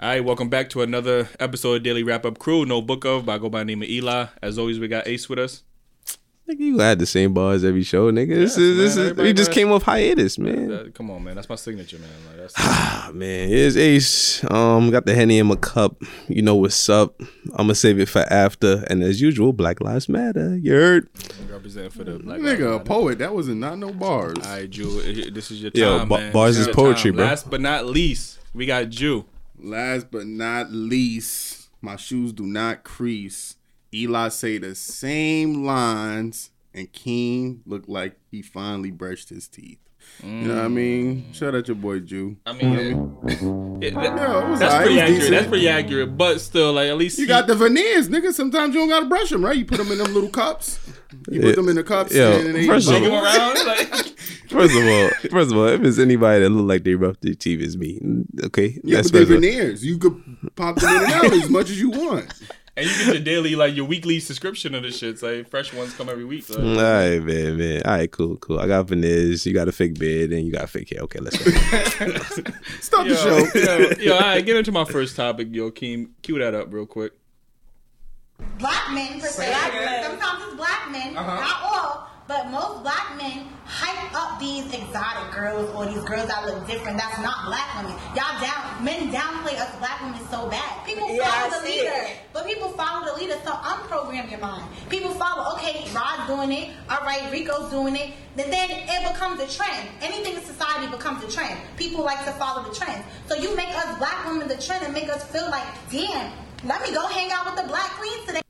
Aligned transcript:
All 0.00 0.08
right, 0.08 0.24
welcome 0.24 0.48
back 0.48 0.70
to 0.70 0.80
another 0.82 1.28
episode 1.38 1.74
of 1.74 1.82
Daily 1.82 2.02
Wrap 2.02 2.24
Up 2.24 2.38
Crew. 2.38 2.64
No 2.64 2.80
book 2.80 3.04
of, 3.04 3.26
but 3.26 3.32
I 3.32 3.38
go 3.38 3.50
by 3.50 3.58
the 3.60 3.64
name 3.66 3.82
of 3.82 3.88
Eli. 3.88 4.26
As 4.40 4.58
always, 4.58 4.78
we 4.78 4.88
got 4.88 5.06
Ace 5.06 5.28
with 5.28 5.38
us. 5.38 5.62
Nigga, 6.48 6.58
you 6.60 6.78
had 6.78 6.98
the 6.98 7.04
same 7.06 7.34
bars 7.34 7.62
every 7.64 7.82
show, 7.82 8.10
nigga. 8.10 8.28
This 8.34 8.56
is, 8.56 8.76
man, 8.76 8.78
this 8.78 8.96
is, 8.96 9.12
we 9.18 9.32
just 9.34 9.50
does. 9.50 9.54
came 9.54 9.70
off 9.70 9.82
hiatus, 9.82 10.38
man. 10.38 10.72
Uh, 10.72 10.84
come 10.94 11.10
on, 11.10 11.22
man. 11.22 11.34
That's 11.36 11.50
my 11.50 11.54
signature, 11.54 11.98
man. 11.98 12.08
Like, 12.28 12.36
that's, 12.38 12.54
Ah, 12.58 13.10
man, 13.12 13.48
here's 13.50 13.76
Ace. 13.76 14.42
Um, 14.50 14.90
got 14.90 15.04
the 15.04 15.14
henny 15.14 15.38
in 15.38 15.46
my 15.46 15.56
cup. 15.56 16.00
You 16.28 16.40
know 16.42 16.56
what's 16.56 16.88
up. 16.88 17.20
I'm 17.50 17.66
gonna 17.66 17.74
save 17.74 18.00
it 18.00 18.08
for 18.08 18.20
after. 18.32 18.82
And 18.88 19.02
as 19.02 19.20
usual, 19.20 19.52
Black 19.52 19.82
Lives 19.82 20.08
Matter. 20.08 20.56
You 20.56 20.72
heard? 20.72 21.08
representing 21.50 21.90
for 21.90 22.04
the 22.04 22.18
black 22.18 22.40
Nigga, 22.40 22.44
a 22.44 22.48
Lives 22.48 22.60
Matter. 22.60 22.84
poet. 22.84 23.18
That 23.18 23.34
wasn't 23.34 23.60
not 23.60 23.76
no 23.78 23.92
bars. 23.92 24.38
All 24.42 24.50
right, 24.50 24.68
Jew. 24.68 25.30
This 25.30 25.50
is 25.50 25.60
your 25.62 25.70
Yo, 25.74 25.98
time, 25.98 26.08
ba- 26.08 26.18
man. 26.18 26.32
bars 26.32 26.56
This 26.56 26.62
is 26.62 26.66
your 26.68 26.74
poetry, 26.74 27.10
time. 27.10 27.16
bro. 27.16 27.26
Last 27.26 27.50
but 27.50 27.60
not 27.60 27.84
least, 27.86 28.38
we 28.54 28.64
got 28.66 28.88
Jew. 28.88 29.26
Last 29.62 30.10
but 30.10 30.26
not 30.26 30.72
least, 30.72 31.68
my 31.82 31.96
shoes 31.96 32.32
do 32.32 32.46
not 32.46 32.82
crease. 32.82 33.56
Eli 33.92 34.28
say 34.30 34.56
the 34.56 34.74
same 34.74 35.64
lines, 35.66 36.50
and 36.72 36.90
King 36.92 37.60
looked 37.66 37.88
like 37.88 38.16
he 38.30 38.40
finally 38.40 38.90
brushed 38.90 39.28
his 39.28 39.48
teeth. 39.48 39.78
You 40.22 40.28
know 40.30 40.56
what 40.56 40.64
I 40.64 40.68
mean? 40.68 41.22
Mm. 41.30 41.34
Shout 41.34 41.54
out 41.54 41.66
your 41.66 41.76
boy 41.76 42.00
Jew. 42.00 42.36
I 42.44 42.52
mean, 42.52 42.72
it- 43.80 43.94
that- 43.94 44.02
Yeah, 44.04 44.44
it 44.46 44.50
was 44.50 44.60
that's 44.60 44.72
alright. 44.74 44.86
pretty 44.86 45.00
It 45.00 45.02
was 45.02 45.02
accurate. 45.02 45.08
decent. 45.08 45.30
That's 45.30 45.46
pretty 45.48 45.68
accurate. 45.68 46.16
But 46.18 46.40
still, 46.40 46.72
like 46.74 46.88
at 46.90 46.96
least 46.98 47.18
You 47.18 47.24
he- 47.24 47.28
got 47.28 47.46
the 47.46 47.54
veneers, 47.54 48.08
nigga. 48.10 48.32
Sometimes 48.32 48.74
you 48.74 48.80
don't 48.80 48.88
gotta 48.90 49.06
brush 49.06 49.30
them, 49.30 49.44
right? 49.44 49.56
You 49.56 49.64
put 49.64 49.78
them 49.78 49.90
in 49.90 49.98
them 49.98 50.12
little 50.12 50.28
cups. 50.30 50.78
You 51.30 51.40
put 51.40 51.56
them 51.56 51.68
in 51.70 51.76
the 51.76 51.84
cups. 51.84 52.14
Yeah. 52.14 52.32
and 52.34 52.54
they 52.54 52.66
first 52.66 52.88
of 52.90 53.02
all- 53.02 53.24
around. 53.24 53.66
Like, 53.66 53.88
First 54.50 54.74
of 54.76 54.82
all, 54.84 55.10
first 55.30 55.52
of 55.52 55.56
all, 55.58 55.68
if 55.68 55.80
it's 55.84 56.00
anybody 56.00 56.42
that 56.42 56.50
look 56.50 56.66
like 56.68 56.82
they 56.82 56.96
roughed 56.96 57.22
their 57.22 57.34
teeth, 57.34 57.60
it's 57.62 57.76
me. 57.76 58.00
Mm, 58.00 58.46
okay, 58.46 58.80
yeah, 58.82 58.96
that's 58.96 59.12
but 59.12 59.18
they 59.20 59.24
first 59.26 59.40
veneers. 59.40 59.84
You 59.86 59.96
could 59.96 60.20
pop 60.56 60.74
them 60.74 60.90
in 60.96 61.04
and 61.04 61.12
out 61.12 61.32
as 61.32 61.48
much 61.48 61.70
as 61.70 61.80
you 61.80 61.90
want. 61.90 62.34
And 62.80 62.88
you 62.90 62.96
get 63.04 63.14
your 63.14 63.22
daily, 63.24 63.54
like 63.56 63.74
your 63.76 63.84
weekly 63.84 64.18
subscription 64.20 64.74
of 64.74 64.82
the 64.82 64.90
shit. 64.90 65.10
It's 65.10 65.22
like 65.22 65.48
fresh 65.48 65.72
ones 65.72 65.94
come 65.94 66.08
every 66.08 66.24
week. 66.24 66.44
So. 66.44 66.60
All 66.60 66.74
right, 66.76 67.20
man, 67.22 67.56
man. 67.56 67.82
All 67.84 67.92
right, 67.92 68.10
cool, 68.10 68.36
cool. 68.38 68.58
I 68.58 68.66
got 68.66 68.86
veneers. 68.88 69.46
You 69.46 69.54
got 69.54 69.68
a 69.68 69.72
fake 69.72 69.98
beard, 69.98 70.32
and 70.32 70.44
you 70.46 70.52
got 70.52 70.64
a 70.64 70.66
fake 70.66 70.90
hair. 70.90 71.00
Okay, 71.02 71.18
let's 71.20 71.36
go. 71.38 71.50
Stop 72.80 73.04
the 73.06 73.10
Yo, 73.10 73.14
show. 73.16 73.58
yo, 73.58 73.90
yo, 74.00 74.14
all 74.14 74.20
right, 74.20 74.44
get 74.44 74.56
into 74.56 74.72
my 74.72 74.84
first 74.84 75.14
topic, 75.16 75.48
yo, 75.52 75.70
Keem. 75.70 76.10
Cue 76.22 76.38
that 76.38 76.54
up 76.54 76.72
real 76.72 76.86
quick. 76.86 77.12
black 78.58 78.90
men 78.92 79.20
per 79.20 79.26
se. 79.28 79.46
Black 79.48 79.72
men. 79.74 80.04
Sometimes 80.04 80.44
it's 80.44 80.54
black 80.56 80.90
men, 80.90 81.16
Uh-huh. 81.16 81.40
not 81.40 81.60
all, 81.62 82.10
but 82.30 82.48
most 82.48 82.82
black 82.84 83.16
men 83.16 83.42
hype 83.66 84.14
up 84.14 84.38
these 84.38 84.64
exotic 84.72 85.34
girls 85.34 85.68
or 85.74 85.84
these 85.86 86.04
girls 86.04 86.28
that 86.28 86.46
look 86.46 86.64
different. 86.64 86.96
That's 86.96 87.18
not 87.18 87.46
black 87.46 87.74
women. 87.74 87.90
Y'all 88.14 88.38
down 88.38 88.84
men 88.84 89.10
downplay 89.10 89.58
us 89.58 89.74
black 89.82 90.00
women 90.00 90.20
so 90.30 90.48
bad. 90.48 90.86
People 90.86 91.10
Yeah, 91.10 91.26
follow 91.26 91.50
I 91.50 91.58
the 91.58 91.66
leader, 91.66 91.90
it. 91.90 92.18
but 92.32 92.46
people 92.46 92.68
follow 92.78 93.12
the 93.12 93.18
leader. 93.20 93.34
So 93.42 93.50
unprogram 93.50 94.30
your 94.30 94.38
mind. 94.38 94.62
People 94.88 95.10
follow. 95.10 95.56
Okay, 95.56 95.84
Rod's 95.92 96.28
doing 96.28 96.52
it. 96.52 96.70
All 96.88 97.00
right, 97.04 97.26
Rico's 97.32 97.68
doing 97.68 97.96
it. 97.96 98.14
Then 98.36 98.48
then 98.48 98.70
it 98.70 99.12
becomes 99.12 99.40
a 99.40 99.48
trend. 99.48 99.88
Anything 100.00 100.34
in 100.36 100.42
society 100.42 100.86
becomes 100.86 101.24
a 101.24 101.28
trend. 101.28 101.58
People 101.76 102.04
like 102.04 102.24
to 102.26 102.32
follow 102.38 102.62
the 102.62 102.72
trend. 102.72 103.02
So 103.26 103.34
you 103.34 103.56
make 103.56 103.74
us 103.74 103.98
black 103.98 104.24
women 104.30 104.46
the 104.46 104.56
trend 104.56 104.84
and 104.84 104.94
make 104.94 105.08
us 105.08 105.24
feel 105.24 105.50
like, 105.50 105.66
damn. 105.90 106.32
Let 106.64 106.80
me 106.82 106.94
go 106.94 107.08
hang 107.08 107.32
out 107.32 107.46
with 107.46 107.56
the 107.56 107.66
black 107.66 107.90
queens 107.98 108.24
today. 108.24 108.42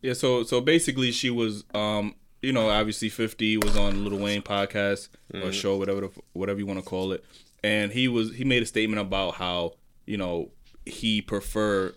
Yeah, 0.00 0.14
so 0.14 0.44
so 0.44 0.62
basically, 0.62 1.12
she 1.12 1.28
was, 1.28 1.64
um, 1.74 2.14
you 2.42 2.52
know, 2.52 2.68
obviously 2.70 3.08
fifty 3.08 3.56
was 3.56 3.76
on 3.76 4.04
Lil 4.04 4.18
Wayne 4.18 4.42
podcast 4.42 5.08
or 5.34 5.40
mm. 5.40 5.52
show, 5.52 5.76
whatever 5.76 6.02
the, 6.02 6.10
whatever 6.32 6.58
you 6.58 6.66
want 6.66 6.78
to 6.78 6.84
call 6.84 7.12
it, 7.12 7.24
and 7.62 7.92
he 7.92 8.08
was 8.08 8.34
he 8.34 8.44
made 8.44 8.62
a 8.62 8.66
statement 8.66 9.00
about 9.00 9.34
how 9.34 9.72
you 10.06 10.16
know 10.16 10.50
he 10.84 11.20
prefer 11.20 11.94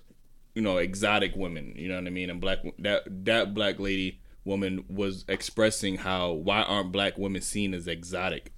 you 0.55 0.61
know 0.61 0.77
exotic 0.77 1.35
women, 1.35 1.73
you 1.75 1.87
know 1.87 1.95
what 1.95 2.07
I 2.07 2.09
mean, 2.09 2.29
and 2.29 2.41
black 2.41 2.59
that 2.79 3.03
that 3.25 3.53
black 3.53 3.79
lady 3.79 4.19
woman 4.49 4.83
was 5.01 5.23
expressing 5.27 5.93
how 5.97 6.31
why 6.47 6.61
aren't 6.63 6.91
black 6.91 7.17
women 7.17 7.41
seen 7.41 7.73
as 7.73 7.87
exotic. 7.87 8.51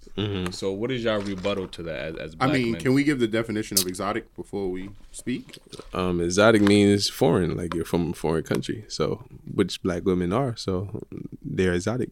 So 0.52 0.72
what 0.72 0.90
is 0.92 1.04
your 1.04 1.20
rebuttal 1.20 1.68
to 1.76 1.84
that 1.84 2.00
as, 2.16 2.16
as 2.18 2.36
I 2.40 2.48
mean, 2.48 2.72
men? 2.74 2.82
can 2.82 2.94
we 2.94 3.04
give 3.04 3.20
the 3.20 3.28
definition 3.40 3.78
of 3.80 3.86
exotic 3.88 4.24
before 4.36 4.68
we 4.76 4.90
speak? 5.12 5.46
um, 5.94 6.22
exotic 6.22 6.62
means 6.62 7.10
foreign, 7.10 7.58
like 7.58 7.74
you're 7.76 7.86
from 7.94 8.12
a 8.12 8.14
foreign 8.14 8.44
country. 8.44 8.86
So, 8.88 9.24
which 9.60 9.82
black 9.82 10.06
women 10.06 10.32
are, 10.34 10.56
so 10.56 11.02
they're 11.44 11.74
exotic. 11.74 12.10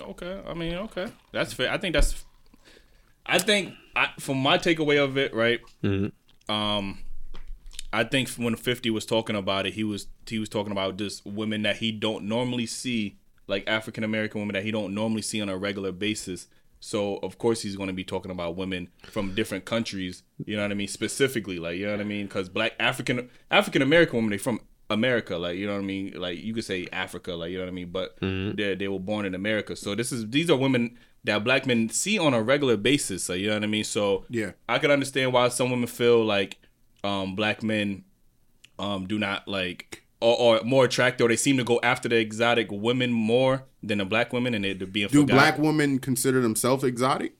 Okay, 0.00 0.40
I 0.46 0.54
mean, 0.54 0.74
okay, 0.86 1.08
that's 1.32 1.52
fair. 1.52 1.70
I 1.70 1.78
think 1.78 1.92
that's, 1.94 2.24
I 3.24 3.38
think, 3.38 3.74
I, 3.94 4.08
from 4.18 4.38
my 4.38 4.58
takeaway 4.58 5.02
of 5.02 5.16
it, 5.16 5.34
right? 5.34 5.60
Um, 6.48 6.98
I 7.92 8.04
think 8.04 8.30
when 8.30 8.56
Fifty 8.56 8.90
was 8.90 9.04
talking 9.04 9.36
about 9.36 9.66
it, 9.66 9.74
he 9.74 9.84
was 9.84 10.06
he 10.26 10.38
was 10.38 10.48
talking 10.48 10.72
about 10.72 10.96
just 10.96 11.24
women 11.26 11.62
that 11.62 11.76
he 11.76 11.92
don't 11.92 12.24
normally 12.24 12.66
see, 12.66 13.18
like 13.46 13.64
African 13.66 14.04
American 14.04 14.40
women 14.40 14.54
that 14.54 14.64
he 14.64 14.70
don't 14.70 14.94
normally 14.94 15.22
see 15.22 15.40
on 15.40 15.48
a 15.48 15.56
regular 15.56 15.92
basis. 15.92 16.48
So 16.80 17.18
of 17.18 17.38
course 17.38 17.62
he's 17.62 17.76
going 17.76 17.88
to 17.88 17.92
be 17.92 18.02
talking 18.02 18.32
about 18.32 18.56
women 18.56 18.88
from 19.04 19.34
different 19.34 19.64
countries. 19.64 20.24
You 20.44 20.56
know 20.56 20.62
what 20.62 20.72
I 20.72 20.74
mean? 20.74 20.88
Specifically, 20.88 21.58
like 21.58 21.76
you 21.76 21.86
know 21.86 21.92
what 21.92 22.00
I 22.00 22.04
mean? 22.04 22.26
Because 22.26 22.48
black 22.48 22.72
African 22.80 23.30
African 23.50 23.82
American 23.82 24.16
women, 24.16 24.30
they 24.30 24.38
from 24.38 24.60
America, 24.90 25.36
like 25.36 25.58
you 25.58 25.66
know 25.66 25.74
what 25.74 25.82
I 25.82 25.84
mean. 25.84 26.14
Like 26.16 26.42
you 26.42 26.54
could 26.54 26.64
say 26.64 26.88
Africa, 26.92 27.34
like 27.34 27.50
you 27.50 27.58
know 27.58 27.64
what 27.64 27.70
I 27.70 27.74
mean. 27.74 27.90
But 27.90 28.18
mm-hmm. 28.20 28.56
they 28.56 28.74
they 28.74 28.88
were 28.88 28.98
born 28.98 29.26
in 29.26 29.34
America, 29.34 29.76
so 29.76 29.94
this 29.94 30.12
is 30.12 30.28
these 30.30 30.50
are 30.50 30.56
women 30.56 30.98
that 31.24 31.44
black 31.44 31.66
men 31.66 31.88
see 31.88 32.18
on 32.18 32.34
a 32.34 32.42
regular 32.42 32.76
basis. 32.76 33.24
So 33.24 33.34
you 33.34 33.48
know 33.48 33.54
what 33.54 33.64
I 33.64 33.68
mean. 33.68 33.84
So 33.84 34.24
Yeah. 34.28 34.52
I 34.68 34.78
can 34.78 34.90
understand 34.90 35.32
why 35.32 35.48
some 35.48 35.70
women 35.70 35.86
feel 35.86 36.24
like 36.24 36.58
um, 37.04 37.34
black 37.34 37.62
men 37.62 38.04
um, 38.78 39.06
do 39.06 39.18
not 39.18 39.46
like 39.48 40.04
or, 40.20 40.36
or 40.38 40.64
more 40.64 40.84
attractive, 40.84 41.24
or 41.24 41.28
they 41.28 41.36
seem 41.36 41.56
to 41.56 41.64
go 41.64 41.80
after 41.82 42.08
the 42.08 42.16
exotic 42.16 42.68
women 42.70 43.12
more 43.12 43.64
than 43.82 43.98
the 43.98 44.04
black 44.04 44.32
women, 44.32 44.54
and 44.54 44.64
they're 44.64 44.74
being 44.74 45.08
Do 45.08 45.22
forgotten. 45.22 45.36
black 45.36 45.58
women 45.58 45.98
consider 45.98 46.40
themselves 46.40 46.84
exotic? 46.84 47.32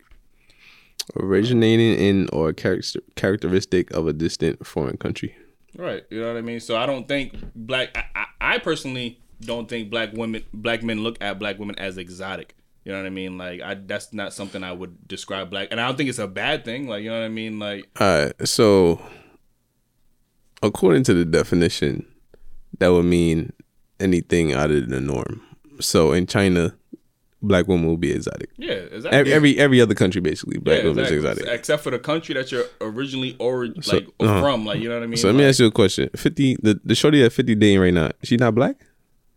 Originating 1.16 1.94
in 1.98 2.28
or 2.32 2.52
character 2.52 3.00
characteristic 3.16 3.90
of 3.92 4.06
a 4.06 4.12
distant 4.12 4.66
foreign 4.66 4.96
country. 4.96 5.34
Right. 5.76 6.04
You 6.10 6.20
know 6.20 6.28
what 6.28 6.36
I 6.36 6.42
mean? 6.42 6.60
So 6.60 6.76
I 6.76 6.86
don't 6.86 7.08
think 7.08 7.34
black. 7.54 7.96
I, 7.96 8.04
I, 8.14 8.54
I 8.54 8.58
personally 8.58 9.20
don't 9.40 9.68
think 9.68 9.90
black 9.90 10.12
women, 10.12 10.44
black 10.52 10.82
men 10.82 11.02
look 11.02 11.16
at 11.20 11.38
black 11.38 11.58
women 11.58 11.76
as 11.78 11.98
exotic. 11.98 12.54
You 12.84 12.92
know 12.92 12.98
what 12.98 13.06
I 13.06 13.10
mean? 13.10 13.38
Like 13.38 13.62
I, 13.62 13.74
that's 13.74 14.12
not 14.12 14.32
something 14.32 14.62
I 14.62 14.72
would 14.72 15.08
describe 15.08 15.50
black, 15.50 15.68
and 15.70 15.80
I 15.80 15.86
don't 15.86 15.96
think 15.96 16.08
it's 16.08 16.18
a 16.18 16.26
bad 16.28 16.64
thing. 16.64 16.88
Like 16.88 17.02
you 17.02 17.10
know 17.10 17.18
what 17.18 17.24
I 17.24 17.28
mean? 17.28 17.58
Like 17.58 17.88
All 18.00 18.24
right, 18.24 18.48
so 18.48 19.00
according 20.62 21.04
to 21.04 21.14
the 21.14 21.24
definition, 21.24 22.06
that 22.78 22.88
would 22.88 23.04
mean 23.04 23.52
anything 24.00 24.52
out 24.52 24.70
of 24.70 24.88
the 24.88 25.00
norm. 25.00 25.42
So 25.80 26.12
in 26.12 26.26
China, 26.26 26.74
black 27.42 27.66
women 27.66 27.86
will 27.86 27.96
be 27.96 28.12
exotic. 28.12 28.50
yeah, 28.56 28.72
exactly. 28.72 29.18
Every 29.18 29.32
every, 29.32 29.58
every 29.58 29.80
other 29.80 29.94
country, 29.94 30.20
basically, 30.20 30.58
black 30.58 30.78
yeah, 30.82 30.88
women 30.88 31.04
is 31.04 31.10
exotic. 31.10 31.46
except 31.48 31.82
for 31.82 31.90
the 31.90 31.98
country 31.98 32.34
that 32.34 32.52
you're 32.52 32.64
originally 32.80 33.36
or 33.38 33.66
like 33.66 34.06
uh-huh. 34.20 34.40
from. 34.40 34.64
Like 34.64 34.80
you 34.80 34.88
know 34.88 34.96
what 34.96 35.04
I 35.04 35.06
mean? 35.06 35.16
So 35.16 35.28
let 35.28 35.34
me 35.36 35.42
Like- 35.42 35.50
ask 35.50 35.60
you 35.60 35.66
a 35.66 35.70
question: 35.72 36.08
Fifty, 36.16 36.56
the 36.62 36.80
the 36.84 36.94
shorty 36.94 37.22
at 37.24 37.32
fifty 37.32 37.54
dating 37.54 37.80
right 37.80 37.94
now, 37.94 38.10
she 38.22 38.36
not 38.36 38.54
black? 38.54 38.76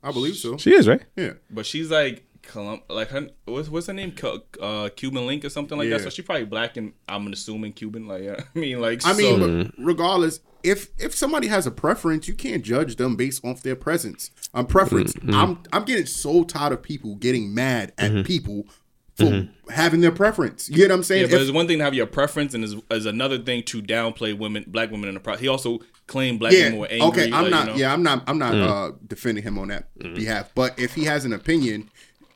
I 0.04 0.12
believe 0.12 0.36
so. 0.36 0.58
She 0.58 0.72
is, 0.72 0.88
right? 0.88 1.02
Yeah. 1.16 1.34
But 1.50 1.66
she's 1.66 1.90
like 1.90 2.24
Colum- 2.46 2.82
like 2.90 3.10
her 3.10 3.30
what's 3.46 3.70
what's 3.70 3.88
her 3.88 3.94
name? 3.94 4.12
Cu- 4.12 4.42
Uh, 4.62 4.90
Cuban 4.96 5.26
Link 5.26 5.44
or 5.46 5.50
something 5.50 5.78
like 5.78 5.90
that. 5.90 6.02
So 6.02 6.10
she 6.10 6.22
probably 6.22 6.46
black 6.46 6.78
and 6.78 6.94
I'm 7.08 7.28
assuming 7.32 7.74
Cuban. 7.74 8.08
Like 8.08 8.24
yeah. 8.24 8.44
I 8.56 8.60
mean 8.60 8.80
like 8.82 9.06
I 9.06 9.14
mean, 9.14 9.40
so, 9.40 9.64
but 9.64 9.74
regardless, 9.78 10.40
if 10.64 10.90
if 10.98 11.14
somebody 11.14 11.48
has 11.48 11.68
a 11.68 11.72
preference, 11.72 12.28
you 12.28 12.34
can't 12.34 12.64
judge 12.64 12.96
them 12.96 13.16
based 13.16 13.44
off 13.46 13.62
their 13.62 13.76
presence. 13.76 14.32
Um, 14.54 14.66
preference. 14.66 15.14
Mm-hmm. 15.14 15.34
I'm 15.34 15.64
I'm 15.74 15.86
getting 15.86 16.06
so 16.06 16.44
tired 16.44 16.74
of 16.74 16.82
people 16.82 17.16
getting 17.16 17.54
mad 17.54 17.94
at 17.98 18.26
people 18.26 18.68
for 19.16 19.48
having 19.70 20.02
their 20.02 20.12
preference. 20.12 20.70
You 20.70 20.76
get 20.76 20.90
what 20.90 20.96
I'm 20.96 21.04
saying? 21.04 21.24
yeah, 21.24 21.32
but 21.32 21.42
it's 21.42 21.52
one 21.52 21.68
thing 21.68 21.78
to 21.78 21.84
have 21.84 21.94
your 21.94 22.06
preference, 22.06 22.54
and 22.54 22.64
is 22.64 22.76
is 22.92 23.06
another 23.06 23.38
thing 23.38 23.64
to 23.64 23.82
downplay 23.82 24.38
women, 24.38 24.66
black 24.68 24.92
women 24.92 25.08
in 25.08 25.14
the 25.14 25.20
process. 25.20 25.42
He 25.42 25.48
also 25.48 25.80
claimed 26.08 26.40
black 26.40 26.54
yeah. 26.54 26.66
women 26.66 26.80
were 26.80 26.88
angry. 26.88 27.08
okay. 27.08 27.32
I'm 27.32 27.44
like, 27.44 27.52
not. 27.52 27.66
You 27.68 27.72
know? 27.72 27.80
Yeah. 27.80 27.94
I'm 27.94 28.04
not. 28.04 28.24
I'm 28.28 28.38
not 28.38 28.56
uh, 28.56 28.92
defending 29.08 29.44
him 29.44 29.58
on 29.58 29.70
that 29.70 29.98
behalf. 29.98 30.52
But 30.54 30.78
if 30.80 30.96
he 30.96 31.06
has 31.06 31.26
an 31.26 31.34
opinion, 31.34 31.90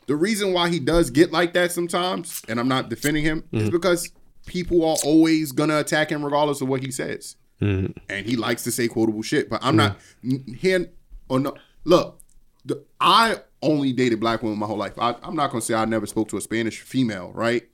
the 0.09 0.15
reason 0.15 0.53
why 0.53 0.69
he 0.69 0.79
does 0.79 1.11
get 1.11 1.31
like 1.31 1.53
that 1.53 1.71
sometimes, 1.71 2.41
and 2.49 2.59
I'm 2.59 2.67
not 2.67 2.89
defending 2.89 3.23
him, 3.23 3.43
is 3.51 3.61
mm-hmm. 3.61 3.69
because 3.69 4.11
people 4.47 4.83
are 4.83 4.97
always 5.05 5.51
gonna 5.51 5.77
attack 5.77 6.11
him 6.11 6.25
regardless 6.25 6.61
of 6.61 6.67
what 6.67 6.81
he 6.81 6.89
says, 6.89 7.35
mm-hmm. 7.61 7.91
and 8.09 8.25
he 8.25 8.35
likes 8.35 8.63
to 8.63 8.71
say 8.71 8.87
quotable 8.87 9.21
shit. 9.21 9.51
But 9.51 9.63
I'm 9.63 9.77
mm-hmm. 9.77 9.77
not 9.77 9.99
n- 10.23 10.55
here. 10.57 10.91
Or 11.29 11.37
oh, 11.37 11.37
no, 11.37 11.53
look, 11.83 12.21
the, 12.65 12.83
I 12.99 13.37
only 13.61 13.93
dated 13.93 14.19
black 14.19 14.41
women 14.41 14.57
my 14.57 14.65
whole 14.65 14.77
life. 14.77 14.97
I, 14.97 15.13
I'm 15.21 15.35
not 15.35 15.51
gonna 15.51 15.61
say 15.61 15.75
I 15.75 15.85
never 15.85 16.07
spoke 16.07 16.27
to 16.29 16.37
a 16.37 16.41
Spanish 16.41 16.81
female, 16.81 17.31
right? 17.35 17.69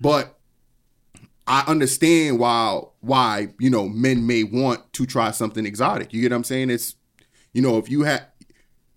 But 0.00 0.38
I 1.46 1.62
understand 1.66 2.38
why 2.38 2.80
why 3.00 3.48
you 3.58 3.68
know 3.68 3.86
men 3.86 4.26
may 4.26 4.44
want 4.44 4.94
to 4.94 5.04
try 5.04 5.30
something 5.30 5.66
exotic. 5.66 6.14
You 6.14 6.22
get 6.22 6.30
what 6.30 6.38
I'm 6.38 6.44
saying? 6.44 6.70
It's 6.70 6.96
you 7.52 7.60
know 7.60 7.76
if 7.76 7.90
you 7.90 8.04
had 8.04 8.28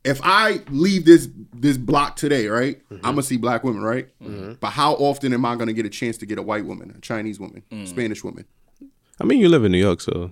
if 0.03 0.19
I 0.23 0.61
leave 0.69 1.05
this 1.05 1.27
this 1.53 1.77
block 1.77 2.15
today, 2.15 2.47
right, 2.47 2.81
I'm 2.91 3.01
gonna 3.01 3.23
see 3.23 3.37
black 3.37 3.63
women, 3.63 3.81
right? 3.83 4.07
But 4.59 4.69
how 4.71 4.93
often 4.93 5.33
am 5.33 5.45
I 5.45 5.55
gonna 5.55 5.73
get 5.73 5.85
a 5.85 5.89
chance 5.89 6.17
to 6.19 6.25
get 6.25 6.37
a 6.37 6.41
white 6.41 6.65
woman, 6.65 6.93
a 6.97 7.01
Chinese 7.01 7.39
woman, 7.39 7.63
Spanish 7.85 8.23
woman? 8.23 8.45
I 9.19 9.25
mean, 9.25 9.39
you 9.39 9.49
live 9.49 9.65
in 9.65 9.71
New 9.71 9.77
York, 9.79 9.99
so 10.01 10.31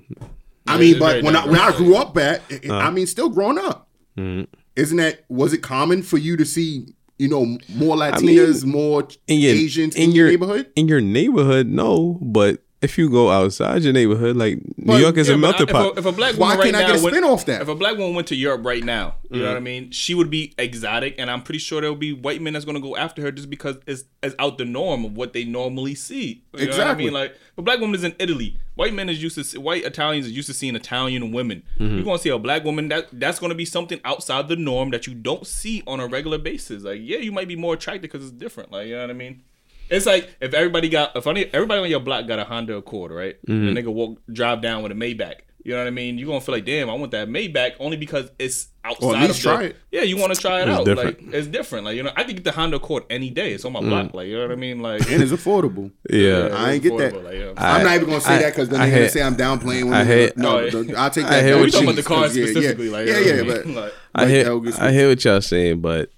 I 0.67 0.77
mean, 0.77 0.97
but 0.99 1.23
when 1.23 1.35
I 1.35 1.45
when 1.45 1.59
I 1.59 1.75
grew 1.75 1.95
up 1.95 2.17
at, 2.17 2.41
Uh. 2.69 2.73
I 2.75 2.89
mean, 2.91 3.07
still 3.07 3.29
growing 3.29 3.57
up, 3.57 3.89
Mm-hmm. 4.17 4.45
isn't 4.75 4.97
that 4.97 5.25
was 5.29 5.53
it 5.53 5.61
common 5.61 6.01
for 6.01 6.17
you 6.17 6.37
to 6.37 6.45
see 6.45 6.87
you 7.19 7.27
know 7.27 7.45
more 7.75 7.95
mean, 7.97 8.11
Latinas, 8.13 8.65
more 8.65 9.07
in 9.27 9.39
your 9.39 9.53
Asians 9.53 9.95
in, 9.95 10.03
in 10.03 10.11
your, 10.11 10.25
your 10.27 10.31
neighborhood? 10.31 10.71
in 10.75 10.87
your 10.87 11.01
neighborhood, 11.01 11.67
no. 11.67 12.17
But 12.21 12.63
if 12.81 12.97
you 12.97 13.09
go 13.09 13.31
outside 13.31 13.81
your 13.83 13.91
neighborhood, 13.93 14.35
like 14.35 14.59
New 14.77 14.97
York 14.97 15.17
is 15.17 15.29
Yeah, 15.29 15.33
a 15.35 15.37
melting 15.37 15.65
pot. 15.67 15.91
If 15.91 15.95
a, 15.97 15.99
if 15.99 16.05
a 16.05 16.11
black 16.11 16.35
Why 16.35 16.49
woman 16.49 16.57
right 16.59 16.63
can't 16.65 16.75
I 16.75 16.81
now 16.81 16.87
get 16.93 16.99
a 16.99 17.03
went- 17.03 17.15
spin 17.15 17.23
off 17.23 17.45
that? 17.47 17.61
If 17.63 17.67
a 17.67 17.75
black 17.75 17.97
woman 17.97 18.13
went 18.13 18.27
to 18.27 18.35
Europe 18.35 18.63
right 18.65 18.83
now, 18.83 19.15
you 19.31 19.39
know 19.39 19.45
Mm-hmm. 19.45 19.47
what 19.53 19.57
I 19.57 19.61
mean, 19.61 19.91
she 19.91 20.13
would 20.13 20.29
be 20.29 20.53
exotic, 20.59 21.15
and 21.17 21.31
I'm 21.31 21.41
pretty 21.41 21.57
sure 21.59 21.81
there 21.81 21.89
will 21.89 21.97
be 21.97 22.13
white 22.13 22.41
men 22.41 22.53
that's 22.53 22.65
going 22.65 22.75
to 22.75 22.81
go 22.81 22.95
after 22.95 23.21
her 23.23 23.31
just 23.31 23.49
because 23.49 23.77
it's, 23.87 24.03
it's 24.21 24.35
out 24.37 24.57
the 24.59 24.65
norm 24.65 25.05
of 25.05 25.17
what 25.17 25.33
they 25.33 25.43
normally 25.43 25.95
see. 25.95 26.23
You 26.23 26.33
know 26.33 26.41
what 26.51 26.61
I 26.61 26.65
Exactly. 26.65 27.03
mean, 27.05 27.13
like 27.13 27.35
a 27.57 27.61
black 27.63 27.79
woman 27.79 27.95
is 27.95 28.03
in 28.03 28.15
Italy. 28.19 28.57
White 28.75 28.93
men 28.93 29.09
is 29.09 29.23
used 29.23 29.35
to 29.35 29.43
see, 29.43 29.57
white 29.57 29.83
Italians 29.83 30.27
is 30.27 30.33
used 30.33 30.47
to 30.47 30.53
seeing 30.53 30.75
Italian 30.75 31.31
women. 31.31 31.63
Mm-hmm. 31.79 31.95
You're 31.95 32.05
gonna 32.05 32.19
see 32.19 32.29
a 32.29 32.37
black 32.37 32.63
woman 32.63 32.89
that 32.89 33.07
that's 33.11 33.39
going 33.39 33.49
to 33.49 33.55
be 33.55 33.65
something 33.65 33.99
outside 34.05 34.49
the 34.49 34.55
norm 34.55 34.91
that 34.91 35.07
you 35.07 35.15
don't 35.15 35.47
see 35.47 35.81
on 35.87 35.99
a 35.99 36.05
regular 36.05 36.37
basis. 36.37 36.83
Like, 36.83 36.99
yeah, 37.01 37.17
you 37.17 37.31
might 37.31 37.47
be 37.47 37.55
more 37.55 37.73
attracted 37.73 38.03
because 38.03 38.21
it's 38.23 38.31
different. 38.37 38.71
Like, 38.71 38.87
you 38.87 38.93
know 38.95 39.01
what 39.01 39.09
I 39.09 39.13
mean? 39.13 39.41
It's 39.89 40.05
like 40.05 40.29
if 40.41 40.53
everybody 40.53 40.89
got 40.89 41.15
if 41.15 41.25
any, 41.27 41.45
everybody 41.53 41.81
on 41.81 41.89
your 41.89 41.99
block 41.99 42.27
got 42.27 42.39
a 42.39 42.43
Honda 42.43 42.75
Accord, 42.77 43.11
right? 43.11 43.35
Mm-hmm. 43.45 43.67
And 43.69 43.77
they 43.77 43.83
could 43.83 43.91
walk 43.91 44.19
drive 44.31 44.61
down 44.61 44.83
with 44.83 44.91
a 44.91 44.95
Maybach. 44.95 45.35
You 45.63 45.73
know 45.73 45.79
what 45.79 45.87
I 45.87 45.91
mean? 45.91 46.17
You're 46.17 46.27
gonna 46.27 46.39
feel 46.39 46.55
like, 46.55 46.63
damn, 46.63 46.89
I 46.89 46.93
want 46.93 47.11
that 47.11 47.27
Maybach 47.27 47.73
only 47.81 47.97
because 47.97 48.31
it's 48.39 48.69
outside. 48.85 49.21
least 49.23 49.29
of 49.31 49.35
the- 49.35 49.41
try 49.41 49.63
it. 49.65 49.75
Yeah, 49.91 50.03
you 50.03 50.15
want 50.15 50.33
to 50.33 50.39
try 50.39 50.61
it 50.61 50.69
It's 50.69 50.71
out. 50.79 50.85
different. 50.85 51.25
Like 51.25 51.33
it's 51.35 51.47
different. 51.47 51.83
Like 51.85 51.97
you 51.97 52.03
know, 52.03 52.11
I 52.15 52.23
could 52.23 52.35
get 52.37 52.45
the 52.45 52.53
Honda 52.53 52.77
Accord 52.77 53.03
any 53.09 53.29
day. 53.31 53.51
It's 53.51 53.65
on 53.65 53.73
my 53.73 53.81
block. 53.81 54.13
Like 54.13 54.27
you 54.27 54.35
know 54.37 54.43
what 54.43 54.51
I 54.51 54.55
mean? 54.55 54.79
Like 54.81 55.01
and 55.11 55.21
it's 55.21 55.31
affordable. 55.33 55.91
yeah, 56.09 56.49
I 56.53 56.71
ain't 56.73 56.83
get 56.83 56.97
that. 56.97 57.21
Like, 57.21 57.33
yeah. 57.35 57.51
I'm 57.57 57.83
not 57.83 57.95
even 57.95 58.07
gonna 58.07 58.21
say 58.21 58.35
I- 58.35 58.41
that 58.43 58.53
because 58.53 58.69
then 58.69 58.79
I 58.79 58.89
they're 58.89 58.99
gonna 58.99 59.09
say 59.09 59.21
I'm 59.21 59.35
downplaying. 59.35 59.83
Women. 59.83 59.93
I 59.93 60.03
hate- 60.05 60.37
no, 60.37 60.57
Oh, 60.59 60.69
the- 60.69 60.95
I'll 60.95 61.09
take 61.09 61.25
that. 61.25 61.43
hate 61.43 61.49
down 61.49 61.59
what 61.59 61.65
we 61.65 61.71
talking 61.71 61.87
about 61.87 61.95
the 61.97 62.03
car 62.03 62.23
'cause, 62.23 62.37
yeah, 62.37 62.45
yeah. 62.45 62.51
specifically. 62.51 62.89
Like, 62.89 63.07
yeah, 63.07 63.19
yeah, 63.19 63.43
but? 63.43 63.65
Like, 63.65 63.93
I 64.15 64.25
hear 64.27 64.43
that 64.45 64.55
would 64.55 64.63
get 64.71 64.81
I 64.81 64.91
hear 64.93 65.09
what 65.09 65.25
y'all 65.25 65.41
saying, 65.41 65.81
but 65.81 66.09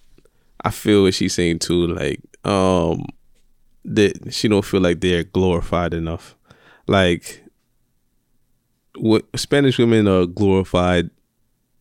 I 0.64 0.70
feel 0.70 1.02
what 1.04 1.16
she's 1.16 1.34
saying 1.34 1.58
too. 1.60 1.88
Like, 1.88 2.20
um, 2.46 3.04
that 3.86 4.34
she 4.34 4.48
don't 4.48 4.66
feel 4.66 4.82
like 4.82 5.00
they're 5.02 5.24
glorified 5.24 5.94
enough. 5.94 6.36
Like, 6.88 7.44
what 8.96 9.26
Spanish 9.36 9.78
women 9.78 10.08
are 10.08 10.26
glorified, 10.26 11.10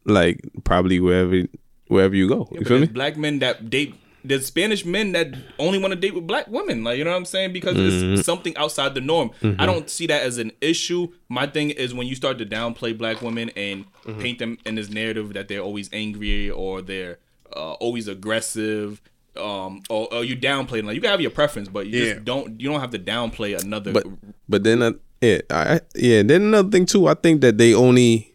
like 0.04 0.40
probably 0.64 1.00
wherever 1.00 1.42
wherever 1.88 2.14
you 2.14 2.28
go. 2.28 2.48
Yeah, 2.52 2.60
you 2.60 2.64
feel 2.66 2.78
me? 2.80 2.86
black 2.86 3.16
men 3.16 3.38
that 3.40 3.70
date. 3.70 3.94
There's 4.24 4.46
Spanish 4.46 4.84
men 4.84 5.12
that 5.12 5.28
only 5.58 5.78
want 5.78 5.92
to 5.94 5.98
date 5.98 6.14
with 6.14 6.26
black 6.26 6.48
women. 6.48 6.84
Like 6.84 6.98
you 6.98 7.04
know 7.04 7.10
what 7.10 7.16
I'm 7.16 7.24
saying? 7.24 7.52
Because 7.52 7.76
Mm-hmm. 7.76 8.14
it's 8.14 8.26
something 8.26 8.54
outside 8.56 8.94
the 8.94 9.00
norm. 9.00 9.30
I 9.58 9.64
don't 9.64 9.88
see 9.88 10.06
that 10.08 10.22
as 10.22 10.38
an 10.38 10.52
issue. 10.60 11.08
My 11.28 11.46
thing 11.46 11.70
is 11.70 11.94
when 11.94 12.06
you 12.06 12.14
start 12.14 12.36
to 12.38 12.46
downplay 12.46 12.96
black 12.96 13.22
women 13.22 13.50
and 13.56 13.84
Mm-hmm. 14.04 14.20
paint 14.20 14.38
them 14.38 14.58
in 14.64 14.74
this 14.74 14.88
narrative 14.88 15.34
that 15.34 15.48
they're 15.48 15.60
always 15.60 15.88
angry 15.92 16.50
or 16.50 16.80
they're 16.82 17.18
uh, 17.54 17.72
always 17.74 18.08
aggressive. 18.08 19.00
Um, 19.38 19.82
or, 19.88 20.12
or 20.12 20.25
you 20.25 20.37
downplay 20.37 20.79
them. 20.79 20.87
Like 20.87 20.94
you 20.96 21.00
can 21.00 21.11
have 21.11 21.20
your 21.20 21.31
preference, 21.31 21.69
but 21.69 21.87
you 21.87 21.99
Yeah. 22.02 22.12
just 22.14 22.25
don't. 22.25 22.61
You 22.61 22.70
don't 22.70 22.81
have 22.81 22.90
to 22.90 22.99
downplay 22.99 23.58
another. 23.62 23.93
But 23.93 24.06
but 24.49 24.64
then 24.64 24.82
uh, 24.82 24.93
yeah, 25.20 25.38
I, 25.50 25.81
yeah. 25.94 26.23
Then 26.23 26.43
another 26.43 26.70
thing 26.70 26.87
too, 26.87 27.06
I 27.06 27.14
think 27.14 27.40
that 27.43 27.58
they 27.58 27.75
only 27.75 28.35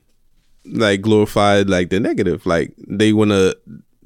like 0.65 1.01
glorified 1.01 1.69
like 1.69 1.89
the 1.89 1.99
negative. 1.99 2.45
Like 2.45 2.73
they 2.87 3.13
wanna 3.13 3.53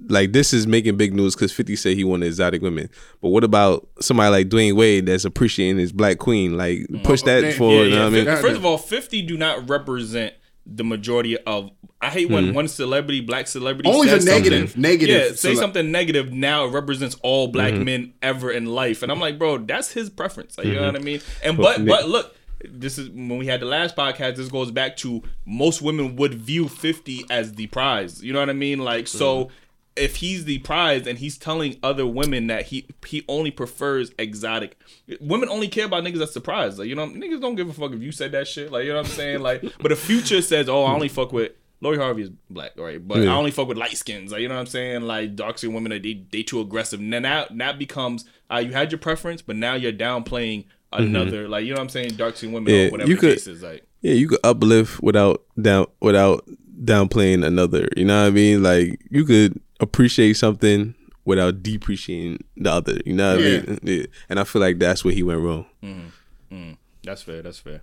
like 0.10 0.32
this 0.32 0.54
is 0.54 0.66
making 0.68 0.96
big 0.98 1.14
news 1.14 1.36
because 1.36 1.52
Fifty 1.52 1.76
said 1.76 1.98
he 1.98 2.04
wanted 2.04 2.28
exotic 2.28 2.62
women. 2.62 2.90
But 3.22 3.30
what 3.30 3.44
about 3.44 3.88
somebody 4.00 4.32
like 4.32 4.50
Dwyane 4.50 4.76
Wade 4.76 5.06
that's 5.06 5.26
appreciating 5.26 5.78
his 5.78 5.92
black 5.92 6.18
queen? 6.18 6.58
Like 6.58 6.88
push 7.04 7.22
that 7.24 7.44
yeah, 7.44 7.52
for 7.52 7.72
Yeah, 7.72 7.82
you 7.84 7.90
know 7.92 7.96
yeah. 7.96 8.04
what 8.04 8.28
I 8.30 8.34
mean? 8.34 8.42
First 8.42 8.58
of 8.58 8.66
all, 8.66 8.78
fifty 8.78 9.22
do 9.22 9.38
not 9.38 9.70
represent 9.70 10.34
the 10.66 10.84
majority 10.84 11.38
of. 11.40 11.72
I 12.00 12.10
hate 12.10 12.30
when 12.30 12.50
hmm. 12.50 12.54
one 12.54 12.68
celebrity, 12.68 13.22
black 13.22 13.48
celebrity, 13.48 13.90
Always 13.90 14.12
says 14.12 14.26
a 14.26 14.30
negative- 14.30 14.70
something- 14.70 14.82
negative 14.82 15.16
Yeah, 15.16 15.36
say 15.36 15.54
cele- 15.54 15.62
something 15.62 15.92
negative. 15.92 16.32
Now 16.32 16.66
it 16.66 16.70
represents 16.70 17.16
all 17.24 17.48
black 17.48 17.74
mm-hmm. 17.74 17.84
men 17.86 18.14
ever 18.22 18.52
in 18.52 18.68
life, 18.68 19.02
and 19.02 19.12
I'm 19.12 19.20
like, 19.20 19.40
bro, 19.40 19.58
that's 19.58 19.92
his 19.94 20.10
preference. 20.10 20.58
Like, 20.58 20.68
You 20.68 20.74
know 20.74 20.82
mm-hmm. 20.82 20.94
what 20.94 21.02
I 21.02 21.04
mean? 21.04 21.22
And 21.44 21.58
but 21.58 21.82
Nick- 21.82 21.90
but 21.90 22.10
look. 22.10 22.34
This 22.68 22.98
is 22.98 23.12
when 23.12 23.38
we 23.38 23.46
had 23.46 23.60
the 23.60 23.68
last 23.68 23.96
podcast. 23.96 24.36
This 24.36 24.48
goes 24.48 24.72
back 24.72 24.98
to 24.98 25.22
most 25.46 25.80
women 25.80 26.16
would 26.16 26.34
view 26.34 26.68
50 26.68 27.26
as 27.30 27.54
the 27.54 27.68
prize. 27.68 28.24
You 28.24 28.34
know 28.34 28.40
what 28.40 28.50
I 28.50 28.54
mean? 28.54 28.80
Like, 28.80 29.08
so 29.08 29.46
mm-hmm. 29.46 29.54
if 29.96 30.16
he's 30.16 30.46
the 30.46 30.58
prize 30.58 31.06
and 31.06 31.20
he's 31.20 31.38
telling 31.38 31.78
other 31.84 32.08
women 32.08 32.48
that 32.48 32.66
he 32.66 32.88
he 33.06 33.24
only 33.28 33.52
prefers 33.52 34.12
exotic 34.18 34.76
women 35.22 35.50
only 35.50 35.68
care 35.68 35.86
about 35.86 36.04
niggas 36.04 36.18
that's 36.18 36.34
surprised 36.34 36.80
like 36.80 36.88
you 36.88 36.96
know 36.96 37.06
niggas 37.06 37.40
don't 37.40 37.56
give 37.56 37.70
a 37.70 37.74
fuck 37.74 37.92
if 37.92 38.02
you 38.02 38.12
said 38.12 38.32
that 38.32 38.48
shit 38.48 38.72
like 38.72 38.86
you 38.86 38.90
know 38.92 38.98
what 38.98 39.06
i'm 39.06 39.12
saying 39.12 39.40
like 39.40 39.62
but 39.80 39.90
the 39.90 39.96
future 39.96 40.42
says 40.42 40.68
oh 40.68 40.84
i 40.84 40.94
only 40.94 41.08
fuck 41.10 41.32
with 41.32 41.52
Lori 41.80 41.98
Harvey 41.98 42.24
is 42.24 42.32
black, 42.50 42.72
right? 42.78 43.06
But 43.06 43.20
I 43.20 43.28
only 43.28 43.52
fuck 43.52 43.68
with 43.68 43.78
light 43.78 43.96
skins. 43.96 44.32
Like, 44.32 44.42
you 44.42 44.48
know 44.48 44.56
what 44.56 44.62
I'm 44.62 44.68
saying? 44.68 45.04
Like 45.04 45.36
dark 45.36 45.58
skinned 45.58 45.76
women, 45.76 45.92
they 46.02 46.26
they 46.32 46.44
too 46.44 46.60
aggressive. 46.60 47.00
And 47.00 47.14
then 47.14 47.24
that 47.24 47.78
becomes 47.78 48.26
uh, 48.52 48.58
you 48.58 48.72
had 48.74 48.92
your 48.92 49.00
preference, 49.00 49.42
but 49.42 49.56
now 49.56 49.76
you're 49.76 49.94
downplaying 49.94 50.66
mm-hmm. 50.66 51.04
another. 51.04 51.48
Like, 51.48 51.66
you 51.66 51.72
know 51.72 51.78
what 51.78 51.84
I'm 51.84 51.90
saying? 51.90 52.16
Dark 52.16 52.38
skinned 52.38 52.54
women 52.54 52.74
Yeah, 52.74 52.88
or 52.88 52.92
whatever 52.92 53.10
you 53.10 53.16
the 53.16 53.22
could- 53.22 53.36
case 53.36 53.48
is. 53.48 53.62
Like, 53.62 53.86
Yeah, 54.02 54.14
you 54.14 54.28
could 54.28 54.40
uplift 54.44 55.04
without 55.04 55.44
down 55.62 55.86
without 56.02 56.48
downplaying 56.84 57.46
another. 57.46 57.88
You 57.96 58.06
know 58.06 58.22
what 58.22 58.28
I 58.28 58.32
mean? 58.32 58.64
Like 58.64 59.00
you 59.10 59.24
could 59.26 59.60
appreciate 59.80 60.34
something 60.34 60.96
without 61.26 61.62
depreciating 61.62 62.44
the 62.56 62.72
other. 62.72 63.00
You 63.06 63.14
know 63.14 63.36
what 63.36 63.44
Yeah. 63.44 63.58
I 63.58 63.62
mean? 63.62 63.80
Yeah. 63.84 64.06
And 64.30 64.40
I 64.40 64.44
feel 64.46 64.62
like 64.62 64.80
that's 64.80 65.04
where 65.04 65.14
he 65.14 65.24
went 65.24 65.42
wrong. 65.42 65.66
Mm-hmm. 65.84 66.56
Mm-hmm. 66.56 66.74
That's 67.04 67.22
fair. 67.22 67.42
That's 67.42 67.60
fair. 67.60 67.82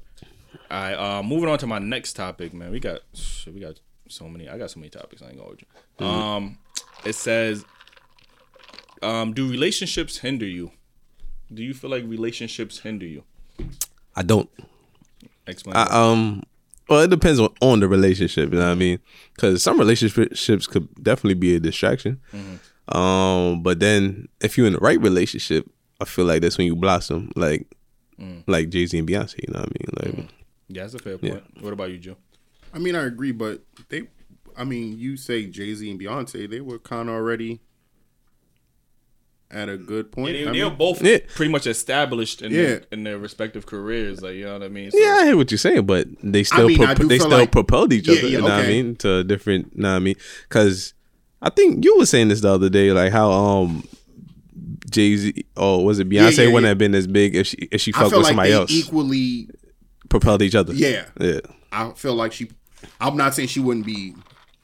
All 0.74 0.80
right. 0.80 0.94
Uh, 0.94 1.22
moving 1.22 1.48
on 1.48 1.56
to 1.58 1.68
my 1.68 1.78
next 1.78 2.14
topic, 2.14 2.52
man. 2.52 2.72
We 2.72 2.80
got 2.80 3.02
shit, 3.12 3.54
we 3.54 3.60
got 3.60 3.78
so 4.08 4.28
many. 4.28 4.48
I 4.48 4.58
got 4.58 4.72
so 4.72 4.80
many 4.80 4.90
topics. 4.90 5.22
I 5.22 5.26
ain't 5.26 5.36
gonna 5.36 5.46
hold 5.46 5.62
you. 5.62 6.04
Um, 6.04 6.58
it 7.04 7.14
says, 7.14 7.64
um, 9.00 9.34
do 9.34 9.48
relationships 9.48 10.18
hinder 10.18 10.46
you? 10.46 10.72
Do 11.52 11.62
you 11.62 11.74
feel 11.74 11.90
like 11.90 12.02
relationships 12.04 12.80
hinder 12.80 13.06
you? 13.06 13.22
I 14.16 14.22
don't. 14.22 14.50
Explain. 15.46 15.76
I, 15.76 15.84
um. 15.90 16.42
Well, 16.88 17.02
it 17.02 17.10
depends 17.10 17.38
on, 17.38 17.50
on 17.62 17.78
the 17.78 17.86
relationship. 17.86 18.52
You 18.52 18.58
know 18.58 18.66
what 18.66 18.72
I 18.72 18.74
mean? 18.74 18.98
Because 19.34 19.62
some 19.62 19.78
relationships 19.78 20.66
could 20.66 20.88
definitely 21.02 21.34
be 21.34 21.54
a 21.54 21.60
distraction. 21.60 22.20
Um, 22.88 23.62
but 23.62 23.78
then 23.78 24.28
if 24.40 24.58
you're 24.58 24.66
in 24.66 24.72
the 24.72 24.80
right 24.80 25.00
relationship, 25.00 25.70
I 26.00 26.04
feel 26.04 26.24
like 26.24 26.42
that's 26.42 26.58
when 26.58 26.66
you 26.66 26.74
blossom, 26.74 27.30
like 27.36 27.68
like 28.48 28.70
Jay 28.70 28.86
Z 28.86 28.98
and 28.98 29.08
Beyonce. 29.08 29.36
You 29.46 29.54
know 29.54 29.60
what 29.60 29.68
I 29.68 30.06
mean? 30.08 30.18
Like, 30.18 30.30
yeah, 30.74 30.82
that's 30.82 30.94
a 30.94 30.98
fair 30.98 31.18
point. 31.18 31.42
What 31.62 31.72
about 31.72 31.90
you, 31.90 31.98
Joe? 31.98 32.16
I 32.72 32.78
mean, 32.78 32.94
I 32.96 33.04
agree, 33.04 33.32
but 33.32 33.62
they, 33.88 34.08
I 34.56 34.64
mean, 34.64 34.98
you 34.98 35.16
say 35.16 35.46
Jay 35.46 35.74
Z 35.74 35.88
and 35.90 36.00
Beyonce, 36.00 36.48
they 36.50 36.60
were 36.60 36.78
kind 36.78 37.08
of 37.08 37.14
already 37.14 37.60
at 39.50 39.68
a 39.68 39.76
good 39.76 40.10
point. 40.10 40.32
They, 40.32 40.46
I 40.46 40.52
they 40.52 40.62
were 40.64 40.70
mean, 40.70 40.78
both 40.78 41.02
Yeah. 41.02 41.18
pretty 41.34 41.52
much 41.52 41.66
established 41.66 42.42
in 42.42 42.50
Yeah. 42.50 42.62
their, 42.62 42.82
in 42.90 43.04
their 43.04 43.18
respective 43.18 43.66
careers. 43.66 44.20
Like, 44.22 44.34
you 44.34 44.44
know 44.44 44.54
what 44.54 44.62
I 44.64 44.68
mean? 44.68 44.90
So, 44.90 44.98
Yeah, 44.98 45.18
I 45.20 45.24
hear 45.26 45.36
what 45.36 45.50
you're 45.50 45.58
saying, 45.58 45.86
but 45.86 46.08
they 46.22 46.42
still 46.42 46.66
mean, 46.68 46.80
I 46.82 46.86
prop- 46.86 46.98
do 46.98 47.06
they 47.08 47.18
still 47.18 47.30
like- 47.30 47.52
propelled 47.52 47.92
each 47.92 48.08
other. 48.08 48.18
yeah, 48.20 48.26
you 48.26 48.38
know 48.38 48.44
what 48.44 48.52
I 48.52 48.66
mean? 48.66 48.96
To 48.96 49.22
different. 49.22 49.72
You 49.76 49.82
know 49.82 49.90
what 49.90 49.96
I 49.96 50.00
mean? 50.00 50.16
Because 50.48 50.94
I 51.40 51.50
think 51.50 51.84
you 51.84 51.96
were 51.98 52.06
saying 52.06 52.28
this 52.28 52.40
the 52.40 52.48
other 52.52 52.68
day, 52.70 52.90
like 52.92 53.12
how 53.12 53.30
um 53.30 53.84
Jay 54.90 55.16
Z 55.16 55.44
or 55.56 55.84
was 55.84 55.98
it 56.00 56.08
Beyonce 56.08 56.38
yeah, 56.38 56.44
wouldn't 56.46 56.62
yeah. 56.62 56.68
have 56.70 56.78
been 56.78 56.94
as 56.94 57.06
big 57.06 57.36
if 57.36 57.46
she 57.46 57.56
if 57.70 57.80
she 57.80 57.92
fucked 57.92 58.06
with 58.06 58.14
like 58.22 58.26
somebody 58.28 58.50
they 58.50 58.56
else. 58.56 58.70
equally. 58.72 59.48
Propelled 60.14 60.42
each 60.42 60.54
other. 60.54 60.72
Yeah. 60.72 61.06
yeah. 61.20 61.40
I 61.72 61.90
feel 61.92 62.14
like 62.14 62.32
she. 62.32 62.50
I'm 63.00 63.16
not 63.16 63.34
saying 63.34 63.48
she 63.48 63.60
wouldn't 63.60 63.86
be 63.86 64.14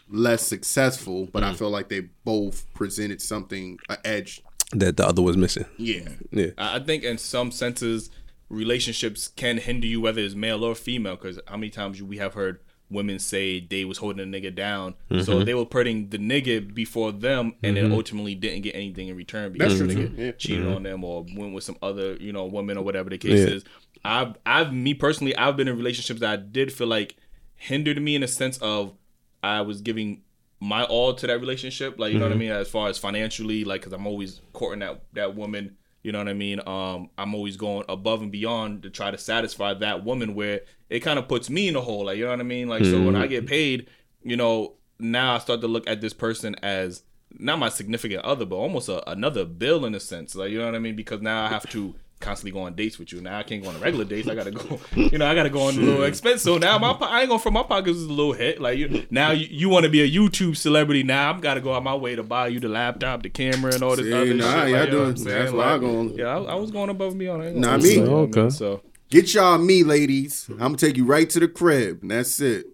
less 0.08 0.42
successful, 0.42 1.28
but 1.32 1.42
Mm. 1.42 1.46
I 1.46 1.54
feel 1.54 1.70
like 1.70 1.88
they 1.88 2.00
both 2.24 2.66
presented 2.74 3.20
something 3.22 3.78
an 3.88 3.96
edge. 4.04 4.42
That 4.72 4.96
the 4.96 5.06
other 5.06 5.22
was 5.22 5.36
missing. 5.36 5.64
Yeah, 5.78 6.08
Yeah. 6.30 6.50
I 6.58 6.76
I 6.76 6.80
think 6.80 7.02
in 7.02 7.18
some 7.18 7.50
senses, 7.50 8.10
relationships 8.48 9.28
can 9.28 9.58
hinder 9.58 9.86
you, 9.86 10.00
whether 10.00 10.20
it's 10.20 10.34
male 10.34 10.64
or 10.64 10.74
female. 10.74 11.16
Because 11.16 11.40
how 11.46 11.56
many 11.56 11.70
times 11.70 12.02
we 12.02 12.18
have 12.18 12.34
heard 12.34 12.60
women 12.90 13.18
say 13.20 13.60
they 13.60 13.84
was 13.84 13.98
holding 13.98 14.20
a 14.34 14.38
nigga 14.38 14.52
down, 14.54 14.94
Mm-hmm. 15.10 15.22
so 15.22 15.42
they 15.44 15.54
were 15.54 15.64
putting 15.64 16.08
the 16.10 16.18
nigga 16.18 16.72
before 16.74 17.12
them, 17.12 17.54
and 17.62 17.76
then 17.76 17.92
ultimately 17.92 18.34
didn't 18.34 18.62
get 18.62 18.74
anything 18.74 19.06
in 19.08 19.16
return 19.16 19.52
because 19.52 19.78
That's 19.78 19.88
the 19.88 19.94
true, 19.94 20.08
nigga 20.08 20.16
too. 20.16 20.22
Yeah. 20.22 20.32
cheated 20.32 20.66
on 20.66 20.82
them 20.82 21.04
or 21.04 21.24
went 21.36 21.54
with 21.54 21.64
some 21.64 21.76
other 21.82 22.14
you 22.16 22.32
know 22.32 22.46
woman 22.46 22.76
or 22.76 22.82
whatever 22.84 23.08
the 23.10 23.18
case 23.18 23.38
Yeah. 23.48 23.54
is. 23.56 23.64
I've 24.04 24.36
I've 24.46 24.72
me 24.72 24.94
personally 24.94 25.36
I've 25.36 25.56
been 25.56 25.68
in 25.68 25.76
relationships 25.76 26.20
that 26.20 26.30
I 26.30 26.36
did 26.36 26.72
feel 26.72 26.86
like 26.86 27.16
hindered 27.54 28.00
me 28.00 28.14
in 28.16 28.22
a 28.22 28.28
sense 28.28 28.58
of 28.58 28.94
I 29.42 29.60
was 29.60 29.80
giving 29.80 30.22
my 30.60 30.84
all 30.84 31.14
to 31.14 31.26
that 31.26 31.40
relationship, 31.40 31.98
like 31.98 32.12
you 32.12 32.18
know 32.18 32.26
what 32.26 32.32
I 32.32 32.36
mean, 32.36 32.50
as 32.50 32.68
far 32.68 32.88
as 32.88 32.98
financially, 32.98 33.64
like 33.64 33.80
because 33.80 33.94
I'm 33.94 34.06
always 34.06 34.40
courting 34.52 34.80
that 34.80 35.02
that 35.14 35.34
woman. 35.34 35.76
You 36.02 36.12
know 36.12 36.18
what 36.18 36.28
I 36.28 36.34
mean? 36.34 36.60
Um, 36.66 37.10
I'm 37.18 37.34
always 37.34 37.58
going 37.58 37.84
above 37.88 38.22
and 38.22 38.32
beyond 38.32 38.82
to 38.84 38.90
try 38.90 39.10
to 39.10 39.18
satisfy 39.18 39.74
that 39.74 40.04
woman. 40.04 40.34
Where 40.34 40.60
it 40.88 41.00
kind 41.00 41.18
of 41.18 41.28
puts 41.28 41.50
me 41.50 41.68
in 41.68 41.76
a 41.76 41.80
hole, 41.80 42.06
like 42.06 42.18
you 42.18 42.24
know 42.24 42.30
what 42.30 42.40
I 42.40 42.44
mean. 42.44 42.68
Like 42.68 42.84
so, 42.84 43.02
when 43.02 43.16
I 43.16 43.26
get 43.26 43.46
paid, 43.46 43.88
you 44.22 44.36
know, 44.36 44.74
now 44.98 45.34
I 45.34 45.38
start 45.38 45.60
to 45.62 45.68
look 45.68 45.88
at 45.88 46.00
this 46.00 46.12
person 46.14 46.56
as 46.62 47.02
not 47.38 47.58
my 47.58 47.68
significant 47.68 48.24
other, 48.24 48.44
but 48.44 48.56
almost 48.56 48.88
a, 48.88 49.08
another 49.10 49.44
bill 49.44 49.84
in 49.84 49.94
a 49.94 50.00
sense. 50.00 50.34
Like 50.34 50.50
you 50.50 50.58
know 50.58 50.66
what 50.66 50.74
I 50.74 50.78
mean? 50.78 50.96
Because 50.96 51.20
now 51.20 51.44
I 51.44 51.48
have 51.48 51.68
to 51.70 51.94
constantly 52.20 52.52
go 52.52 52.60
on 52.60 52.74
dates 52.74 52.98
with 52.98 53.12
you. 53.12 53.20
Now 53.20 53.38
I 53.38 53.42
can't 53.42 53.62
go 53.62 53.70
on 53.70 53.80
regular 53.80 54.04
dates. 54.04 54.28
I 54.28 54.34
gotta 54.34 54.50
go. 54.50 54.78
You 54.94 55.18
know, 55.18 55.26
I 55.26 55.34
gotta 55.34 55.50
go 55.50 55.62
on 55.62 55.74
a 55.74 55.80
little 55.80 56.04
expense. 56.04 56.42
So 56.42 56.58
now 56.58 56.78
my 56.78 56.92
po- 56.92 57.06
I 57.06 57.20
ain't 57.20 57.28
going 57.28 57.40
from 57.40 57.54
my 57.54 57.62
pockets 57.62 57.96
is 57.96 58.04
a 58.04 58.12
little 58.12 58.32
hit. 58.34 58.60
Like 58.60 58.78
you 58.78 59.06
now 59.10 59.30
you, 59.32 59.46
you 59.50 59.68
want 59.68 59.84
to 59.84 59.90
be 59.90 60.02
a 60.02 60.08
YouTube 60.10 60.56
celebrity. 60.56 61.02
Now 61.02 61.30
I'm 61.30 61.40
gotta 61.40 61.60
go 61.60 61.74
out 61.74 61.82
my 61.82 61.94
way 61.94 62.14
to 62.16 62.22
buy 62.22 62.48
you 62.48 62.60
the 62.60 62.68
laptop, 62.68 63.22
the 63.22 63.30
camera, 63.30 63.72
and 63.74 63.82
all 63.82 63.96
this 63.96 64.06
See, 64.06 64.12
other 64.12 64.34
nah, 64.34 64.64
shit. 64.64 64.70
y'all 64.70 64.80
Like, 64.80 64.88
you 64.90 64.94
know 64.98 65.04
I'm 65.04 65.16
saying? 65.16 65.38
that's 65.38 65.52
why 65.52 65.64
I 65.64 65.72
Like, 65.72 65.80
go- 65.80 66.02
Yeah, 66.16 66.24
I, 66.38 66.42
I 66.42 66.54
was 66.54 66.70
going 66.70 66.90
above 66.90 67.14
me 67.16 67.26
on 67.28 67.40
it. 67.42 67.56
Nah, 67.56 67.78
So, 67.78 67.82
me. 67.86 67.94
you 67.94 68.04
know 68.04 68.10
what 68.10 68.16
I 68.18 68.20
mean? 68.36 68.38
Okay. 68.46 68.50
So 68.50 68.82
Get 69.10 69.34
y'all 69.34 69.58
me, 69.58 69.82
ladies. 69.82 70.46
I'm 70.50 70.58
gonna 70.58 70.76
take 70.76 70.96
you 70.96 71.04
right 71.04 71.28
to 71.30 71.40
the 71.40 71.48
crib, 71.48 72.02
and 72.02 72.10
that's 72.12 72.38
it. 72.40 72.66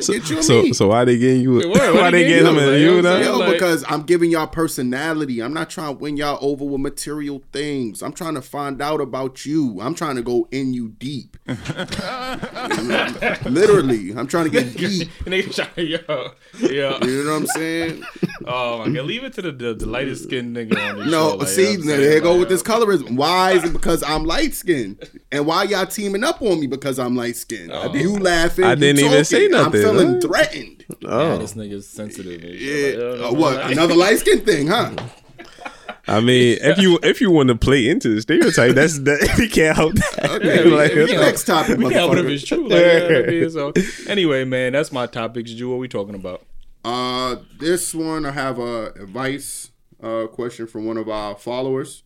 So, 0.00 0.12
Get 0.14 0.30
you 0.30 0.38
a 0.38 0.42
so, 0.42 0.62
me. 0.62 0.72
so 0.72 0.88
why 0.88 1.04
they 1.04 1.18
getting 1.18 1.42
you? 1.42 1.54
Wait, 1.58 1.66
what? 1.68 1.94
What 1.94 1.94
why 1.94 2.10
they 2.10 2.22
they 2.22 2.24
getting 2.24 2.44
getting 2.44 2.46
you? 2.46 2.54
them 2.54 2.56
Like, 2.56 2.66
and 2.74 2.80
you 2.80 2.86
you 2.86 2.90
know 2.90 2.96
what 2.96 3.06
I'm 3.06 3.20
now? 3.20 3.22
saying? 3.22 3.38
Yo, 3.40 3.52
because 3.52 3.84
I'm 3.88 4.02
giving 4.02 4.30
y'all 4.30 4.46
personality. 4.46 5.40
I'm 5.42 5.52
not 5.54 5.70
trying 5.70 5.94
to 5.96 5.98
win 6.02 6.16
y'all 6.16 6.38
over 6.40 6.64
with 6.64 6.80
material 6.80 7.42
things. 7.52 8.02
I'm 8.02 8.12
trying 8.12 8.34
to 8.34 8.42
find 8.42 8.80
out 8.80 9.00
about 9.00 9.44
you. 9.46 9.80
I'm 9.80 9.94
trying 9.94 10.16
to 10.16 10.22
go 10.22 10.48
in 10.50 10.72
you 10.74 10.88
deep. 10.88 11.35
Literally, 13.44 14.12
I'm 14.16 14.26
trying 14.26 14.44
to 14.44 14.50
get 14.50 14.76
deep. 14.76 15.08
Nigga 15.24 15.54
try- 15.54 15.82
yo, 15.82 15.98
yeah. 16.58 16.98
You 17.04 17.24
know 17.24 17.32
what 17.32 17.36
I'm 17.42 17.46
saying? 17.48 18.04
Oh 18.48 18.78
my 18.78 18.90
god, 18.90 19.06
leave 19.06 19.24
it 19.24 19.32
to 19.34 19.42
the 19.42 19.50
the, 19.50 19.74
the 19.74 19.86
lightest 19.86 20.24
skinned 20.24 20.54
nigga 20.56 20.78
on 20.90 20.98
this 20.98 21.06
No, 21.10 21.30
show. 21.30 21.36
like, 21.36 21.48
see, 21.48 21.72
you 21.72 21.78
know 21.78 21.84
there 21.96 22.10
saying? 22.12 22.22
go 22.22 22.30
Like, 22.32 22.40
with 22.40 22.48
this 22.50 22.62
colorism. 22.62 23.16
Why 23.16 23.52
is 23.52 23.64
it 23.64 23.72
because 23.72 24.02
I'm 24.04 24.24
light 24.24 24.54
skinned? 24.54 25.02
And 25.32 25.46
why 25.46 25.64
y'all 25.64 25.86
teaming 25.86 26.22
up 26.22 26.40
on 26.42 26.60
me 26.60 26.66
because 26.68 26.98
I'm 27.00 27.16
light 27.16 27.34
skinned? 27.36 27.72
You 27.94 28.16
laughing? 28.18 28.64
I 28.64 28.70
you 28.70 28.76
didn't 28.76 29.04
even 29.04 29.24
say 29.24 29.48
nothing, 29.48 29.66
I'm 29.66 29.72
feeling 29.72 30.14
huh? 30.14 30.20
threatened. 30.20 30.84
Yeah, 31.00 31.08
Oh, 31.10 31.38
this 31.38 31.54
nigga's 31.54 31.88
sensitive. 31.88 32.44
Yeah. 32.44 32.58
shit. 32.58 32.98
Like, 33.00 33.32
Uh, 33.32 33.34
what? 33.34 33.70
Another 33.72 33.94
light 33.96 34.18
skin 34.20 34.40
thing, 34.44 34.68
huh? 34.68 34.94
I 36.08 36.20
mean, 36.20 36.58
if 36.60 36.78
you 36.78 36.98
if 37.02 37.20
you 37.20 37.30
want 37.30 37.48
to 37.48 37.56
play 37.56 37.88
into 37.88 38.14
the 38.14 38.20
stereotype, 38.22 38.74
that's 38.74 38.98
that 39.00 39.36
you 39.38 39.48
can't 39.48 39.76
help 39.76 39.94
that. 39.94 40.30
Okay, 40.30 40.64
Like, 40.70 40.94
we- 40.94 41.16
next 41.16 41.44
topic, 41.44 41.78
We 41.78 41.90
can't 41.90 42.08
whatever 42.08 42.28
motherfucker. 42.28 42.32
it's 42.34 42.44
true. 42.44 42.68
Like, 42.68 42.80
you 42.80 43.08
know 43.08 43.22
I 43.24 43.26
mean? 43.26 43.50
So 44.04 44.10
anyway, 44.10 44.44
man, 44.44 44.72
that's 44.72 44.92
my 44.92 45.06
topics. 45.06 45.52
Drew, 45.54 45.70
what 45.70 45.78
we 45.80 45.88
talking 45.88 46.14
about? 46.14 46.42
Uh, 46.84 47.36
this 47.58 47.92
one 47.94 48.24
I 48.24 48.30
have 48.30 48.58
a 48.60 48.86
advice 48.92 49.70
uh 50.02 50.26
question 50.28 50.66
from 50.68 50.84
one 50.86 50.96
of 50.96 51.08
our 51.08 51.34
followers. 51.36 52.02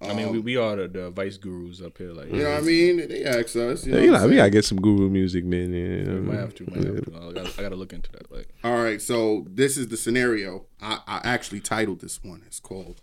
I 0.00 0.14
mean, 0.14 0.30
we, 0.30 0.38
we 0.38 0.56
are 0.56 0.76
the, 0.76 0.88
the 0.88 1.10
vice 1.10 1.36
gurus 1.36 1.82
up 1.82 1.98
here. 1.98 2.12
Like, 2.12 2.30
You 2.30 2.44
know 2.44 2.50
what 2.50 2.58
I 2.58 2.66
mean? 2.66 3.08
They 3.08 3.24
asked 3.24 3.56
us. 3.56 3.84
You 3.84 3.92
know, 3.92 3.98
you 3.98 4.12
what 4.12 4.18
know, 4.18 4.24
I'm 4.24 4.30
we 4.30 4.36
gotta 4.36 4.50
get 4.50 4.64
some 4.64 4.80
guru 4.80 5.08
music, 5.08 5.44
man. 5.44 5.72
You 5.72 6.04
know, 6.04 6.20
might 6.20 6.38
have 6.38 6.54
to. 6.56 6.70
Might 6.70 6.84
have 6.84 7.04
to. 7.04 7.16
I 7.16 7.32
gotta, 7.32 7.52
I 7.58 7.62
gotta 7.62 7.76
look 7.76 7.92
into 7.92 8.12
that. 8.12 8.30
Like, 8.30 8.48
All 8.62 8.82
right, 8.82 9.02
so 9.02 9.44
this 9.48 9.76
is 9.76 9.88
the 9.88 9.96
scenario. 9.96 10.66
I, 10.80 11.00
I 11.06 11.20
actually 11.24 11.60
titled 11.60 12.00
this 12.00 12.22
one. 12.22 12.42
It's 12.46 12.60
called 12.60 13.00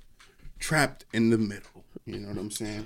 "Trapped 0.58 1.06
in 1.12 1.32
the 1.32 1.38
Middle." 1.38 1.84
You 2.06 2.20
know 2.20 2.30
what 2.30 2.38
I'm 2.38 2.52
saying? 2.52 2.86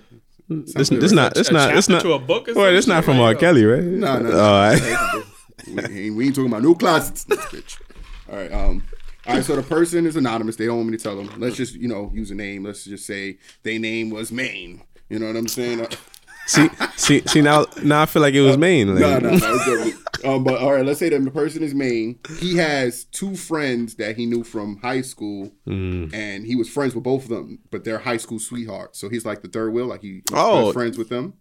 This, 0.49 0.89
this 0.89 1.11
not 1.11 1.35
this 1.35 1.49
a 1.49 1.53
not 1.53 1.73
this 1.75 1.87
not. 1.89 2.01
to 2.01 2.13
a 2.13 2.19
book 2.19 2.47
or 2.47 2.55
Wait, 2.55 2.73
it's 2.73 2.87
not 2.87 3.03
from 3.05 3.19
R. 3.19 3.35
Kelly, 3.35 3.65
right? 3.65 3.83
No, 3.83 4.17
no, 4.17 4.29
no. 4.31 4.39
All 4.39 4.51
right. 4.51 5.23
we, 5.67 6.05
ain't, 6.07 6.15
we 6.15 6.25
ain't 6.25 6.35
talking 6.35 6.51
about 6.51 6.63
no 6.63 6.73
closets 6.73 7.25
in 7.25 7.35
this 7.35 7.45
bitch. 7.45 7.81
All 8.27 8.35
right. 8.35 8.51
Um. 8.51 8.83
All 9.29 9.35
right. 9.35 9.45
So 9.45 9.55
the 9.55 9.63
person 9.63 10.05
is 10.05 10.15
anonymous. 10.15 10.55
They 10.55 10.65
don't 10.65 10.77
want 10.77 10.89
me 10.89 10.97
to 10.97 11.03
tell 11.03 11.15
them. 11.15 11.29
Let's 11.39 11.55
just 11.55 11.75
you 11.75 11.87
know 11.87 12.11
use 12.13 12.31
a 12.31 12.35
name. 12.35 12.63
Let's 12.63 12.83
just 12.83 13.05
say 13.05 13.37
their 13.63 13.79
name 13.79 14.09
was 14.09 14.31
Maine. 14.31 14.81
You 15.09 15.19
know 15.19 15.27
what 15.27 15.35
I'm 15.35 15.47
saying? 15.47 15.87
See, 16.47 16.67
see, 16.97 17.21
see. 17.27 17.41
Now, 17.41 17.67
now 17.83 18.01
I 18.01 18.05
feel 18.07 18.23
like 18.23 18.33
it 18.33 18.41
was 18.41 18.57
Maine. 18.57 18.95
Like, 18.95 19.21
no, 19.21 19.29
no, 19.29 19.35
no. 19.37 19.91
um, 20.35 20.43
but 20.43 20.59
all 20.59 20.73
right. 20.73 20.83
Let's 20.85 20.99
say 20.99 21.09
that 21.09 21.23
the 21.23 21.29
person 21.31 21.61
is 21.61 21.75
Maine. 21.75 22.19
He 22.39 22.57
has 22.57 23.03
two 23.05 23.35
friends 23.35 23.95
that 23.95 24.17
he 24.17 24.25
knew 24.25 24.43
from 24.43 24.77
high 24.77 25.01
school, 25.01 25.51
Mm. 25.67 26.11
and 26.13 26.45
he 26.47 26.55
was 26.55 26.67
friends 26.67 26.95
with 26.95 27.03
both 27.03 27.23
of 27.23 27.29
them. 27.29 27.59
But 27.69 27.83
they're 27.83 27.99
high 27.99 28.17
school 28.17 28.39
sweethearts. 28.39 28.97
So 28.99 29.09
he's 29.09 29.25
like 29.25 29.43
the 29.43 29.47
third 29.47 29.73
wheel. 29.73 29.85
Like 29.85 30.01
he 30.01 30.23
Oh. 30.33 30.71
friends 30.73 30.97
with 30.97 31.09
them. 31.09 31.35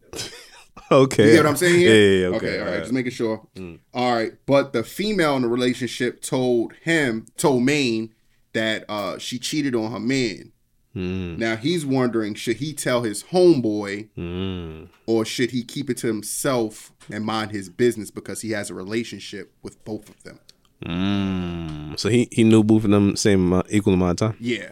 Okay. 0.91 1.27
You 1.27 1.33
get 1.33 1.45
what 1.45 1.51
I'm 1.51 1.57
saying 1.57 1.79
here? 1.81 1.95
Yeah, 1.95 2.21
yeah, 2.31 2.37
okay. 2.37 2.47
okay. 2.49 2.59
all 2.61 2.65
right, 2.67 2.75
all 2.75 2.81
just 2.81 2.93
making 2.93 3.13
sure. 3.13 3.47
All 3.95 4.15
right, 4.15 4.33
but 4.47 4.73
the 4.73 4.83
female 4.85 5.37
in 5.37 5.43
the 5.43 5.49
relationship 5.49 6.21
told 6.23 6.73
him, 6.83 7.27
told 7.37 7.63
Maine 7.65 8.15
that 8.53 8.85
uh, 8.89 9.19
she 9.19 9.39
cheated 9.39 9.75
on 9.75 9.93
her 9.93 10.01
man. 10.01 10.53
Now 10.95 11.55
he's 11.55 11.87
wondering, 11.87 12.35
should 12.35 12.57
he 12.57 12.73
tell 12.73 13.03
his 13.05 13.23
homeboy, 13.25 14.09
Mm. 14.19 14.89
or 15.07 15.25
should 15.25 15.53
he 15.53 15.63
keep 15.63 15.89
it 15.91 15.97
to 15.99 16.09
himself 16.09 16.91
and 17.09 17.25
mind 17.25 17.53
his 17.53 17.69
business 17.69 18.11
because 18.11 18.41
he 18.41 18.51
has 18.51 18.69
a 18.69 18.75
relationship 18.75 19.53
with 19.63 19.85
both 19.85 20.09
of 20.09 20.21
them? 20.25 20.41
Mm. 20.85 21.99
So 22.01 22.09
he 22.09 22.29
he 22.33 22.43
knew 22.43 22.65
both 22.65 22.83
of 22.85 22.91
them 22.91 23.15
same 23.15 23.47
amount, 23.47 23.67
equal 23.71 23.95
amount 23.95 24.21
of 24.21 24.33
time. 24.33 24.37
Yeah, 24.41 24.71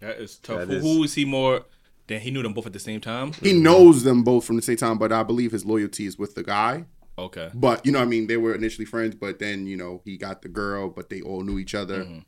that 0.00 0.16
is 0.20 0.38
tough. 0.38 0.60
That 0.60 0.68
who, 0.68 0.74
is- 0.76 0.82
who 0.82 1.02
is 1.04 1.14
he 1.14 1.24
more? 1.24 1.62
Then 2.08 2.20
he 2.20 2.30
knew 2.30 2.42
them 2.42 2.52
both 2.52 2.66
at 2.66 2.72
the 2.72 2.78
same 2.78 3.00
time. 3.00 3.32
he 3.42 3.52
knows 3.52 4.04
them 4.04 4.22
both 4.22 4.44
from 4.44 4.56
the 4.56 4.62
same 4.62 4.76
time, 4.76 4.96
but 4.98 5.12
I 5.12 5.22
believe 5.22 5.52
his 5.52 5.64
loyalty 5.64 6.06
is 6.06 6.16
with 6.18 6.34
the 6.34 6.42
guy. 6.42 6.84
Okay. 7.18 7.50
But 7.54 7.84
you 7.86 7.92
know, 7.92 7.98
what 7.98 8.04
I 8.04 8.08
mean, 8.08 8.26
they 8.26 8.36
were 8.36 8.54
initially 8.54 8.84
friends, 8.84 9.14
but 9.14 9.38
then 9.38 9.66
you 9.66 9.76
know 9.76 10.02
he 10.04 10.16
got 10.18 10.42
the 10.42 10.48
girl, 10.48 10.88
but 10.90 11.08
they 11.10 11.20
all 11.22 11.42
knew 11.42 11.58
each 11.58 11.74
other. 11.74 12.04
Mm-hmm. 12.04 12.18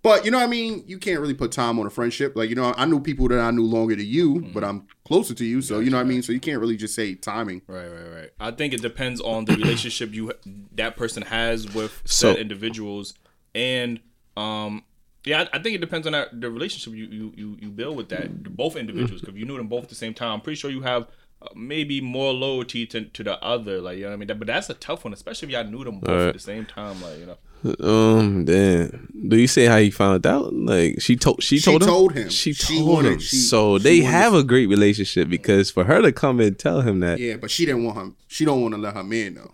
But 0.00 0.24
you 0.24 0.30
know, 0.30 0.38
what 0.38 0.44
I 0.44 0.48
mean, 0.48 0.84
you 0.86 0.96
can't 0.96 1.20
really 1.20 1.34
put 1.34 1.50
time 1.52 1.78
on 1.78 1.86
a 1.86 1.90
friendship. 1.90 2.34
Like 2.34 2.48
you 2.48 2.56
know, 2.56 2.72
I 2.76 2.86
knew 2.86 2.98
people 3.00 3.28
that 3.28 3.40
I 3.40 3.50
knew 3.50 3.64
longer 3.66 3.94
than 3.96 4.06
you, 4.06 4.36
Mm-hmm. 4.36 4.52
but 4.52 4.64
I'm 4.64 4.86
closer 5.04 5.34
to 5.34 5.44
you, 5.44 5.60
so 5.60 5.80
you 5.80 5.90
know 5.90 5.98
what 5.98 6.06
I 6.06 6.08
mean. 6.08 6.22
So 6.22 6.32
you 6.32 6.40
can't 6.40 6.60
really 6.60 6.76
just 6.76 6.94
say 6.94 7.14
timing. 7.14 7.62
Right, 7.66 7.88
right, 7.88 8.08
right. 8.14 8.30
I 8.40 8.50
think 8.52 8.72
it 8.72 8.80
depends 8.80 9.20
on 9.20 9.44
the 9.44 9.54
relationship 9.56 10.14
you 10.14 10.32
that 10.76 10.96
person 10.96 11.24
has 11.24 11.72
with 11.74 12.00
So- 12.06 12.32
said 12.32 12.40
individuals, 12.40 13.14
and 13.54 14.00
um, 14.36 14.82
yeah, 15.28 15.42
I, 15.52 15.58
I 15.58 15.62
think 15.62 15.74
it 15.76 15.80
depends 15.80 16.06
on 16.06 16.12
that 16.14 16.40
the 16.40 16.50
relationship 16.50 16.92
you 16.94 17.06
you 17.06 17.32
you, 17.36 17.56
you 17.60 17.68
build 17.70 17.96
with 17.96 18.08
that 18.10 18.56
both 18.56 18.74
individuals. 18.76 19.20
Because 19.20 19.34
if 19.34 19.38
you 19.40 19.46
knew 19.46 19.56
them 19.56 19.68
both 19.68 19.84
at 19.84 19.88
the 19.88 19.94
same 20.04 20.14
time, 20.14 20.32
I'm 20.34 20.40
pretty 20.40 20.56
sure 20.60 20.70
you 20.70 20.82
have 20.82 21.02
uh, 21.40 21.46
maybe 21.54 22.00
more 22.00 22.32
loyalty 22.32 22.86
to 22.86 23.04
to 23.04 23.22
the 23.22 23.36
other. 23.42 23.80
Like 23.80 23.96
you 23.98 24.02
know 24.04 24.08
what 24.10 24.14
I 24.14 24.16
mean. 24.18 24.28
That, 24.28 24.38
but 24.38 24.48
that's 24.48 24.68
a 24.70 24.74
tough 24.74 25.04
one, 25.04 25.12
especially 25.12 25.46
if 25.48 25.52
y'all 25.52 25.64
knew 25.72 25.84
them 25.84 26.00
both 26.00 26.28
at 26.28 26.34
the 26.34 26.40
same 26.40 26.66
time. 26.66 27.00
Like 27.02 27.18
you 27.20 27.26
know. 27.26 27.38
Um, 27.80 28.44
then 28.44 29.08
do 29.28 29.36
you 29.36 29.48
say 29.48 29.64
how 29.66 29.78
he 29.78 29.90
found 29.90 30.24
out? 30.26 30.52
Like 30.54 31.00
she 31.00 31.16
told 31.16 31.42
she 31.42 31.58
She 31.58 31.64
told 31.70 31.82
him. 31.82 31.88
told 31.88 32.12
him. 32.14 32.28
She 32.30 32.52
She 32.52 32.78
told 32.78 32.88
wanted- 32.88 33.12
him. 33.14 33.18
she- 33.18 33.36
so 33.36 33.78
she 33.78 33.82
they 33.84 34.00
wanted- 34.00 34.12
have 34.12 34.34
a 34.34 34.44
great 34.44 34.68
relationship 34.68 35.28
because 35.28 35.70
for 35.70 35.84
her 35.84 36.00
to 36.02 36.12
come 36.12 36.38
and 36.40 36.56
tell 36.58 36.82
him 36.82 37.00
that, 37.00 37.18
Yeah, 37.18 37.36
but 37.36 37.50
she 37.50 37.66
didn't 37.66 37.84
want 37.84 37.98
him. 37.98 38.16
She 38.28 38.44
don't 38.44 38.62
want 38.62 38.74
to 38.74 38.80
let 38.80 38.94
her 38.94 39.02
man 39.04 39.34
know. 39.34 39.52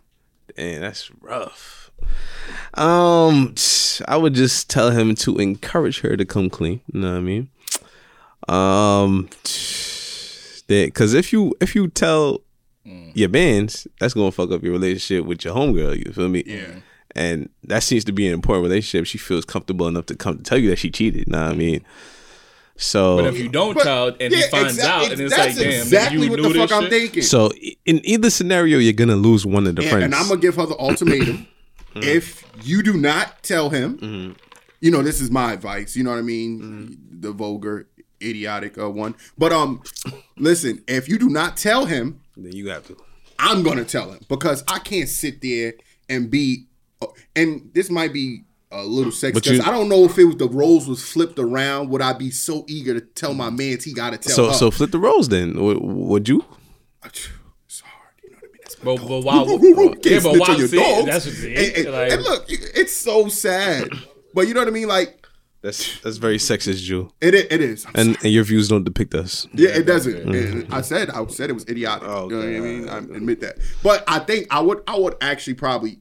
man, 0.56 0.82
that's 0.82 1.10
rough. 1.22 1.90
Um, 2.76 3.54
I 4.08 4.16
would 4.16 4.34
just 4.34 4.68
tell 4.68 4.90
him 4.90 5.14
to 5.16 5.36
encourage 5.38 6.00
her 6.00 6.16
to 6.16 6.24
come 6.24 6.50
clean. 6.50 6.80
You 6.92 7.00
know 7.00 7.12
what 7.12 7.18
I 7.18 7.20
mean? 7.20 7.48
Um, 8.48 9.28
that 10.68 10.86
because 10.86 11.14
if 11.14 11.32
you 11.32 11.54
if 11.60 11.74
you 11.74 11.88
tell 11.88 12.40
your 12.84 13.28
bands, 13.28 13.86
that's 14.00 14.14
gonna 14.14 14.32
fuck 14.32 14.50
up 14.50 14.62
your 14.62 14.72
relationship 14.72 15.24
with 15.24 15.44
your 15.44 15.54
homegirl. 15.54 16.04
You 16.06 16.12
feel 16.12 16.28
me? 16.28 16.42
Yeah. 16.46 16.80
And 17.16 17.48
that 17.62 17.84
seems 17.84 18.04
to 18.06 18.12
be 18.12 18.26
an 18.26 18.34
important 18.34 18.64
relationship. 18.64 19.06
She 19.06 19.18
feels 19.18 19.44
comfortable 19.44 19.86
enough 19.86 20.06
to 20.06 20.16
come 20.16 20.38
to 20.38 20.42
tell 20.42 20.58
you 20.58 20.68
that 20.70 20.78
she 20.80 20.90
cheated. 20.90 21.28
You 21.28 21.32
know 21.32 21.44
what 21.44 21.52
I 21.52 21.54
mean? 21.54 21.84
So 22.76 23.18
But 23.18 23.26
if 23.26 23.38
you 23.38 23.48
don't 23.48 23.74
But- 23.74 23.84
tell 23.84 24.08
and 24.18 24.32
he 24.34 24.40
yeah, 24.40 24.48
finds 24.48 24.74
exact- 24.74 25.04
out, 25.04 25.12
and 25.12 25.20
it's 25.20 25.36
that's 25.36 25.56
like, 25.56 25.64
damn, 25.64 25.80
exactly 25.80 26.24
you 26.24 26.30
what 26.30 26.40
knew 26.40 26.52
the 26.52 26.58
fuck 26.58 26.68
this 26.70 26.76
I'm 26.76 26.82
shit? 26.82 26.90
thinking. 26.90 27.22
so 27.22 27.52
in 27.86 28.00
either 28.04 28.30
scenario, 28.30 28.78
you're 28.78 28.92
gonna 28.92 29.14
lose 29.14 29.46
one 29.46 29.68
of 29.68 29.76
the 29.76 29.82
and, 29.82 29.90
friends. 29.92 30.04
and 30.06 30.14
I'm 30.16 30.26
gonna 30.28 30.40
give 30.40 30.56
her 30.56 30.66
the 30.66 30.76
ultimatum. 30.76 31.46
If 31.96 32.44
you 32.62 32.82
do 32.82 32.94
not 32.94 33.42
tell 33.42 33.70
him, 33.70 34.36
you 34.80 34.90
know, 34.90 35.02
this 35.02 35.20
is 35.20 35.30
my 35.30 35.52
advice. 35.52 35.96
You 35.96 36.04
know 36.04 36.10
what 36.10 36.18
I 36.18 36.22
mean? 36.22 36.98
The 37.20 37.32
vulgar, 37.32 37.88
idiotic 38.22 38.78
uh, 38.78 38.90
one. 38.90 39.14
But 39.38 39.52
um, 39.52 39.82
listen, 40.36 40.82
if 40.88 41.08
you 41.08 41.18
do 41.18 41.28
not 41.28 41.56
tell 41.56 41.86
him, 41.86 42.20
then 42.36 42.52
you 42.52 42.68
have 42.70 42.86
to. 42.88 42.96
I'm 43.38 43.62
gonna 43.62 43.84
tell 43.84 44.12
him 44.12 44.20
because 44.28 44.62
I 44.68 44.78
can't 44.78 45.08
sit 45.08 45.40
there 45.42 45.74
and 46.08 46.30
be. 46.30 46.66
uh, 47.02 47.06
And 47.34 47.70
this 47.74 47.90
might 47.90 48.12
be 48.12 48.44
a 48.70 48.82
little 48.84 49.12
sexy 49.12 49.40
because 49.40 49.60
I 49.60 49.70
don't 49.70 49.88
know 49.88 50.04
if 50.04 50.18
it 50.18 50.24
was 50.24 50.36
the 50.36 50.48
roles 50.48 50.88
was 50.88 51.02
flipped 51.08 51.38
around. 51.38 51.90
Would 51.90 52.02
I 52.02 52.12
be 52.12 52.30
so 52.30 52.64
eager 52.68 52.92
to 52.94 53.00
tell 53.00 53.32
my 53.34 53.48
man 53.50 53.78
he 53.84 53.92
got 53.92 54.10
to 54.10 54.18
tell 54.18 54.34
So 54.34 54.46
her? 54.48 54.54
so 54.54 54.70
flip 54.70 54.90
the 54.90 54.98
roles 54.98 55.28
then. 55.28 55.54
Would 55.60 56.28
you? 56.28 56.44
it's 57.04 57.80
hard. 57.80 58.14
You 58.22 58.30
know 58.30 58.36
what 58.40 58.44
I 58.44 58.52
mean? 58.52 58.60
That's 58.62 58.73
my 58.73 58.73
But, 58.84 58.96
dog. 58.98 59.46
but 59.46 60.04
yeah, 60.06 60.20
can't 60.20 60.22
but 60.22 60.30
snitch 60.30 60.40
why? 60.40 60.52
on 60.54 60.58
your 60.58 60.68
See, 60.68 60.76
dogs. 60.78 61.06
that's 61.06 61.26
what 61.26 61.34
and, 61.36 61.76
and- 61.76 61.92
like, 61.92 62.12
and 62.12 62.22
look, 62.22 62.44
it's 62.48 62.96
so 62.96 63.28
sad. 63.28 63.88
But 64.34 64.48
you 64.48 64.54
know 64.54 64.60
what 64.60 64.68
I 64.68 64.72
mean? 64.72 64.88
Like 64.88 65.26
That's 65.62 66.00
that's 66.00 66.16
very 66.18 66.38
sexist, 66.38 66.82
Jew. 66.82 67.10
It 67.20 67.34
it 67.34 67.60
is. 67.60 67.86
And 67.94 68.16
and 68.22 68.32
your 68.32 68.44
views 68.44 68.68
don't 68.68 68.84
depict 68.84 69.14
us. 69.14 69.46
Yeah, 69.54 69.70
it 69.70 69.84
doesn't. 69.86 70.16
And 70.34 70.72
I 70.74 70.80
said 70.82 71.10
I 71.10 71.24
said 71.28 71.50
it 71.50 71.54
was 71.54 71.66
idiotic. 71.68 72.06
Oh, 72.08 72.28
You 72.28 72.36
know 72.36 72.38
what 72.38 72.46
I 72.46 72.60
mean? 72.60 72.88
I 72.88 72.98
admit 72.98 73.40
that. 73.40 73.56
But 73.82 74.04
I 74.08 74.18
think 74.18 74.46
I 74.50 74.60
would 74.60 74.82
I 74.86 74.98
would 74.98 75.14
actually 75.20 75.54
probably 75.54 76.00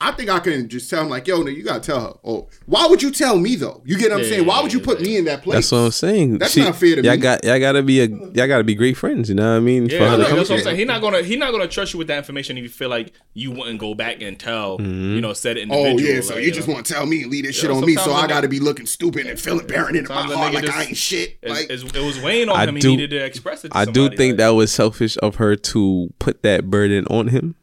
I 0.00 0.12
think 0.12 0.30
I 0.30 0.38
can 0.38 0.68
just 0.68 0.88
tell 0.88 1.02
him 1.02 1.08
like, 1.08 1.26
yo, 1.26 1.42
no, 1.42 1.50
you 1.50 1.64
gotta 1.64 1.80
tell 1.80 2.00
her. 2.00 2.12
Oh, 2.22 2.48
why 2.66 2.86
would 2.86 3.02
you 3.02 3.10
tell 3.10 3.36
me 3.36 3.56
though? 3.56 3.82
You 3.84 3.98
get 3.98 4.10
what 4.10 4.18
I'm 4.18 4.24
Yeah, 4.24 4.30
saying? 4.30 4.46
Why 4.46 4.62
would 4.62 4.72
you 4.72 4.78
put 4.78 5.00
me 5.00 5.16
in 5.16 5.24
that 5.24 5.42
place? 5.42 5.56
That's 5.56 5.72
what 5.72 5.78
I'm 5.78 5.90
saying. 5.90 6.38
That's 6.38 6.56
not 6.56 6.76
fair 6.76 6.94
to 6.96 7.02
y'all 7.02 7.16
me. 7.16 7.20
Got, 7.20 7.42
y'all 7.42 7.58
gotta 7.58 7.82
be 7.82 8.00
a 8.00 8.06
y'all 8.06 8.46
gotta 8.46 8.62
be 8.62 8.76
great 8.76 8.96
friends. 8.96 9.28
You 9.28 9.34
know 9.34 9.50
what 9.50 9.56
I 9.56 9.60
mean? 9.60 9.86
Yeah, 9.86 9.98
her 9.98 10.04
to 10.04 10.16
like, 10.18 10.28
come 10.28 10.36
that's 10.36 10.50
what 10.50 10.58
I'm 10.58 10.64
saying. 10.64 10.76
He's 10.76 10.86
not 10.86 11.00
gonna 11.00 11.22
he's 11.22 11.38
not 11.38 11.50
gonna 11.50 11.66
trust 11.66 11.94
you 11.94 11.98
with 11.98 12.06
that 12.08 12.18
information 12.18 12.56
if 12.58 12.62
you 12.62 12.68
feel 12.68 12.88
like 12.90 13.12
you 13.34 13.50
wouldn't 13.50 13.80
go 13.80 13.94
back 13.94 14.22
and 14.22 14.38
tell 14.38 14.76
you 14.78 14.86
mm-hmm. 14.86 15.20
know 15.20 15.32
said 15.32 15.56
individual. 15.56 15.94
Oh 15.94 15.98
yeah, 15.98 16.20
so 16.20 16.36
like, 16.36 16.44
you 16.44 16.52
just 16.52 16.68
know. 16.68 16.74
want 16.74 16.86
to 16.86 16.94
tell 16.94 17.04
me 17.04 17.22
and 17.22 17.32
leave 17.32 17.44
this 17.44 17.56
shit 17.56 17.70
on 17.70 17.84
me, 17.84 17.96
so 17.96 18.12
I 18.12 18.22
I 18.22 18.24
a 18.26 18.28
got 18.28 18.40
to 18.42 18.48
be 18.48 18.60
looking 18.60 18.86
stupid 18.86 19.26
and 19.26 19.38
feeling 19.38 19.66
bearing 19.66 19.96
it 19.96 20.00
in 20.00 20.04
my 20.08 20.20
a 20.20 20.36
heart 20.36 20.52
nigga 20.52 20.54
like 20.54 20.64
just- 20.64 20.78
I 20.78 20.82
ain't 20.84 20.96
shit. 20.96 21.38
It's, 21.42 21.50
Like, 21.50 21.64
it's- 21.70 21.82
it 21.82 22.04
was 22.04 22.20
weighing 22.20 22.48
on 22.48 22.56
I 22.56 22.66
him. 22.66 22.76
do- 22.76 22.90
he 22.90 22.96
needed 22.96 23.10
to 23.18 23.24
express 23.24 23.64
it. 23.64 23.72
To 23.72 23.78
I 23.78 23.84
do 23.84 24.10
think 24.10 24.36
that 24.36 24.50
was 24.50 24.70
selfish 24.70 25.16
of 25.22 25.36
her 25.36 25.56
to 25.56 26.12
put 26.20 26.42
that 26.42 26.70
burden 26.70 27.04
on 27.06 27.28
him. 27.28 27.56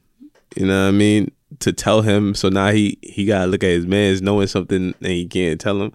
You 0.55 0.67
know 0.67 0.83
what 0.83 0.89
I 0.89 0.91
mean? 0.91 1.31
To 1.59 1.73
tell 1.73 2.01
him, 2.01 2.35
so 2.35 2.49
now 2.49 2.71
he 2.71 2.97
he 3.01 3.25
gotta 3.25 3.47
look 3.47 3.63
at 3.63 3.69
his 3.69 3.85
man's 3.85 4.21
knowing 4.21 4.47
something 4.47 4.93
and 4.99 5.11
he 5.11 5.27
can't 5.27 5.59
tell 5.59 5.81
him. 5.81 5.91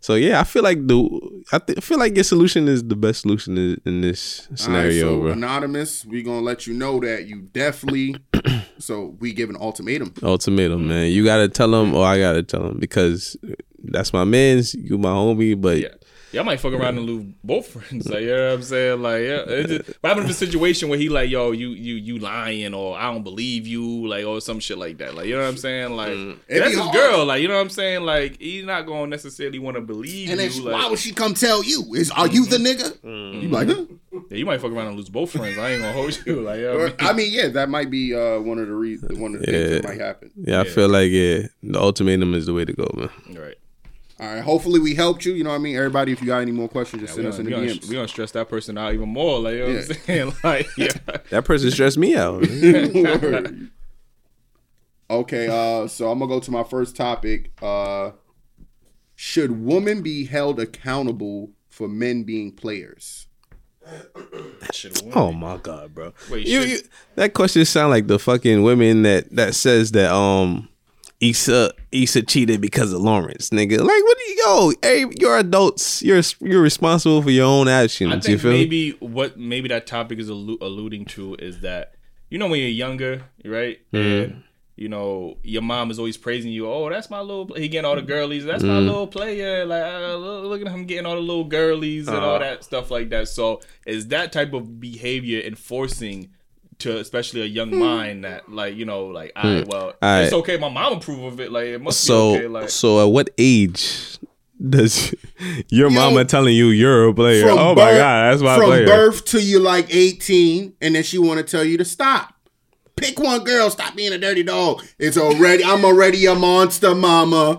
So 0.00 0.14
yeah, 0.16 0.40
I 0.40 0.44
feel 0.44 0.64
like 0.64 0.86
the 0.88 1.42
I 1.52 1.58
th- 1.58 1.78
feel 1.80 1.98
like 1.98 2.16
your 2.16 2.24
solution 2.24 2.66
is 2.66 2.82
the 2.82 2.96
best 2.96 3.20
solution 3.20 3.56
in, 3.56 3.80
in 3.84 4.00
this 4.00 4.48
right, 4.50 4.58
scenario, 4.58 5.00
so 5.00 5.20
bro. 5.20 5.32
anonymous, 5.32 6.04
we 6.04 6.24
gonna 6.24 6.40
let 6.40 6.66
you 6.66 6.74
know 6.74 6.98
that 7.00 7.26
you 7.26 7.42
definitely. 7.52 8.16
so 8.78 9.14
we 9.20 9.32
give 9.32 9.48
an 9.48 9.56
ultimatum. 9.60 10.12
Ultimatum, 10.22 10.88
man. 10.88 11.12
You 11.12 11.24
gotta 11.24 11.48
tell 11.48 11.72
him, 11.74 11.94
or 11.94 12.04
I 12.04 12.18
gotta 12.18 12.42
tell 12.42 12.66
him 12.66 12.78
because 12.80 13.36
that's 13.84 14.12
my 14.12 14.24
man's. 14.24 14.74
You 14.74 14.98
my 14.98 15.10
homie, 15.10 15.60
but 15.60 15.78
Yeah. 15.78 15.88
Y'all 16.32 16.44
might 16.44 16.60
fuck 16.60 16.72
around 16.72 16.96
and 16.98 17.06
lose 17.06 17.24
both 17.44 17.66
friends. 17.68 18.08
Like, 18.08 18.22
you 18.22 18.28
know 18.28 18.48
what 18.48 18.54
I'm 18.54 18.62
saying? 18.62 19.02
Like, 19.02 19.22
yeah. 19.22 19.44
It's 19.46 19.68
just, 19.70 19.88
what 20.00 20.08
happened 20.08 20.26
if 20.26 20.30
a 20.32 20.34
situation 20.34 20.88
where 20.88 20.98
he 20.98 21.08
like, 21.08 21.28
yo, 21.30 21.52
you 21.52 21.70
you 21.70 21.94
you 21.94 22.18
lying 22.18 22.72
or 22.74 22.96
I 22.96 23.12
don't 23.12 23.22
believe 23.22 23.66
you, 23.66 24.06
like, 24.06 24.24
or 24.24 24.40
some 24.40 24.58
shit 24.60 24.78
like 24.78 24.98
that. 24.98 25.14
Like, 25.14 25.26
you 25.26 25.34
know 25.34 25.42
what 25.42 25.48
I'm 25.48 25.56
saying? 25.56 25.90
Like, 25.92 26.12
mm. 26.12 26.38
It'd 26.48 26.62
that's 26.62 26.74
be 26.74 26.76
his 26.76 26.80
hard. 26.80 26.94
girl. 26.94 27.24
Like, 27.26 27.42
you 27.42 27.48
know 27.48 27.54
what 27.54 27.60
I'm 27.60 27.70
saying? 27.70 28.02
Like, 28.02 28.40
he's 28.40 28.64
not 28.64 28.86
gonna 28.86 29.08
necessarily 29.08 29.58
want 29.58 29.76
to 29.76 29.82
believe 29.82 30.30
And 30.30 30.40
you. 30.40 30.48
then 30.48 30.64
like, 30.64 30.82
why 30.82 30.88
would 30.88 30.98
she 30.98 31.12
come 31.12 31.34
tell 31.34 31.62
you? 31.62 31.94
Is 31.94 32.10
are 32.10 32.26
you 32.28 32.46
the 32.46 32.56
mm-hmm. 32.56 32.66
nigga? 32.66 32.98
Mm. 33.00 33.42
You 33.42 33.48
like? 33.48 33.68
Huh? 33.68 33.84
yeah, 34.30 34.36
you 34.38 34.46
might 34.46 34.60
fuck 34.60 34.72
around 34.72 34.88
and 34.88 34.96
lose 34.96 35.08
both 35.08 35.30
friends. 35.32 35.58
I 35.58 35.70
ain't 35.72 35.82
gonna 35.82 35.92
hold 35.92 36.18
you. 36.26 36.32
Like, 36.42 36.58
you 36.58 36.64
know 36.66 36.78
what 36.78 36.94
I 37.00 37.04
mean? 37.04 37.10
I 37.10 37.12
mean, 37.12 37.32
yeah, 37.32 37.48
that 37.48 37.68
might 37.68 37.90
be 37.90 38.14
uh, 38.14 38.40
one 38.40 38.58
of 38.58 38.66
the 38.66 38.74
reasons, 38.74 39.18
one 39.18 39.34
of 39.34 39.40
the 39.40 39.46
things 39.46 39.70
that 39.70 39.82
Yeah. 39.82 39.88
might 39.88 40.00
happen. 40.00 40.30
yeah, 40.36 40.60
I 40.60 40.64
feel 40.64 40.88
like 40.88 41.10
yeah, 41.10 41.46
the 41.62 41.78
ultimatum 41.78 42.34
is 42.34 42.46
the 42.46 42.54
way 42.54 42.64
to 42.64 42.72
go, 42.72 42.88
man. 42.96 43.10
Right. 44.18 44.26
All 44.28 44.34
right, 44.34 44.42
hopefully 44.44 44.80
we 44.80 44.94
helped 44.94 45.24
you. 45.24 45.32
You 45.34 45.44
know 45.44 45.50
what 45.50 45.56
I 45.56 45.60
mean? 45.60 45.76
Everybody, 45.76 46.12
if 46.12 46.20
you 46.20 46.26
got 46.28 46.38
any 46.38 46.52
more 46.52 46.68
questions, 46.68 47.02
just 47.02 47.16
We 47.16 47.22
send 47.22 47.32
us 47.32 47.38
in 47.38 47.44
gonna, 47.46 47.56
the 47.56 47.62
we, 47.62 47.66
gonna, 47.68 47.80
DMs. 47.80 47.88
we 47.88 47.94
gonna 47.96 48.08
stress 48.08 48.30
that 48.32 48.48
person 48.48 48.78
out 48.78 48.94
even 48.94 49.08
more. 49.08 49.40
Like, 49.40 49.54
you 49.54 49.58
know 49.66 49.74
what 49.74 49.90
I'm 49.90 49.94
saying? 50.06 50.32
Like, 50.44 50.68
yeah. 50.76 50.88
That 51.30 51.44
person 51.44 51.70
stressed 51.70 51.98
me 51.98 52.14
out. 52.16 52.42
okay, 55.10 55.46
uh, 55.48 55.86
so 55.88 56.10
I'm 56.10 56.18
gonna 56.18 56.28
go 56.28 56.40
to 56.40 56.50
my 56.50 56.62
first 56.64 56.96
topic. 56.96 57.50
Uh, 57.60 58.12
should 59.14 59.62
women 59.64 60.02
be 60.02 60.24
held 60.26 60.58
accountable 60.60 61.50
for 61.70 61.88
men 61.88 62.22
being 62.24 62.52
players? 62.52 63.26
That 63.84 64.74
shit, 64.74 65.02
Oh 65.14 65.32
my 65.32 65.56
god, 65.56 65.92
bro! 65.94 66.12
Wait, 66.30 66.46
you, 66.46 66.60
should- 66.60 66.70
you, 66.70 66.78
that 67.16 67.34
question 67.34 67.64
sound 67.64 67.90
like 67.90 68.06
the 68.06 68.18
fucking 68.18 68.62
women 68.62 69.02
that 69.02 69.34
that 69.34 69.54
says 69.56 69.90
that 69.92 70.12
um 70.12 70.68
Issa 71.22 71.72
Issa 71.92 72.22
cheated 72.22 72.60
because 72.60 72.92
of 72.92 73.00
Lawrence, 73.00 73.50
nigga. 73.50 73.78
Like, 73.78 74.02
what 74.04 74.18
do 74.18 74.24
you 74.32 74.36
go? 74.44 74.72
Hey, 74.82 75.04
you're 75.20 75.38
adults. 75.38 76.02
You're 76.02 76.20
you're 76.40 76.60
responsible 76.60 77.22
for 77.22 77.30
your 77.30 77.46
own 77.46 77.68
actions. 77.68 78.12
I 78.12 78.16
you 78.16 78.20
think 78.22 78.40
feel 78.40 78.50
me? 78.52 78.58
maybe 78.58 78.90
what 79.00 79.38
maybe 79.38 79.68
that 79.68 79.86
topic 79.86 80.18
is 80.18 80.28
allu- 80.28 80.60
alluding 80.60 81.04
to 81.06 81.36
is 81.36 81.60
that 81.60 81.94
you 82.28 82.38
know 82.38 82.48
when 82.48 82.58
you're 82.60 82.68
younger, 82.68 83.22
right? 83.44 83.78
Mm-hmm. 83.92 84.32
And 84.32 84.42
you 84.74 84.88
know 84.88 85.36
your 85.44 85.62
mom 85.62 85.90
is 85.92 85.98
always 86.00 86.16
praising 86.16 86.50
you. 86.50 86.66
Oh, 86.68 86.90
that's 86.90 87.08
my 87.08 87.20
little. 87.20 87.46
Play. 87.46 87.60
He 87.60 87.68
getting 87.68 87.84
all 87.84 87.94
the 87.94 88.02
girlies. 88.02 88.44
That's 88.44 88.64
my 88.64 88.70
Mm-hmm. 88.70 88.86
little 88.88 89.06
player. 89.06 89.64
Like 89.64 89.84
uh, 89.84 90.16
look 90.16 90.44
look 90.46 90.60
at 90.62 90.68
him 90.74 90.86
getting 90.86 91.06
all 91.06 91.14
the 91.14 91.20
little 91.20 91.44
girlies 91.44 92.08
and 92.08 92.16
Uh-huh. 92.16 92.26
all 92.32 92.38
that 92.40 92.64
stuff 92.64 92.90
like 92.90 93.10
that. 93.10 93.28
So 93.28 93.60
is 93.86 94.08
that 94.08 94.32
type 94.32 94.52
of 94.54 94.80
behavior 94.80 95.40
enforcing? 95.40 96.30
To 96.82 96.98
especially 96.98 97.42
a 97.42 97.46
young 97.46 97.76
mind 97.78 98.24
that 98.24 98.50
like 98.50 98.74
you 98.76 98.84
know 98.84 99.06
like 99.06 99.32
I 99.36 99.64
well 99.66 99.92
Hmm. 100.00 100.04
Alright. 100.04 100.24
it's 100.24 100.32
okay 100.32 100.56
my 100.56 100.68
mom 100.68 100.94
approve 100.94 101.22
of 101.32 101.40
it 101.40 101.50
like 101.52 101.66
it 101.66 101.80
must 101.80 102.00
So 102.00 102.32
be 102.32 102.38
okay 102.38 102.48
like 102.48 102.70
so 102.70 103.00
at 103.06 103.12
what 103.12 103.30
age 103.38 104.18
does 104.68 105.14
your 105.68 105.90
Yo, 105.90 105.94
mama 105.94 106.24
telling 106.24 106.54
you 106.54 106.68
you're 106.68 107.08
a 107.08 107.14
player? 107.14 107.46
From 107.48 107.58
Oh 107.58 107.74
my 107.74 107.92
god, 107.92 108.30
that's 108.32 108.42
my 108.42 108.56
from 108.56 108.66
player. 108.66 108.86
birth 108.86 109.24
to 109.26 109.40
you 109.42 109.58
like 109.58 109.92
18, 109.94 110.74
and 110.80 110.94
then 110.94 111.02
she 111.02 111.18
want 111.18 111.38
to 111.38 111.44
tell 111.44 111.64
you 111.64 111.76
to 111.78 111.84
stop. 111.84 112.34
Pick 112.94 113.18
one 113.18 113.42
girl. 113.42 113.70
Stop 113.70 113.96
being 113.96 114.12
a 114.12 114.18
dirty 114.18 114.44
dog. 114.44 114.84
It's 115.00 115.16
already. 115.16 115.64
I'm 115.64 115.84
already 115.84 116.26
a 116.26 116.34
monster, 116.36 116.94
mama. 116.94 117.58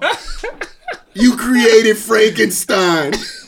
you 1.14 1.36
created 1.36 1.98
Frankenstein. 1.98 3.14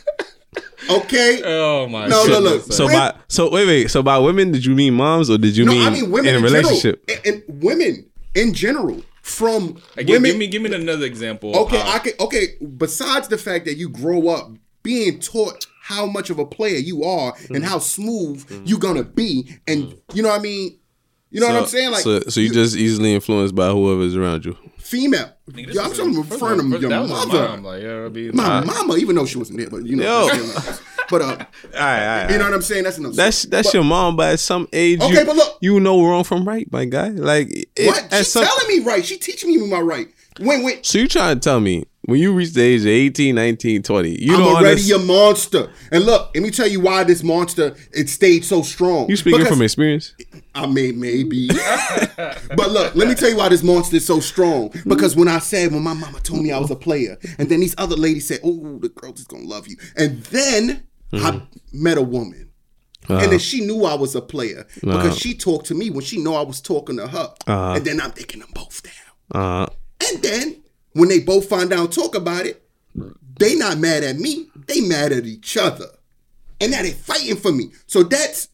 Okay. 0.90 1.42
oh 1.46 1.88
my 1.88 2.08
No, 2.08 2.26
no, 2.26 2.42
goodness, 2.42 2.52
look. 2.52 2.62
son. 2.64 2.72
so 2.74 2.86
When- 2.86 2.94
by 2.96 3.16
so 3.28 3.50
wait 3.52 3.68
wait 3.68 3.92
so 3.92 4.04
by 4.04 4.18
women 4.18 4.52
did 4.52 4.66
you 4.66 4.76
mean 4.76 4.94
moms 4.94 5.30
or 5.30 5.38
did 5.38 5.56
you 5.58 5.66
No, 5.66 5.72
mean, 5.72 5.88
I 5.88 5.90
mean 5.90 6.12
women 6.12 6.30
in 6.30 6.36
in, 6.36 6.42
a 6.42 6.44
relationship? 6.46 7.06
general, 7.08 7.22
and, 7.26 7.44
and 7.50 7.64
women 7.64 8.06
in 8.36 8.54
general. 8.54 9.02
From 9.22 9.82
Like, 9.98 10.06
give, 10.06 10.22
women. 10.22 10.30
give 10.32 10.38
me 10.38 10.48
give 10.48 10.62
me 10.62 10.74
another 10.76 11.06
example 11.06 11.56
okay, 11.58 11.80
Uh, 11.82 11.88
I 11.96 11.98
can. 12.00 12.14
Okay, 12.20 12.58
besides 12.78 13.28
the 13.28 13.40
fact 13.40 13.66
that 13.66 13.76
you 13.76 13.90
grow 13.90 14.30
up 14.30 14.52
being 14.84 15.20
taught 15.20 15.66
how 15.82 16.06
much 16.06 16.30
of 16.30 16.38
a 16.38 16.46
player 16.46 16.78
you 16.78 17.04
are 17.04 17.32
Mm-hmm. 17.34 17.56
and 17.56 17.66
how 17.66 17.80
smooth 17.80 18.46
you're 18.66 18.78
gonna 18.80 19.04
be, 19.04 19.58
and 19.68 19.98
you 20.14 20.22
know 20.22 20.30
what 20.30 20.40
I 20.40 20.44
mean. 20.44 20.78
You 21.36 21.42
know 21.42 21.48
what 21.54 21.62
I'm 21.64 21.68
saying? 21.68 21.92
Like 21.92 22.02
so, 22.04 22.20
so 22.22 22.40
you 22.40 22.50
just 22.52 22.76
easily 22.76 23.14
influenced 23.14 23.54
by 23.56 23.70
whoever's 23.70 24.16
around 24.16 24.46
you. 24.46 24.58
female. 24.78 25.32
Nigga, 25.52 25.74
Yo, 25.74 25.82
I'm 25.84 25.92
is 25.92 25.98
talking 25.98 26.16
a- 26.16 26.20
in 26.20 26.24
first 26.24 26.40
front 26.40 26.60
of 26.62 26.82
your 26.82 26.90
that 26.90 27.02
my 27.02 27.08
mother. 27.08 27.48
mom, 27.50 27.64
like, 27.64 27.84
yeah, 27.84 28.06
I 28.06 28.10
mean, 28.10 28.32
My 28.34 28.64
mama, 28.64 28.96
even 28.98 29.16
though 29.16 29.26
she 29.26 29.38
wasn't 29.38 29.60
there, 29.60 29.70
but 29.70 29.86
you 29.86 29.96
know, 29.96 30.28
Yo. 30.28 30.46
but 31.10 31.22
uh, 31.22 31.26
All 31.26 31.36
right, 31.36 31.40
all 31.74 31.80
right. 32.24 32.32
you 32.32 32.38
know 32.38 32.46
what 32.46 32.54
I'm 32.54 32.62
saying? 32.62 32.84
That's 32.86 32.98
another. 32.98 33.16
That's 33.16 33.44
that's 33.44 33.74
your 33.74 33.84
mom, 33.84 34.16
but 34.16 34.34
at 34.34 34.40
some 34.40 34.68
age, 34.74 35.02
Okay, 35.02 35.20
you, 35.20 35.26
but 35.26 35.36
look- 35.36 35.58
you 35.62 35.80
know 35.80 36.04
wrong 36.04 36.24
from 36.24 36.48
right, 36.48 36.72
my 36.72 36.86
guy. 36.86 37.10
Like, 37.10 37.50
it, 37.76 37.86
what 37.88 38.08
she's 38.14 38.32
some, 38.32 38.44
telling 38.46 38.68
me 38.68 38.84
right. 38.86 39.06
She 39.06 39.18
teaching 39.18 39.50
me 39.52 39.70
my 39.70 39.80
right. 39.82 40.08
When 40.40 40.64
when 40.64 40.84
so 40.84 40.98
you 40.98 41.08
trying 41.08 41.36
to 41.36 41.40
tell 41.40 41.60
me 41.60 41.86
when 42.06 42.20
you 42.20 42.34
reach 42.34 42.54
the 42.54 42.62
age 42.62 42.82
of 42.82 42.88
18, 42.88 43.36
19, 43.36 43.84
20, 43.84 44.24
you 44.24 44.36
I'm 44.36 44.42
already 44.42 44.70
understand- 44.70 45.02
a 45.02 45.06
monster. 45.06 45.72
And 45.92 46.06
look, 46.06 46.32
let 46.34 46.44
me 46.44 46.52
tell 46.52 46.68
you 46.68 46.80
why 46.80 47.04
this 47.04 47.24
monster 47.24 47.76
it 47.92 48.10
stayed 48.10 48.46
so 48.46 48.62
strong. 48.62 49.10
You 49.10 49.16
speaking 49.16 49.40
Because- 49.40 49.54
from 49.54 49.64
experience? 49.64 50.14
I 50.54 50.68
may 50.68 50.92
maybe. 50.92 51.48
but 52.18 52.70
look, 52.70 52.96
let 52.96 53.08
me 53.08 53.16
tell 53.16 53.30
you 53.30 53.38
why 53.38 53.50
this 53.50 53.64
monster 53.64 53.98
is 53.98 54.06
so 54.06 54.20
strong. 54.20 54.72
Because 54.88 55.16
when 55.16 55.28
I 55.28 55.40
said 55.40 55.72
when 55.72 55.84
my 55.84 55.94
mama 55.94 56.20
told 56.22 56.44
me 56.44 56.52
I 56.52 56.60
was 56.60 56.72
a 56.72 56.76
player, 56.78 57.18
and 57.38 57.50
then 57.50 57.60
these 57.60 57.76
other 57.78 57.98
ladies 57.98 58.28
said, 58.28 58.40
"Oh, 58.42 58.80
the 58.80 58.88
girls 58.88 59.20
is 59.20 59.28
gonna 59.28 59.44
love 59.44 59.68
you," 59.68 59.76
and 59.98 60.24
then 60.26 60.84
I 61.12 61.32
hmm. 61.32 61.40
met 61.74 61.98
a 61.98 62.02
woman. 62.02 62.52
And 63.08 63.20
then 63.20 63.30
uh-huh. 63.30 63.38
she 63.38 63.62
knew 63.66 63.86
I 63.86 63.94
was 63.96 64.16
a 64.16 64.22
player 64.22 64.62
uh-huh. 64.62 64.98
because 64.98 65.18
she 65.18 65.36
talked 65.36 65.68
to 65.68 65.76
me 65.76 65.90
when 65.90 66.04
she 66.04 66.22
know 66.22 66.36
I 66.36 66.42
was 66.42 66.60
talking 66.62 66.98
to 66.98 67.08
her. 67.08 67.34
Uh-huh. 67.46 67.74
And 67.74 67.86
then 67.86 68.02
I'm 68.02 68.12
taking 68.12 68.40
them 68.40 68.50
both 68.54 68.82
down. 68.82 69.42
Uh, 69.42 69.68
And 70.10 70.24
then 70.24 70.64
when 70.96 71.10
they 71.10 71.20
both 71.20 71.50
find 71.50 71.74
out 71.74 71.92
talk 71.92 72.16
about 72.16 72.46
it, 72.46 72.64
they 73.38 73.54
not 73.56 73.78
mad 73.78 74.04
at 74.04 74.16
me. 74.16 74.48
They 74.66 74.80
mad 74.80 75.12
at 75.12 75.26
each 75.26 75.58
other. 75.58 75.88
And 76.62 76.72
now 76.72 76.82
they 76.82 76.92
fighting 76.92 77.36
for 77.36 77.52
me. 77.52 77.72
So 77.86 78.04
that's 78.04 78.48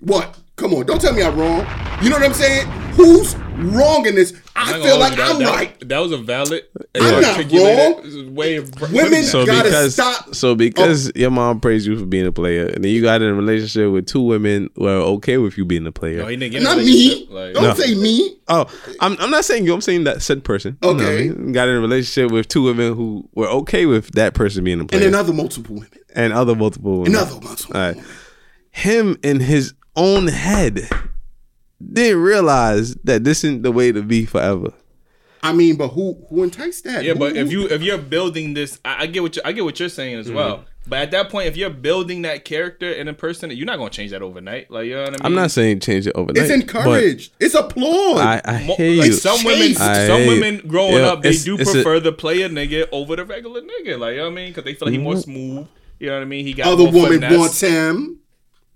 what? 0.00 0.38
Come 0.56 0.74
on, 0.74 0.84
don't 0.84 1.00
tell 1.00 1.14
me 1.14 1.22
I'm 1.22 1.34
wrong. 1.36 1.66
You 2.02 2.10
know 2.10 2.16
what 2.16 2.26
I'm 2.26 2.34
saying? 2.34 2.68
Who's 2.92 3.34
wrong 3.56 4.06
in 4.06 4.14
this? 4.14 4.38
I 4.56 4.80
feel 4.80 4.98
like 4.98 5.14
hold 5.14 5.18
you, 5.18 5.24
I'm 5.24 5.38
that, 5.40 5.48
right. 5.50 5.78
That, 5.80 5.88
that 5.88 5.98
was 5.98 6.12
a 6.12 6.18
valid, 6.18 6.62
I'm 6.94 7.02
uh, 7.02 7.20
not 7.20 7.24
articulated 7.36 8.34
way 8.36 8.56
of 8.56 8.70
Women 8.92 9.24
so 9.24 9.44
gotta 9.46 9.64
because 9.68 9.94
stop. 9.94 10.34
so 10.34 10.50
oh. 10.50 10.54
because 10.54 11.10
your 11.16 11.30
mom 11.30 11.60
praised 11.60 11.86
you 11.86 11.98
for 11.98 12.06
being 12.06 12.26
a 12.26 12.32
player, 12.32 12.66
and 12.66 12.84
then 12.84 12.92
you 12.92 13.02
got 13.02 13.20
in 13.20 13.28
a 13.28 13.34
relationship 13.34 13.90
with 13.90 14.06
two 14.06 14.22
women 14.22 14.70
who 14.76 14.86
are 14.86 15.00
okay 15.14 15.38
with 15.38 15.58
you 15.58 15.64
being 15.64 15.86
a 15.86 15.92
player. 15.92 16.18
No, 16.18 16.26
he 16.28 16.36
didn't 16.36 16.52
get 16.52 16.62
Not 16.62 16.78
me. 16.78 17.26
Like, 17.30 17.54
Don't 17.54 17.62
No. 17.64 17.74
say 17.74 17.94
me. 17.94 18.36
Oh, 18.46 18.66
I'm, 19.00 19.16
I'm 19.18 19.30
not 19.30 19.44
saying 19.44 19.64
you. 19.64 19.74
I'm 19.74 19.80
saying 19.80 20.04
that 20.04 20.22
said 20.22 20.44
person. 20.44 20.78
You 20.82 20.94
know 20.94 21.02
I 21.02 21.06
Okay. 21.06 21.28
mean? 21.30 21.52
got 21.52 21.68
in 21.68 21.74
a 21.76 21.80
relationship 21.80 22.30
with 22.30 22.46
two 22.46 22.62
women 22.62 22.94
who 22.94 23.28
were 23.34 23.48
okay 23.48 23.86
with 23.86 24.12
that 24.12 24.34
person 24.34 24.62
being 24.62 24.80
a 24.80 24.84
player. 24.84 25.02
And 25.04 25.10
player, 25.10 25.10
then 25.10 25.18
other 25.20 25.32
multiple 25.32 25.74
women. 25.76 25.90
and 26.14 26.32
other 26.32 26.54
multiple 26.54 26.98
women. 27.00 27.14
Another 27.14 27.40
multiple 27.40 27.76
All 27.76 27.82
right. 27.88 27.96
women. 27.96 28.10
Him 28.70 29.16
in 29.22 29.40
his 29.40 29.74
own 29.96 30.28
head 30.28 30.88
didn't 31.92 32.22
realize 32.22 32.94
that 33.04 33.24
this 33.24 33.44
isn't 33.44 33.62
the 33.62 33.72
way 33.72 33.92
to 33.92 34.02
be 34.02 34.24
forever. 34.24 34.72
I 35.42 35.52
mean, 35.52 35.76
but 35.76 35.88
who 35.88 36.16
who 36.30 36.42
enticed 36.42 36.84
that? 36.84 37.04
Yeah, 37.04 37.12
Who- 37.12 37.18
but 37.18 37.36
if 37.36 37.52
you 37.52 37.68
if 37.68 37.82
you're 37.82 37.98
building 37.98 38.54
this, 38.54 38.80
I, 38.84 39.02
I 39.02 39.06
get 39.06 39.22
what 39.22 39.36
you, 39.36 39.42
I 39.44 39.52
get 39.52 39.64
what 39.64 39.78
you're 39.78 39.88
saying 39.88 40.12
Mm-hmm. 40.18 40.30
as 40.30 40.32
well. 40.34 40.64
But 40.86 40.98
at 40.98 41.10
that 41.12 41.30
point, 41.30 41.46
if 41.48 41.56
you're 41.56 41.70
building 41.70 42.22
that 42.22 42.44
character 42.44 42.90
in 42.92 43.08
a 43.08 43.14
person, 43.14 43.50
you're 43.50 43.64
not 43.66 43.78
gonna 43.78 43.88
change 43.90 44.10
that 44.10 44.20
overnight. 44.22 44.70
Like 44.70 44.86
you 44.86 44.92
know 44.94 45.00
what 45.02 45.08
I 45.08 45.10
mean? 45.12 45.18
I'm 45.24 45.34
not 45.34 45.50
saying 45.50 45.80
change 45.80 46.06
it 46.06 46.12
overnight. 46.14 46.44
it's 46.44 46.52
encouraged. 46.52 47.32
It's 47.40 47.54
applauded. 47.54 48.20
I, 48.22 48.40
I 48.44 48.66
Mo- 48.66 48.74
hear 48.76 48.98
like 49.00 49.06
you. 49.08 49.12
some 49.14 49.42
women, 49.44 49.76
I 49.80 50.06
some 50.06 50.26
women 50.26 50.62
growing 50.66 50.94
Yeah, 50.94 51.08
up, 51.12 51.22
they 51.22 51.30
it's- 51.30 51.44
do 51.44 51.56
it's 51.58 51.70
a- 51.70 51.72
prefer 51.74 52.00
the 52.00 52.12
player 52.12 52.48
nigga 52.50 52.86
over 52.92 53.16
the 53.16 53.24
regular 53.24 53.60
nigga. 53.62 53.98
Like 53.98 54.12
you 54.12 54.18
know 54.18 54.24
what 54.24 54.32
I 54.32 54.34
mean? 54.34 54.48
Because 54.50 54.64
they 54.64 54.74
feel 54.74 54.86
like 54.88 54.92
he 54.92 54.98
more 54.98 55.16
smooth. 55.16 55.66
You 56.00 56.08
know 56.08 56.14
what 56.16 56.22
I 56.22 56.26
mean? 56.26 56.44
He 56.46 56.52
got 56.54 56.66
other 56.66 56.84
more 56.84 56.92
woman 56.92 57.20
finesse. 57.20 57.38
wants 57.38 57.60
him. 57.60 58.18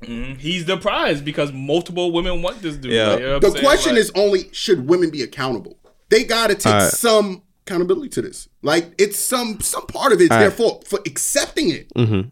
He's 0.01 0.65
the 0.67 0.77
prize 0.77 1.21
because 1.21 1.53
multiple 1.53 2.13
women 2.13 2.41
want 2.43 2.63
this 2.63 2.77
dude. 2.77 2.93
Yeah. 2.93 3.09
Like, 3.09 3.21
you 3.21 3.27
know 3.27 3.39
The 3.41 3.51
saying? 3.51 3.65
question 3.65 3.93
Like, 3.95 4.01
is 4.01 4.13
only 4.15 4.49
should 4.53 4.89
women 4.89 5.11
be 5.11 5.23
accountable? 5.23 5.77
they 6.11 6.25
gotta 6.25 6.55
take 6.55 6.73
Alright. 6.73 6.91
some 6.93 7.43
accountability 7.67 8.09
to 8.11 8.23
this. 8.23 8.49
Like 8.63 8.95
it's 8.99 9.19
some 9.19 9.61
some 9.61 9.87
part 9.87 10.13
of 10.13 10.21
it's 10.21 10.31
their 10.31 10.39
Alright. 10.45 10.53
fault 10.57 10.87
for 10.87 11.01
accepting 11.05 11.71
it. 11.71 11.93
Mhm. 11.95 12.31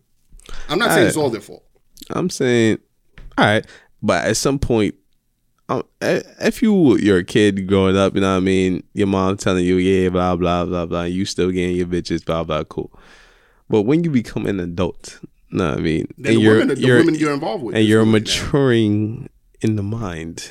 I'm 0.68 0.78
not 0.78 0.86
saying 0.88 0.98
Alright. 0.98 1.06
it's 1.08 1.16
all 1.16 1.28
their 1.30 1.40
fault. 1.40 1.64
I'm 2.10 2.30
saying, 2.30 2.78
all 3.36 3.44
right, 3.44 3.66
but 4.00 4.24
at 4.24 4.36
some 4.36 4.58
point, 4.60 4.94
um, 5.68 5.82
if 6.00 6.62
you 6.62 6.96
you're 6.98 7.18
a 7.18 7.24
kid 7.24 7.66
growing 7.66 7.96
up, 7.96 8.14
you 8.14 8.20
know 8.20 8.30
what 8.30 8.36
I 8.36 8.40
mean. 8.40 8.84
Your 8.94 9.08
mom 9.08 9.36
telling 9.36 9.64
you, 9.64 9.76
yeah, 9.78 10.08
blah 10.08 10.36
blah 10.36 10.64
blah 10.64 10.86
blah. 10.86 11.02
You 11.02 11.24
still 11.24 11.50
getting 11.50 11.74
your 11.76 11.86
bitches, 11.88 12.24
blah 12.24 12.44
blah, 12.44 12.62
cool. 12.64 12.92
But 13.68 13.82
when 13.82 14.04
you 14.04 14.10
become 14.10 14.46
an 14.46 14.60
adult, 14.60 15.18
you 15.50 15.58
know 15.58 15.70
what 15.70 15.78
I 15.78 15.82
mean, 15.82 16.08
Then 16.18 16.34
the 16.34 16.48
women, 16.48 16.68
the 16.68 16.92
women 16.92 17.14
you're 17.14 17.32
involved 17.32 17.64
with, 17.64 17.76
and 17.76 17.84
you're 17.84 18.04
doing 18.04 18.16
it 18.16 18.28
now. 18.28 18.42
maturing 18.42 19.28
in 19.60 19.76
the 19.76 19.82
mind, 19.82 20.50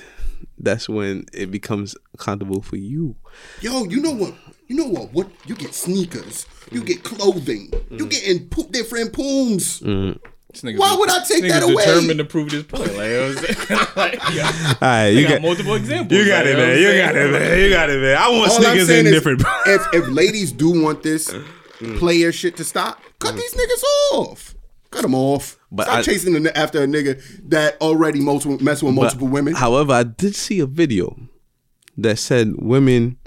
that's 0.57 0.87
when 0.87 1.25
it 1.33 1.51
becomes 1.51 1.95
accountable 2.13 2.61
for 2.61 2.77
you. 2.77 3.15
Yo, 3.61 3.83
you 3.85 4.01
know 4.01 4.11
what? 4.11 4.33
You 4.67 4.77
know 4.77 4.87
what? 4.87 5.11
What 5.13 5.29
you 5.45 5.55
get 5.55 5.75
sneakers, 5.75 6.45
you 6.71 6.83
get 6.83 7.03
clothing, 7.03 7.71
you 7.91 8.05
mm. 8.05 8.09
getting 8.09 8.47
po- 8.47 8.69
different 8.71 9.13
pooms. 9.13 9.81
Mm. 9.81 10.19
This 10.51 10.61
nigga's 10.61 10.79
Why 10.79 10.95
would 10.97 11.09
I 11.09 11.19
take 11.25 11.41
this 11.41 11.51
that 11.51 11.63
nigga's 11.63 11.71
away? 11.71 11.85
Determined 11.85 12.19
to 12.19 12.25
prove 12.25 12.49
this 12.49 12.63
point. 12.63 12.95
Like, 12.95 13.09
you 13.09 13.13
know 13.13 13.27
what 13.35 13.49
I'm 13.49 13.55
saying? 13.55 13.87
like, 13.97 14.33
yeah. 14.33 14.43
All 14.45 14.75
right, 14.81 14.81
I 14.81 15.07
you 15.09 15.23
got, 15.27 15.33
got, 15.33 15.41
multiple 15.41 15.75
examples. 15.75 16.17
you 16.17 16.25
got 16.25 16.45
like, 16.45 16.53
it, 16.53 16.57
man. 16.57 16.71
I'm 16.71 16.77
You 16.77 16.97
got 16.97 17.15
it, 17.15 17.31
man. 17.31 17.59
You 17.59 17.69
got 17.69 17.89
it, 17.89 18.01
man. 18.01 18.17
I 18.17 18.29
want 18.29 18.51
All 18.51 18.61
sneakers 18.61 18.89
in 18.89 19.05
is, 19.07 19.11
different. 19.11 19.43
if 19.65 19.81
if 19.93 20.07
ladies 20.21 20.51
do 20.53 20.81
want 20.81 21.03
this 21.03 21.33
Mm. 21.79 21.99
player 21.99 22.31
shit 22.31 22.55
to 22.55 22.63
stop, 22.63 23.01
cut 23.19 23.35
mm. 23.35 23.37
these 23.37 23.53
niggas 23.53 23.83
off. 24.13 24.54
Cut 24.95 25.01
them 25.03 25.15
off. 25.15 25.57
But 25.71 25.83
Stop 25.83 25.97
I- 25.99 26.01
chasing 26.01 26.47
after 26.47 26.83
a 26.83 26.87
nigga 26.87 27.21
that 27.49 27.79
already 27.81 28.21
multiple 28.21 28.57
messing 28.59 28.87
with 28.87 28.95
multiple 28.95 29.27
women. 29.27 29.53
However, 29.55 29.93
I 29.93 30.03
did 30.03 30.35
see 30.35 30.59
a 30.59 30.65
video 30.65 31.17
that 31.97 32.17
said 32.17 32.53
women 32.57 33.17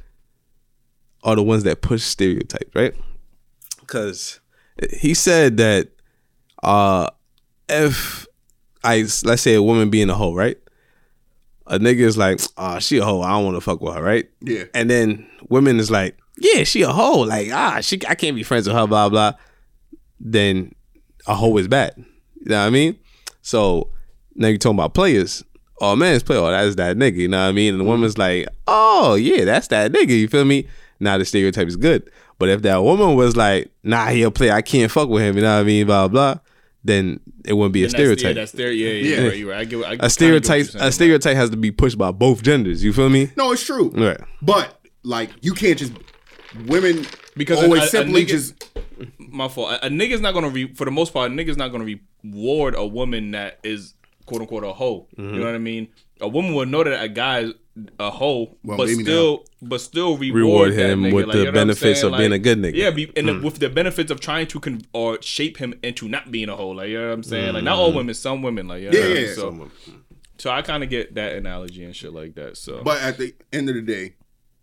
are 1.25 1.37
the 1.37 1.43
ones 1.43 1.65
that 1.65 1.83
push 1.83 2.03
stereotypes, 2.03 2.75
right? 2.75 2.95
Because 3.81 4.41
he 4.99 5.15
said 5.15 5.57
that 5.59 5.89
uh 6.63 7.09
if 7.69 8.27
I 8.85 9.01
let's 9.25 9.43
say 9.43 9.55
a 9.55 9.63
woman 9.63 9.91
being 9.91 10.09
a 10.11 10.15
hoe, 10.15 10.35
right? 10.35 10.57
A 11.67 11.79
nigga 11.79 12.01
is 12.01 12.17
like, 12.17 12.41
ah, 12.57 12.79
she 12.79 12.97
a 12.99 13.05
hoe. 13.05 13.21
I 13.21 13.31
don't 13.31 13.45
want 13.45 13.57
to 13.57 13.61
fuck 13.61 13.81
with 13.83 13.95
her, 13.95 14.03
right? 14.03 14.27
Yeah. 14.41 14.65
And 14.73 14.89
then 14.89 15.29
women 15.51 15.79
is 15.79 15.91
like, 15.91 16.17
yeah, 16.39 16.65
she 16.65 16.81
a 16.83 16.89
hoe. 16.89 17.21
Like, 17.21 17.51
ah, 17.53 17.81
she, 17.83 17.99
I 18.09 18.15
can't 18.15 18.37
be 18.37 18.43
friends 18.43 18.67
with 18.67 18.75
her. 18.77 18.87
Blah 18.87 19.09
blah. 19.11 19.33
Then 20.21 20.75
a 21.29 21.35
hoe 21.35 21.57
is 21.59 21.69
bad. 21.69 21.93
You 21.97 22.47
know 22.47 22.61
what 22.61 22.67
I 22.67 22.71
mean? 22.71 22.99
So 23.43 23.91
now 24.35 24.49
you're 24.49 24.59
talking 24.59 24.79
about 24.79 24.95
players. 24.95 25.45
Oh 25.81 25.95
man's 25.95 26.25
player, 26.25 26.41
oh, 26.41 26.51
that's 26.51 26.75
that 26.75 26.97
nigga, 26.97 27.17
you 27.17 27.29
know 27.29 27.41
what 27.41 27.51
I 27.51 27.53
mean? 27.53 27.75
And 27.75 27.81
the 27.81 27.85
mm-hmm. 27.85 27.93
woman's 27.93 28.19
like, 28.19 28.49
oh 28.67 29.15
yeah, 29.15 29.45
that's 29.45 29.69
that 29.69 29.93
nigga, 29.93 30.09
you 30.19 30.27
feel 30.27 30.45
me? 30.45 30.67
Now 30.99 31.19
the 31.19 31.25
stereotype 31.25 31.69
is 31.69 31.77
good. 31.77 32.11
But 32.41 32.49
if 32.49 32.63
that 32.63 32.83
woman 32.83 33.15
was 33.15 33.37
like, 33.37 33.71
nah, 33.85 34.09
he 34.09 34.23
a 34.23 34.31
player, 34.31 34.53
I 34.53 34.63
can't 34.63 34.91
fuck 34.91 35.09
with 35.09 35.23
him, 35.23 35.37
you 35.37 35.43
know 35.43 35.55
what 35.55 35.61
I 35.61 35.65
mean? 35.65 35.87
Blah 35.87 36.09
blah, 36.09 36.39
then 36.83 37.21
it 37.45 37.53
wouldn't 37.53 37.75
be 37.75 37.83
a 37.83 37.87
And 37.87 37.93
that's- 37.93 38.19
stereotype. 38.19 38.37
Yeah, 38.37 38.43
that's 38.43 38.53
there. 38.53 38.73
Yeah, 38.73 38.89
yeah, 38.89 38.93
Yeah. 38.93 39.21
yeah. 39.23 39.29
Right, 39.29 39.39
you're 39.39 39.51
right. 39.51 39.61
I 39.61 39.65
get. 39.65 40.03
I 40.03 40.07
a 40.07 40.11
stereotype, 40.11 40.67
a 40.75 40.91
stereotype 40.91 41.37
has 41.37 41.51
to 41.51 41.57
be 41.57 41.71
pushed 41.71 41.97
by 41.97 42.11
both 42.11 42.43
genders. 42.43 42.83
You 42.83 42.93
feel 42.93 43.09
me? 43.09 43.31
no, 43.37 43.53
it's 43.53 43.65
true. 43.65 43.91
Right. 43.91 44.21
But 44.43 44.81
like, 45.05 45.31
you 45.43 45.55
can't 45.55 45.79
just 45.79 45.93
women 46.67 47.05
Because 47.37 47.63
always 47.63 47.81
a- 47.81 47.85
a- 47.85 47.87
a 47.87 47.91
simply 47.91 48.25
nigga- 48.25 48.29
just 48.29 48.71
My 49.19 49.49
fault. 49.49 49.71
A, 49.73 49.87
a 49.87 49.89
nigga's 49.89 50.21
not 50.21 50.35
gonna 50.35 50.49
re, 50.49 50.73
for 50.75 50.85
the 50.85 50.91
most 50.91 51.13
part. 51.13 51.31
A 51.31 51.35
nigga's 51.35 51.57
not 51.57 51.69
gonna 51.71 51.85
reward 52.25 52.75
a 52.77 52.85
woman 52.87 53.31
that 53.33 53.59
is 53.63 53.95
quote 54.27 54.41
unquote 54.41 54.65
a 54.65 54.73
hoe. 54.73 55.07
Mm-hmm. 55.17 55.35
You 55.35 55.41
know 55.41 55.47
what 55.47 55.55
I 55.55 55.59
mean? 55.59 55.89
A 56.21 56.27
woman 56.29 56.53
will 56.55 56.67
know 56.67 56.83
that 56.83 57.01
a 57.03 57.09
guy 57.09 57.41
is 57.41 57.53
a 58.01 58.11
hoe, 58.11 58.57
Well, 58.65 58.77
but 58.77 58.89
maybe 58.89 59.05
still, 59.05 59.45
but 59.63 59.81
still 59.81 60.17
reward, 60.17 60.35
Reward 60.35 60.73
him 60.73 61.03
nigga. 61.05 61.13
with 61.13 61.25
Like, 61.27 61.33
the 61.35 61.39
you 61.39 61.45
know 61.45 61.53
benefits 61.53 62.01
saying? 62.01 62.13
of 62.13 62.19
being 62.19 62.33
a 62.33 62.39
good 62.41 62.59
nigga. 62.59 62.73
Mm. 62.73 62.77
Yeah, 62.77 62.91
be, 62.91 63.13
and 63.17 63.29
the, 63.29 63.39
with 63.41 63.61
the 63.61 63.69
benefits 63.71 64.11
of 64.11 64.19
trying 64.19 64.49
to 64.49 64.59
con- 64.59 64.83
or 64.93 65.23
shape 65.23 65.59
him 65.59 65.75
into 65.85 66.09
not 66.09 66.33
being 66.33 66.49
a 66.49 66.57
hoe. 66.57 66.71
Like 66.71 66.89
you 66.89 66.99
know 66.99 67.07
what 67.07 67.13
I'm 67.15 67.23
saying? 67.23 67.55
Like 67.55 67.63
not 67.63 67.77
all 67.79 67.93
women, 67.93 68.15
some 68.17 68.43
women. 68.43 68.67
Like 68.67 68.83
you 68.83 68.91
know 68.91 68.99
Yeah, 68.99 69.05
what 69.05 69.11
I 69.11 69.15
mean? 69.15 69.27
yeah, 69.29 69.35
So, 69.35 69.71
so 70.39 70.51
I 70.51 70.63
kind 70.63 70.83
of 70.83 70.91
get 70.91 71.15
that 71.15 71.37
analogy 71.37 71.85
and 71.85 71.95
shit 71.95 72.13
like 72.13 72.35
that. 72.35 72.57
So, 72.57 72.83
But 72.83 73.01
at 73.01 73.17
the 73.17 73.33
end 73.53 73.69
of 73.69 73.77
the 73.77 73.83
day, 73.83 74.15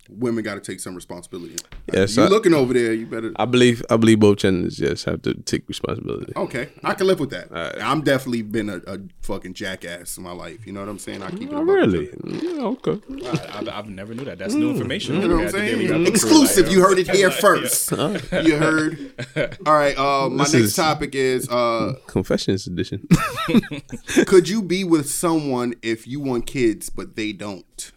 women 0.10 0.44
got 0.44 0.56
to 0.56 0.62
take 0.62 0.80
some 0.80 0.96
responsibility. 0.96 1.56
Yes, 1.94 2.16
you 2.18 2.24
I- 2.24 2.28
looking 2.28 2.54
over 2.54 2.74
there, 2.74 2.94
you 2.94 3.06
better. 3.06 3.32
I 3.38 3.46
believe 3.46 3.84
I 3.90 3.98
believe 3.98 4.20
both 4.20 4.38
genders 4.38 4.78
just 4.78 5.06
have 5.06 5.22
to 5.24 5.34
take 5.34 5.68
responsibility. 5.68 6.34
Okay, 6.36 6.70
I 6.84 6.94
can 6.94 7.08
live 7.08 7.20
with 7.20 7.30
that. 7.32 7.48
I'm 7.82 8.02
definitely 8.02 8.42
been 8.44 8.70
a, 8.70 8.78
a 8.88 9.00
fucking 9.22 9.54
jackass 9.54 10.18
in 10.18 10.24
my 10.24 10.32
life. 10.32 10.66
You 10.68 10.74
know 10.74 10.80
what 10.82 10.90
I'm 10.90 11.00
saying? 11.00 11.22
I 11.24 11.30
keep 11.32 11.50
it. 11.50 11.54
Oh, 11.54 11.62
really? 11.64 12.10
Yeah, 12.26 12.62
okay. 12.64 13.00
I, 13.26 13.64
I, 13.68 13.78
I've 13.80 13.90
never 13.90 14.14
knew 14.14 14.26
that. 14.26 14.38
That's 14.38 14.54
new 14.54 14.72
information. 14.72 15.16
Mm. 15.18 15.22
You 15.22 15.28
know 15.28 15.36
what 15.38 15.46
I'm 15.46 15.52
saying? 15.52 16.06
Exclusive. 16.08 16.70
You 16.72 16.82
heard 16.82 17.00
it 17.00 17.10
here 17.10 17.32
first. 17.46 17.92
You 17.92 18.58
heard. 18.58 19.12
All 19.66 19.74
right. 19.74 19.98
Uh, 19.98 20.30
my 20.30 20.44
This 20.44 20.54
next 20.54 20.66
is- 20.66 20.76
topic 20.76 21.16
is: 21.16 21.50
uh, 21.50 21.94
Confessions 22.08 22.68
edition. 22.68 23.08
Could 24.26 24.50
you 24.50 24.62
be 24.62 24.84
with 24.84 25.10
someone 25.10 25.74
if 25.82 26.08
you 26.08 26.20
want 26.20 26.46
kids 26.48 26.90
but 26.90 27.16
they 27.16 27.32
don't? 27.34 27.92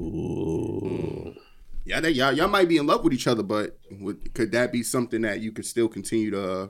Ooh. 0.00 1.34
Yeah, 1.84 2.00
they, 2.00 2.10
y'all, 2.10 2.32
y'all 2.32 2.48
might 2.48 2.68
be 2.68 2.76
in 2.76 2.86
love 2.86 3.02
with 3.04 3.12
each 3.12 3.26
other, 3.26 3.42
but 3.42 3.78
would, 3.90 4.32
could 4.34 4.52
that 4.52 4.72
be 4.72 4.82
something 4.82 5.22
that 5.22 5.40
you 5.40 5.52
could 5.52 5.66
still 5.66 5.88
continue 5.88 6.30
to? 6.30 6.52
Uh, 6.52 6.68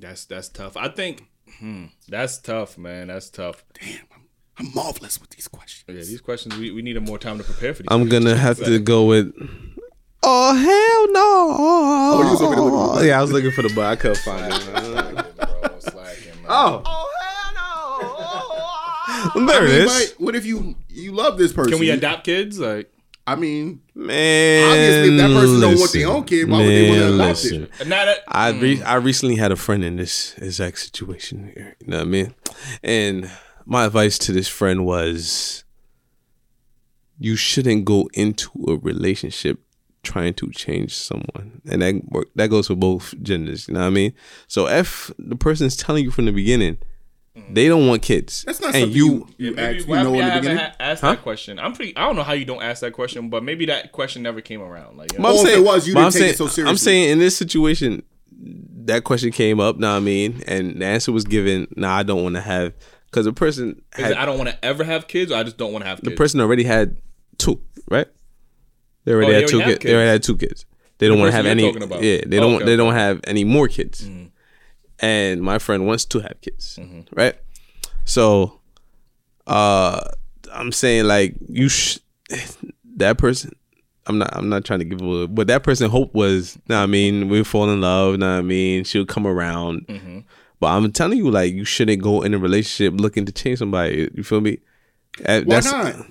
That's 0.00 0.24
that's 0.24 0.48
tough. 0.48 0.76
I 0.76 0.88
think 0.88 1.24
hmm, 1.58 1.86
that's 2.08 2.38
tough, 2.38 2.76
man. 2.78 3.08
That's 3.08 3.30
tough. 3.30 3.64
damn, 3.80 4.00
I'm, 4.14 4.26
I'm 4.58 4.74
marvelous 4.74 5.20
with 5.20 5.30
these 5.30 5.46
questions. 5.48 5.84
Yeah, 5.86 5.94
these 6.04 6.20
questions 6.20 6.56
we, 6.56 6.70
we 6.72 6.82
needed 6.82 7.06
more 7.06 7.18
time 7.18 7.38
to 7.38 7.44
prepare 7.44 7.74
for 7.74 7.82
these. 7.82 7.88
I'm 7.90 8.08
gonna 8.08 8.36
have 8.36 8.58
to 8.64 8.78
go 8.80 9.04
with. 9.06 9.32
Oh 10.22 10.54
hell 10.54 11.12
no! 11.12 11.56
Oh, 11.58 12.22
you 12.24 12.30
was 12.30 12.40
looking 12.40 12.58
for 12.58 12.70
the 13.00 13.06
yeah, 13.06 13.18
I 13.18 13.22
was 13.22 13.32
looking 13.32 13.52
for 13.52 13.62
the 13.62 13.72
butt. 13.74 13.86
I 13.86 13.96
couldn't 13.96 14.18
find 14.18 14.52
it. 14.52 15.26
Oh, 16.52 16.82
There 19.36 19.62
I 19.62 19.64
it 19.64 19.68
mean, 19.68 19.82
is. 19.82 20.10
but 20.12 20.20
what 20.20 20.34
if 20.34 20.44
you 20.44 20.74
you 21.10 21.16
love 21.16 21.38
this 21.38 21.52
person? 21.52 21.72
Can 21.72 21.80
we 21.80 21.90
adopt 21.90 22.24
kids? 22.24 22.58
Like, 22.58 22.92
I 23.26 23.36
mean, 23.36 23.82
Man, 23.94 24.70
Obviously, 24.70 25.14
if 25.14 25.20
that 25.20 25.30
person 25.40 25.60
don't 25.60 25.68
want 25.70 25.80
listen. 25.80 26.00
their 26.00 26.08
own 26.08 26.24
kid, 26.24 26.48
why 26.48 26.58
would 26.58 26.66
they 26.68 26.88
wanna 26.88 27.00
Man, 27.00 27.14
adopt 27.14 27.44
it? 27.44 27.60
listen. 27.60 27.88
not 27.88 28.04
that. 28.06 28.18
I 28.28 28.50
re- 28.50 28.78
mm. 28.78 28.84
I 28.86 28.94
recently 28.94 29.36
had 29.36 29.52
a 29.52 29.56
friend 29.56 29.84
in 29.84 29.96
this 29.96 30.34
exact 30.38 30.78
situation 30.78 31.52
here. 31.54 31.76
You 31.80 31.88
know 31.88 31.98
what 31.98 32.06
I 32.06 32.08
mean? 32.08 32.34
And 32.82 33.30
my 33.66 33.84
advice 33.84 34.18
to 34.18 34.32
this 34.32 34.48
friend 34.48 34.84
was 34.84 35.64
you 37.18 37.36
shouldn't 37.36 37.84
go 37.84 38.08
into 38.14 38.50
a 38.66 38.76
relationship 38.76 39.60
trying 40.02 40.32
to 40.34 40.50
change 40.50 40.96
someone. 40.96 41.60
And 41.70 41.82
that 41.82 42.24
that 42.36 42.48
goes 42.48 42.68
for 42.68 42.74
both 42.74 43.14
genders, 43.22 43.68
you 43.68 43.74
know 43.74 43.80
what 43.80 43.86
I 43.86 43.90
mean? 43.90 44.14
So 44.48 44.66
if 44.66 45.10
the 45.18 45.36
person's 45.36 45.76
telling 45.76 46.02
you 46.04 46.10
from 46.10 46.24
the 46.24 46.32
beginning 46.32 46.78
Mm. 47.36 47.54
they 47.54 47.68
don't 47.68 47.86
want 47.86 48.02
kids. 48.02 48.42
that's 48.42 48.60
not 48.60 48.74
and 48.74 48.82
something 48.82 48.96
you, 48.96 49.28
you, 49.38 49.50
you, 49.50 49.54
maybe 49.54 49.82
you 49.82 49.86
know 49.86 50.12
me 50.12 50.20
in 50.20 50.26
the 50.26 50.34
beginning. 50.34 50.58
ha- 50.58 50.74
asked 50.80 51.02
that 51.02 51.22
question. 51.22 51.60
I'm 51.60 51.74
pretty. 51.74 51.96
I 51.96 52.04
don't 52.04 52.16
know 52.16 52.24
how 52.24 52.32
you 52.32 52.44
don't 52.44 52.62
ask 52.62 52.80
that 52.80 52.92
question, 52.92 53.30
but 53.30 53.44
maybe 53.44 53.66
that 53.66 53.92
question 53.92 54.22
never 54.22 54.40
came 54.40 54.60
around. 54.60 54.96
Like, 54.96 55.12
you 55.12 55.20
know? 55.20 55.28
I'm 55.28 55.36
saying, 55.36 55.60
it 55.60 55.64
was, 55.64 55.86
you 55.86 55.94
didn't 55.94 56.06
I'm 56.06 56.12
take 56.12 56.22
it 56.22 56.36
saying, 56.36 56.50
so 56.50 56.66
I'm 56.66 56.76
saying 56.76 57.10
in 57.10 57.18
this 57.20 57.36
situation, 57.36 58.02
that 58.86 59.04
question 59.04 59.30
came 59.30 59.60
up. 59.60 59.76
Now 59.76 59.96
I 59.96 60.00
mean, 60.00 60.42
and 60.46 60.80
the 60.80 60.86
answer 60.86 61.12
was 61.12 61.24
given. 61.24 61.68
Nah, 61.76 61.98
I 61.98 62.02
don't 62.02 62.22
want 62.22 62.34
to 62.34 62.40
have 62.40 62.74
because 63.06 63.26
the 63.26 63.32
person 63.32 63.82
Is 63.96 64.04
had 64.04 64.12
it 64.12 64.18
I 64.18 64.24
don't 64.24 64.38
want 64.38 64.50
to 64.50 64.64
ever 64.64 64.84
have 64.84 65.06
kids, 65.06 65.30
or 65.30 65.36
I 65.36 65.42
just 65.42 65.56
don't 65.56 65.72
want 65.72 65.84
to 65.84 65.88
have 65.88 66.00
the 66.00 66.10
person 66.12 66.40
already 66.40 66.64
had 66.64 66.96
two, 67.38 67.60
right? 67.88 68.08
They 69.04 69.12
already 69.12 69.28
Oh, 69.28 69.32
they 69.34 69.40
had 69.40 69.48
two 69.48 69.56
already 69.58 69.72
kids. 69.72 69.84
They 69.84 69.94
already 69.94 70.10
had 70.10 70.22
two 70.22 70.36
kids. 70.36 70.66
They 70.98 71.08
don't 71.08 71.18
want 71.18 71.30
to 71.30 71.36
have 71.36 71.46
any. 71.46 71.68
about. 71.68 72.02
Yeah, 72.02 72.20
they 72.26 72.36
don't. 72.36 72.52
Oh, 72.52 72.56
okay, 72.56 72.64
they 72.66 72.76
don't 72.76 72.94
have 72.94 73.20
any 73.24 73.44
more 73.44 73.68
kids. 73.68 74.06
Mm. 74.06 74.29
And 75.00 75.40
my 75.42 75.58
friend 75.58 75.86
wants 75.86 76.04
to 76.06 76.20
have 76.20 76.40
kids, 76.42 76.78
Mm-hmm. 76.80 77.00
right? 77.16 77.34
So, 78.04 78.60
uh, 79.46 80.00
I'm 80.52 80.72
saying 80.72 81.04
like 81.06 81.34
you, 81.48 81.68
sh- 81.68 81.98
that 82.96 83.18
person. 83.18 83.54
I'm 84.06 84.18
not. 84.18 84.30
I'm 84.34 84.48
not 84.48 84.64
trying 84.64 84.80
to 84.80 84.84
give 84.84 85.00
a. 85.02 85.28
But 85.28 85.46
that 85.46 85.62
person 85.62 85.88
hope 85.90 86.14
was. 86.14 86.58
Know 86.68 86.76
what 86.78 86.82
I 86.82 86.86
mean, 86.86 87.28
we 87.28 87.44
fall 87.44 87.70
in 87.70 87.80
love. 87.80 88.18
Know 88.18 88.26
what 88.32 88.38
I 88.38 88.42
mean, 88.42 88.84
she'll 88.84 89.06
come 89.06 89.26
around. 89.26 89.86
Mm-hmm. 89.86 90.18
But 90.58 90.66
I'm 90.68 90.90
telling 90.92 91.18
you, 91.18 91.30
like, 91.30 91.54
you 91.54 91.64
shouldn't 91.64 92.02
go 92.02 92.22
in 92.22 92.34
a 92.34 92.38
relationship 92.38 93.00
looking 93.00 93.24
to 93.26 93.32
change 93.32 93.58
somebody. 93.60 94.10
You 94.14 94.22
feel 94.22 94.40
me? 94.40 94.58
Uh, 95.24 95.40
Why 95.42 95.60
that's- 95.60 95.64
not? 95.72 96.06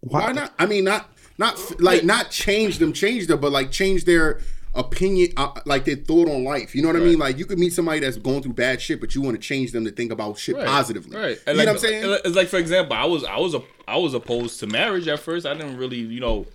Why 0.00 0.32
not? 0.32 0.52
I 0.58 0.66
mean, 0.66 0.84
not 0.84 1.10
not 1.38 1.80
like 1.80 2.04
not 2.04 2.30
change 2.30 2.78
them, 2.78 2.92
change 2.92 3.26
them, 3.28 3.40
but 3.40 3.52
like 3.52 3.70
change 3.70 4.04
their 4.04 4.40
opinion, 4.74 5.32
uh, 5.36 5.52
like 5.64 5.84
their 5.84 5.96
thought 5.96 6.28
on 6.28 6.44
life. 6.44 6.74
You 6.74 6.82
know 6.82 6.88
what 6.88 6.96
I 6.96 7.00
mean? 7.00 7.18
Like 7.18 7.38
you 7.38 7.46
could 7.46 7.58
meet 7.58 7.72
somebody 7.72 8.00
that's 8.00 8.16
going 8.16 8.42
through 8.42 8.52
bad 8.54 8.80
shit, 8.80 9.00
but 9.00 9.14
you 9.14 9.22
want 9.22 9.36
to 9.36 9.40
change 9.42 9.72
them 9.72 9.84
to 9.84 9.90
think 9.90 10.12
about 10.12 10.38
shit 10.38 10.56
Right, 10.56 10.66
positively. 10.66 11.16
Right. 11.16 11.38
and 11.46 11.46
You 11.46 11.46
And 11.46 11.56
know 11.56 11.64
like, 11.64 11.66
what 11.66 11.72
I'm 11.74 11.78
saying? 11.78 12.18
It's 12.24 12.36
like 12.36 12.48
for 12.48 12.58
example, 12.58 12.94
I 12.96 13.04
was 13.04 13.24
I 13.24 13.38
was 13.38 13.54
a 13.54 13.62
I 13.86 13.96
was 13.96 14.14
opposed 14.14 14.60
to 14.60 14.66
marriage 14.66 15.08
at 15.08 15.20
first. 15.20 15.46
I 15.46 15.54
didn't 15.54 15.76
really, 15.76 15.98
you 15.98 16.20
know, 16.20 16.46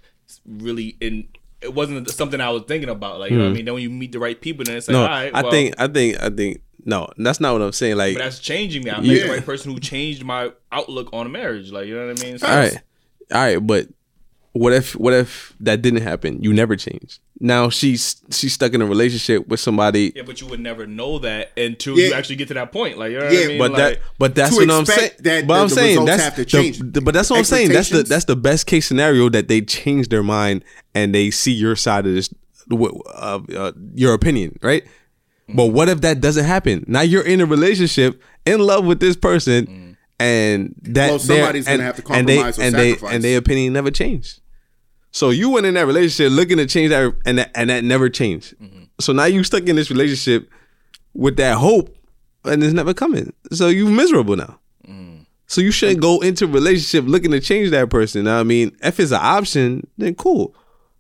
really 0.48 0.96
in 1.02 1.28
it 1.62 1.74
wasn't 1.74 2.10
something 2.10 2.42
I 2.42 2.50
was 2.50 2.64
thinking 2.64 2.90
about. 2.90 3.20
Like, 3.20 3.32
you 3.32 3.38
know 3.38 3.46
what 3.46 3.52
I 3.52 3.54
mean? 3.54 3.66
Then 3.66 3.74
when 3.76 3.84
you 3.84 3.90
meet 3.90 4.12
the 4.12 4.20
right 4.20 4.40
people, 4.40 4.66
then 4.66 4.76
it's 4.78 4.88
like. 4.90 4.94
No, 4.94 5.02
all 5.04 5.08
right, 5.08 5.34
I 5.34 5.42
well, 5.44 5.52
think, 5.52 5.76
I 5.78 5.88
think, 5.88 6.22
I 6.22 6.30
think. 6.30 6.62
No, 6.86 7.08
that's 7.16 7.40
not 7.40 7.54
what 7.54 7.62
I'm 7.62 7.72
saying. 7.72 7.96
Like, 7.96 8.16
but 8.16 8.24
that's 8.24 8.40
changing 8.40 8.84
me. 8.84 8.92
I 8.92 8.98
met 8.98 9.06
Yeah. 9.06 9.24
the 9.28 9.30
right 9.32 9.46
person 9.46 9.72
who 9.72 9.80
changed 9.80 10.26
my 10.26 10.52
outlook 10.74 11.08
on 11.14 11.32
marriage. 11.32 11.72
Like, 11.72 11.88
you 11.88 11.96
know 11.96 12.08
what 12.08 12.20
I 12.22 12.26
mean? 12.26 12.38
So 12.38 12.48
all 12.48 12.56
right, 12.58 12.78
all 13.32 13.38
right, 13.42 13.58
but 13.66 13.88
what 14.54 14.72
if 14.74 14.96
what 14.96 15.14
if 15.14 15.54
that 15.60 15.82
didn't 15.82 16.02
happen? 16.02 16.42
You 16.42 16.54
never 16.54 16.76
changed. 16.76 17.20
Now 17.40 17.70
she's 17.70 18.22
she's 18.32 18.54
stuck 18.54 18.74
in 18.74 18.82
a 18.82 18.86
relationship 18.86 19.48
with 19.48 19.60
somebody. 19.60 20.14
Yeah, 20.16 20.22
but 20.26 20.40
you 20.42 20.48
would 20.48 20.60
never 20.60 20.86
know 20.88 21.20
that 21.20 21.52
until 21.58 21.98
you 21.98 22.14
actually 22.14 22.36
get 22.38 22.48
to 22.50 22.54
that 22.54 22.72
point. 22.72 22.98
Like, 22.98 23.12
you 23.12 23.20
know 23.20 23.26
what 23.26 23.34
Yeah, 23.34 23.40
I 23.44 23.48
mean? 23.48 23.58
But 23.60 23.72
like, 23.72 23.78
that 23.78 24.00
but 24.20 24.36
that's 24.36 24.56
what 24.56 24.70
I'm 24.70 24.86
saying. 24.86 25.12
that- 25.20 25.48
but 25.48 25.60
I'm 25.62 25.68
the 25.70 25.76
saying 25.76 25.90
results 26.00 26.10
that's 26.12 26.24
have 26.24 26.36
to 26.36 26.42
the- 26.44 26.50
change. 26.50 26.80
the- 26.80 27.02
but 27.02 27.14
that's 27.14 27.30
what 27.30 27.40
I'm 27.40 27.44
saying. 27.46 27.70
That's 27.70 27.90
the 27.90 28.04
that's 28.04 28.26
the 28.26 28.36
best 28.36 28.66
case 28.68 28.86
scenario 28.86 29.28
that 29.30 29.48
they 29.48 29.62
change 29.62 30.10
their 30.10 30.24
mind 30.24 30.64
and 30.96 31.14
they 31.14 31.32
see 31.32 31.52
your 31.52 31.76
side 31.76 32.06
of 32.06 32.14
this, 32.14 32.30
uh, 32.72 33.40
uh, 33.56 33.72
your 33.96 34.14
opinion, 34.14 34.58
right? 34.62 34.84
But 35.50 35.68
what 35.68 35.90
if 35.90 36.02
that 36.02 36.22
doesn't 36.22 36.46
happen? 36.46 36.86
Now 36.88 37.02
you're 37.02 37.26
in 37.26 37.42
a 37.42 37.46
relationship, 37.46 38.22
in 38.46 38.60
love 38.60 38.86
with 38.86 39.00
this 39.00 39.16
person, 39.18 39.98
and 40.20 40.74
that 40.84 41.10
Well, 41.10 41.18
they're- 41.20 41.38
somebody's 41.38 41.66
gonna 41.66 41.74
and- 41.76 41.84
have 41.84 41.96
to 41.98 42.14
and 42.14 42.28
they, 42.30 42.36
compromise 42.38 42.60
or 42.60 42.62
and 42.62 42.76
they 42.76 42.92
sacrifice. 42.92 43.16
and 43.16 43.24
their 43.24 43.38
opinion 43.40 43.74
never 43.74 43.92
changed. 43.92 44.40
So 45.14 45.30
you 45.30 45.52
went 45.52 45.68
in 45.68 45.76
that 45.76 45.86
relationship 45.86 46.32
looking 46.32 46.58
to 46.58 46.66
change 46.66 46.90
that, 46.90 47.16
and 47.26 47.38
that, 47.38 47.52
and 47.56 47.70
that 47.70 47.84
never 47.84 48.10
changed. 48.10 48.56
Mm-hmm. 48.60 48.84
So 49.00 49.14
now 49.14 49.26
you 49.26 49.44
stuck 49.44 49.68
in 49.68 49.76
this 49.76 49.92
relationship 49.92 50.50
with 51.14 51.38
that 51.38 51.58
hope, 51.58 51.96
and 52.44 52.64
it's 52.64 52.74
never 52.74 52.96
coming. 52.96 53.32
So 53.52 53.68
you 53.68 53.88
miserable 53.90 54.36
now. 54.36 54.60
Mm-hmm. 54.88 55.22
So 55.46 55.62
you 55.62 55.70
shouldn't 55.70 56.02
go 56.02 56.20
into 56.22 56.46
a 56.46 56.48
relationship 56.48 57.06
looking 57.08 57.30
to 57.30 57.40
change 57.40 57.70
that 57.70 57.92
person. 57.92 58.28
I 58.28 58.42
mean, 58.42 58.76
if 58.82 59.00
it's 59.00 59.12
an 59.12 59.20
option, 59.22 59.88
then 60.00 60.16
cool. 60.16 60.56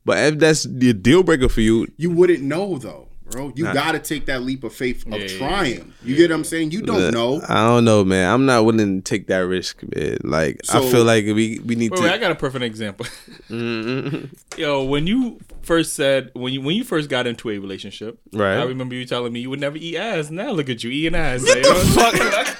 But 0.05 0.19
if 0.19 0.39
that's 0.39 0.63
the 0.63 0.93
deal 0.93 1.23
breaker 1.23 1.49
for 1.49 1.61
you, 1.61 1.87
You 1.97 2.11
wouldn't 2.11 2.43
know 2.43 2.77
though, 2.77 3.07
bro. 3.31 3.51
You 3.55 3.65
gotta 3.73 3.99
take 3.99 4.25
that 4.27 4.43
leap 4.43 4.63
of 4.63 4.73
faith 4.73 5.05
of 5.05 5.13
Yeah, 5.13 5.19
yeah, 5.25 5.37
trying. 5.37 5.93
You 6.03 6.15
get 6.15 6.29
what 6.29 6.35
I'm 6.37 6.43
saying? 6.43 6.71
You 6.71 6.81
don't 6.81 7.11
know. 7.13 7.41
I 7.47 7.67
don't 7.67 7.85
know, 7.85 8.03
man. 8.03 8.31
I'm 8.33 8.45
not 8.45 8.65
willing 8.65 9.01
to 9.01 9.03
take 9.03 9.27
that 9.27 9.39
risk, 9.39 9.81
man. 9.95 10.17
Like 10.23 10.59
I 10.69 10.79
feel 10.89 11.03
like 11.03 11.25
we 11.25 11.59
we 11.65 11.75
need 11.75 11.91
Wait, 11.91 11.97
to. 11.97 12.03
wait, 12.03 12.11
I 12.13 12.17
got 12.17 12.31
a 12.31 12.35
perfect 12.35 12.63
example. 12.63 13.05
Mm-hmm. 13.49 14.59
Yo, 14.59 14.83
when 14.83 15.05
you 15.05 15.39
first 15.61 15.93
said 15.93 16.31
when 16.33 16.53
you 16.53 16.61
when 16.61 16.75
you 16.75 16.83
first 16.83 17.09
got 17.09 17.27
into 17.27 17.49
a 17.49 17.57
relationship, 17.59 18.19
Right. 18.31 18.57
I 18.57 18.63
remember 18.63 18.95
you 18.95 19.05
telling 19.05 19.31
me 19.33 19.41
you 19.41 19.49
would 19.49 19.59
never 19.59 19.77
eat 19.77 19.95
ass. 19.97 20.29
Now 20.31 20.51
look 20.51 20.69
at 20.69 20.83
you 20.83 20.89
eating 20.89 21.15
ass. 21.15 21.43
Like, 21.47 21.55
you 21.55 21.61
know 21.61 21.69
what 21.73 22.15
I'm 22.15 22.55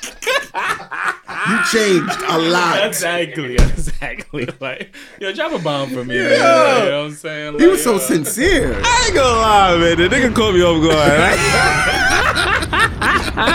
saying? 0.54 1.10
You 1.50 1.58
changed 1.72 2.22
a 2.28 2.38
lot. 2.38 2.86
exactly, 2.86 3.56
exactly. 3.56 4.48
Like, 4.60 4.96
yo, 5.20 5.34
drop 5.34 5.52
a 5.54 5.60
bomb 5.60 5.90
for 5.90 6.04
me, 6.06 6.16
man. 6.18 6.30
Like, 6.30 6.38
you 6.38 6.90
know 6.90 7.00
what 7.02 7.08
I'm 7.08 7.14
saying? 7.14 7.60
He 7.60 7.68
was 7.68 7.84
so 7.84 7.96
uh, 7.96 8.00
sincere. 8.00 8.80
I 8.84 9.04
ain't 9.06 9.16
gonna 9.16 9.40
lie, 9.40 9.78
man. 9.78 9.98
The 9.98 10.08
nigga 10.10 10.34
caught 10.36 10.54
me 10.54 10.62
off 10.62 10.82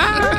guard. 0.09 0.35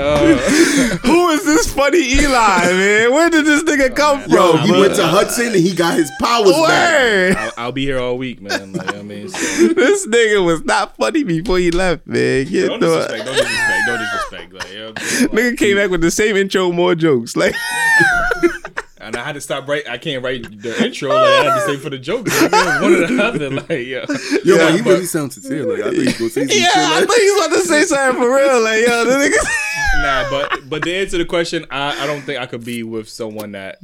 Oh. 0.00 0.98
Who 1.02 1.28
is 1.30 1.44
this 1.44 1.72
funny 1.72 1.98
Eli, 1.98 2.30
man? 2.30 3.12
Where 3.12 3.30
did 3.30 3.44
this 3.44 3.64
nigga 3.64 3.94
come 3.94 4.20
from? 4.22 4.32
Yo, 4.32 4.56
he 4.58 4.70
went 4.72 4.94
to 4.96 5.06
Hudson 5.06 5.46
and 5.46 5.56
he 5.56 5.74
got 5.74 5.96
his 5.96 6.10
powers 6.20 6.52
back. 6.52 7.36
I'll, 7.36 7.52
I'll 7.56 7.72
be 7.72 7.84
here 7.84 7.98
all 7.98 8.16
week, 8.16 8.40
man. 8.40 8.72
Like, 8.74 8.94
I 8.94 9.02
mean, 9.02 9.28
so, 9.28 9.68
This 9.68 10.06
nigga 10.06 10.44
was 10.44 10.64
not 10.64 10.96
funny 10.96 11.24
before 11.24 11.58
he 11.58 11.70
left, 11.72 12.06
man. 12.06 12.46
Get 12.46 12.68
don't 12.68 12.80
the 12.80 12.86
disrespect, 12.86 13.24
don't 13.26 13.34
disrespect, 13.36 13.86
don't 13.86 13.98
disrespect. 13.98 14.52
Like, 14.52 14.72
you 14.72 14.78
know 14.78 14.86
what 14.86 15.02
I'm 15.02 15.06
saying? 15.08 15.28
Like, 15.30 15.38
nigga 15.38 15.58
came 15.58 15.76
back 15.76 15.90
with 15.90 16.00
the 16.00 16.10
same 16.10 16.36
intro, 16.36 16.70
more 16.70 16.94
jokes. 16.94 17.36
Like, 17.36 17.54
and 19.00 19.16
I 19.16 19.24
had 19.24 19.32
to 19.34 19.40
stop 19.40 19.66
write. 19.66 19.88
I 19.88 19.98
can't 19.98 20.22
write 20.22 20.42
the 20.62 20.84
intro. 20.84 21.08
Like, 21.08 21.18
I 21.18 21.44
had 21.44 21.54
to 21.54 21.60
say 21.66 21.76
for 21.76 21.90
the 21.90 21.98
joke. 21.98 22.28
Like, 22.28 22.52
it 22.52 22.82
one 22.82 22.94
or 22.94 23.06
the 23.06 23.24
other. 23.24 23.50
Like, 23.58 23.68
yeah. 23.70 24.04
Yo, 24.44 24.56
yeah, 24.56 24.66
but 24.66 24.74
he 24.74 24.82
but- 24.82 24.90
really 24.90 25.06
sounds 25.06 25.34
sincere. 25.34 25.64
Like 25.64 25.80
I 25.80 25.84
thought 25.84 25.94
he 25.94 26.04
was 26.04 26.18
gonna 26.18 26.30
say 26.30 26.46
some 26.46 26.56
yeah, 26.56 26.68
shit 26.68 26.76
I 26.76 27.00
thought 27.04 27.16
he 27.16 27.30
was 27.30 27.46
about 27.46 27.56
to 27.56 27.62
say 27.66 27.82
something 27.82 28.22
for 28.22 28.34
real. 28.36 28.62
Like, 28.62 28.86
yo, 28.86 29.04
the 29.04 29.14
nigga. 29.14 29.67
Nah, 30.02 30.30
but 30.30 30.68
but 30.68 30.82
to 30.84 30.94
answer 30.94 31.18
the 31.18 31.24
question, 31.24 31.66
I, 31.70 32.04
I 32.04 32.06
don't 32.06 32.22
think 32.22 32.40
I 32.40 32.46
could 32.46 32.64
be 32.64 32.82
with 32.82 33.08
someone 33.08 33.52
that 33.52 33.78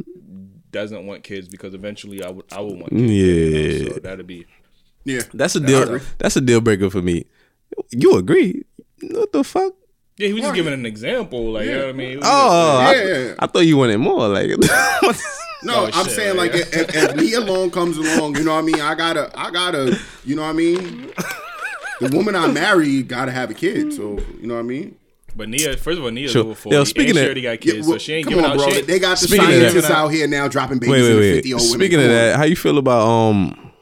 doesn't 0.71 1.07
want 1.07 1.23
kids 1.23 1.49
because 1.49 1.75
eventually 1.75 2.23
I 2.25 2.31
would 2.31 2.45
I 2.53 2.61
would 2.61 2.79
want 2.79 2.91
kids. 2.91 3.83
Yeah. 3.83 3.95
So 3.95 4.01
that'd 4.01 4.27
be 4.27 4.47
Yeah. 5.05 5.23
That's 5.33 5.55
a 5.57 5.61
deal. 5.61 6.01
That's 6.19 6.37
a 6.37 6.41
deal 6.41 6.61
breaker 6.61 6.91
for 6.91 7.03
me. 7.03 7.27
You 7.91 8.17
agree? 8.19 8.65
What 9.03 9.33
the 9.33 9.43
fuck? 9.45 9.73
yeah. 10.17 10.29
He 10.29 10.33
was 10.35 10.43
just 10.43 10.55
giving 10.55 10.73
an 10.73 10.87
example. 10.87 11.53
Like 11.53 11.67
you 11.67 11.73
know 11.73 11.79
what 11.87 11.89
I 11.89 11.93
mean. 11.93 12.19
Oh, 12.19 12.21
just- 12.21 12.25
I, 12.25 12.95
Yeah, 12.95 13.05
yeah, 13.05 13.25
yeah. 13.29 13.35
I 13.39 13.47
thought 13.47 13.61
you 13.67 13.77
wanted 13.77 13.99
more. 13.99 14.29
Like, 14.29 14.51
No, 15.65 15.85
Oh, 15.87 15.91
I'm 15.95 16.05
shit, 16.05 16.13
saying 16.15 16.37
like, 16.37 16.53
like 16.53 16.61
if, 16.75 16.95
if 16.95 17.17
Nia 17.17 17.41
Long 17.41 17.71
comes 17.71 17.97
along, 17.97 18.37
you 18.37 18.45
know 18.45 18.53
what 18.53 18.59
I 18.59 18.67
mean. 18.67 18.81
I 18.83 18.95
gotta, 18.95 19.31
I 19.35 19.51
gotta, 19.51 19.99
you 20.25 20.37
know 20.37 20.43
what 20.43 20.51
I 20.51 20.53
mean. 20.53 21.11
The 22.01 22.11
woman 22.15 22.35
I 22.37 22.49
marry 22.49 23.03
gotta 23.03 23.33
have 23.33 23.51
a 23.51 23.55
kid, 23.55 23.95
so 23.95 24.19
you 24.41 24.47
know 24.47 24.55
what 24.55 24.61
I 24.61 24.65
mean. 24.65 24.97
But 25.37 25.49
Nia, 25.49 25.77
first 25.77 25.99
of 25.99 26.05
all, 26.05 26.11
Nia's 26.11 26.31
Sure. 26.33 26.43
over 26.45 26.55
forty. 26.55 26.77
Yo, 26.77 26.85
speaking 26.85 27.11
and 27.11 27.19
she 27.19 27.25
already 27.25 27.41
got 27.43 27.65
Yeah, 27.65 27.75
well, 27.75 27.83
so 27.85 27.99
she 27.99 28.13
ain't 28.15 28.25
come 28.27 28.35
giving 28.35 28.45
on, 28.45 28.51
out 28.53 28.57
bro. 28.59 28.71
shit. 28.71 28.87
They 28.87 28.99
got 28.99 29.19
the 29.19 29.27
Speaking 29.29 29.45
scientists 29.47 29.91
out 29.91 30.09
here 30.09 30.27
now 30.27 30.49
dropping 30.49 30.79
babies 30.79 30.91
wait, 30.93 30.99
in 31.01 31.07
wait, 31.07 31.13
the 31.15 31.21
wait. 31.21 31.35
50 31.37 31.55
old 31.55 31.63
women. 31.63 31.79
Speaking 31.81 32.01
of 32.01 32.09
that, 32.09 32.37
how 32.37 32.45
you 32.45 32.57
feel 32.57 32.79
about 32.79 33.07
um, 33.07 33.73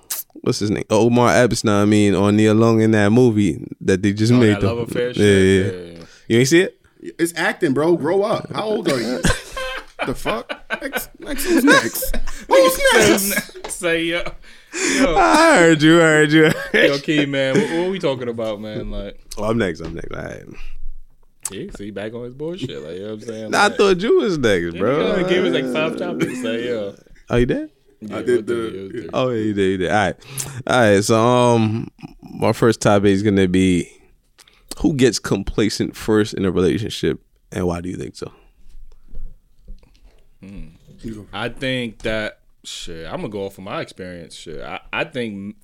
what's 0.41 0.59
his 0.59 0.71
name? 0.71 0.85
Omar 0.91 1.35
Epps. 1.37 1.65
Now 1.65 1.83
I 1.83 1.85
mean, 1.85 2.15
on 2.15 2.37
Nia 2.37 2.55
Long 2.55 2.81
in 2.81 2.91
that 2.93 3.11
movie 3.11 3.67
that 3.81 4.03
they 4.03 4.13
just 4.13 4.33
Oh, 4.33 4.39
made. 4.39 4.55
that 4.57 4.63
love 4.63 4.79
affair 4.79 5.09
Yeah, 5.09 5.13
shit. 5.15 5.75
yeah. 5.75 5.81
Yeah, 5.81 5.99
yeah. 5.99 6.05
You 6.29 6.39
ain't 6.39 6.49
see 6.49 6.61
it? 6.61 6.79
it's 7.19 7.33
acting, 7.37 7.73
bro. 7.75 7.97
Grow 7.97 8.23
up. 8.23 8.51
How 8.53 8.65
old 8.65 8.89
are 8.91 9.01
you? 9.01 9.21
the 10.07 10.15
fuck? 10.15 10.49
Next, 10.81 11.11
next, 11.21 11.45
who's 11.45 11.65
next? 11.65 12.17
Who's 12.49 12.81
next? 12.95 13.71
Say 13.71 14.05
yo, 14.05 14.23
yo, 14.99 15.17
I 15.17 15.59
heard 15.59 15.83
you. 15.83 15.99
I 15.99 16.05
heard 16.05 16.33
you. 16.33 16.51
yo, 16.75 16.99
Key, 16.99 17.27
man. 17.27 17.55
What, 17.61 17.71
what 17.83 17.91
we 17.91 17.99
talking 17.99 18.29
about, 18.29 18.61
man? 18.61 18.91
Like, 18.91 19.19
Oh, 19.39 19.45
I'm 19.45 19.59
next. 19.59 19.81
I'm 19.81 19.95
next. 19.95 20.13
All 20.13 20.23
right. 20.25 20.43
Yeah, 21.53 21.71
see, 21.77 21.91
back 21.91 22.13
on 22.15 22.25
his 22.25 22.35
bullshit. 22.35 22.83
Like, 22.83 22.95
you 22.95 23.01
know 23.01 23.07
what 23.07 23.13
I'm 23.13 23.21
saying? 23.21 23.51
Nah, 23.51 23.65
I 23.65 23.69
thought 23.71 24.01
you 24.01 24.19
was 24.19 24.39
next, 24.39 24.77
bro. 24.79 25.17
He 25.19 25.25
gave 25.25 25.45
us 25.45 25.55
like 25.55 25.73
five 25.73 25.97
topics. 25.99 26.43
Like, 26.43 26.61
yo. 26.61 26.95
Oh, 27.31 27.37
you 27.37 27.47
did? 27.47 27.71
Yeah, 28.01 28.17
I 28.17 28.23
did 28.23 28.27
we'll 28.29 28.43
do 28.43 28.43
the- 28.43 28.67
it, 28.67 28.73
we'll 28.83 28.89
do 28.91 28.99
it. 29.05 29.11
Oh, 29.13 29.29
yeah, 29.31 29.43
you 29.43 29.53
did. 29.55 29.71
You 29.71 29.77
did. 29.79 29.91
All 29.91 29.97
right. 29.97 30.17
All 30.67 30.81
right. 30.81 31.05
So, 31.05 31.21
um, 31.21 31.89
my 32.21 32.53
first 32.53 32.81
topic 32.81 33.11
is 33.11 33.23
gonna 33.23 33.47
be 33.49 33.89
who 34.79 34.95
gets 34.95 35.19
complacent 35.19 35.95
first 35.97 36.35
in 36.35 36.45
a 36.45 36.51
relationship, 36.51 37.21
and 37.53 37.67
why 37.67 37.81
do 37.81 37.89
you 37.89 37.97
think 37.97 38.17
so? 38.17 38.33
I 41.33 41.49
think 41.49 41.99
that 42.03 42.41
shit. 42.65 43.07
I'm 43.07 43.17
gonna 43.17 43.29
go 43.29 43.47
off 43.47 43.59
of 43.59 43.65
my 43.65 43.81
experience. 43.81 44.35
Shit, 44.35 44.61
I, 44.63 44.81
I 44.93 45.05
think 45.05 45.57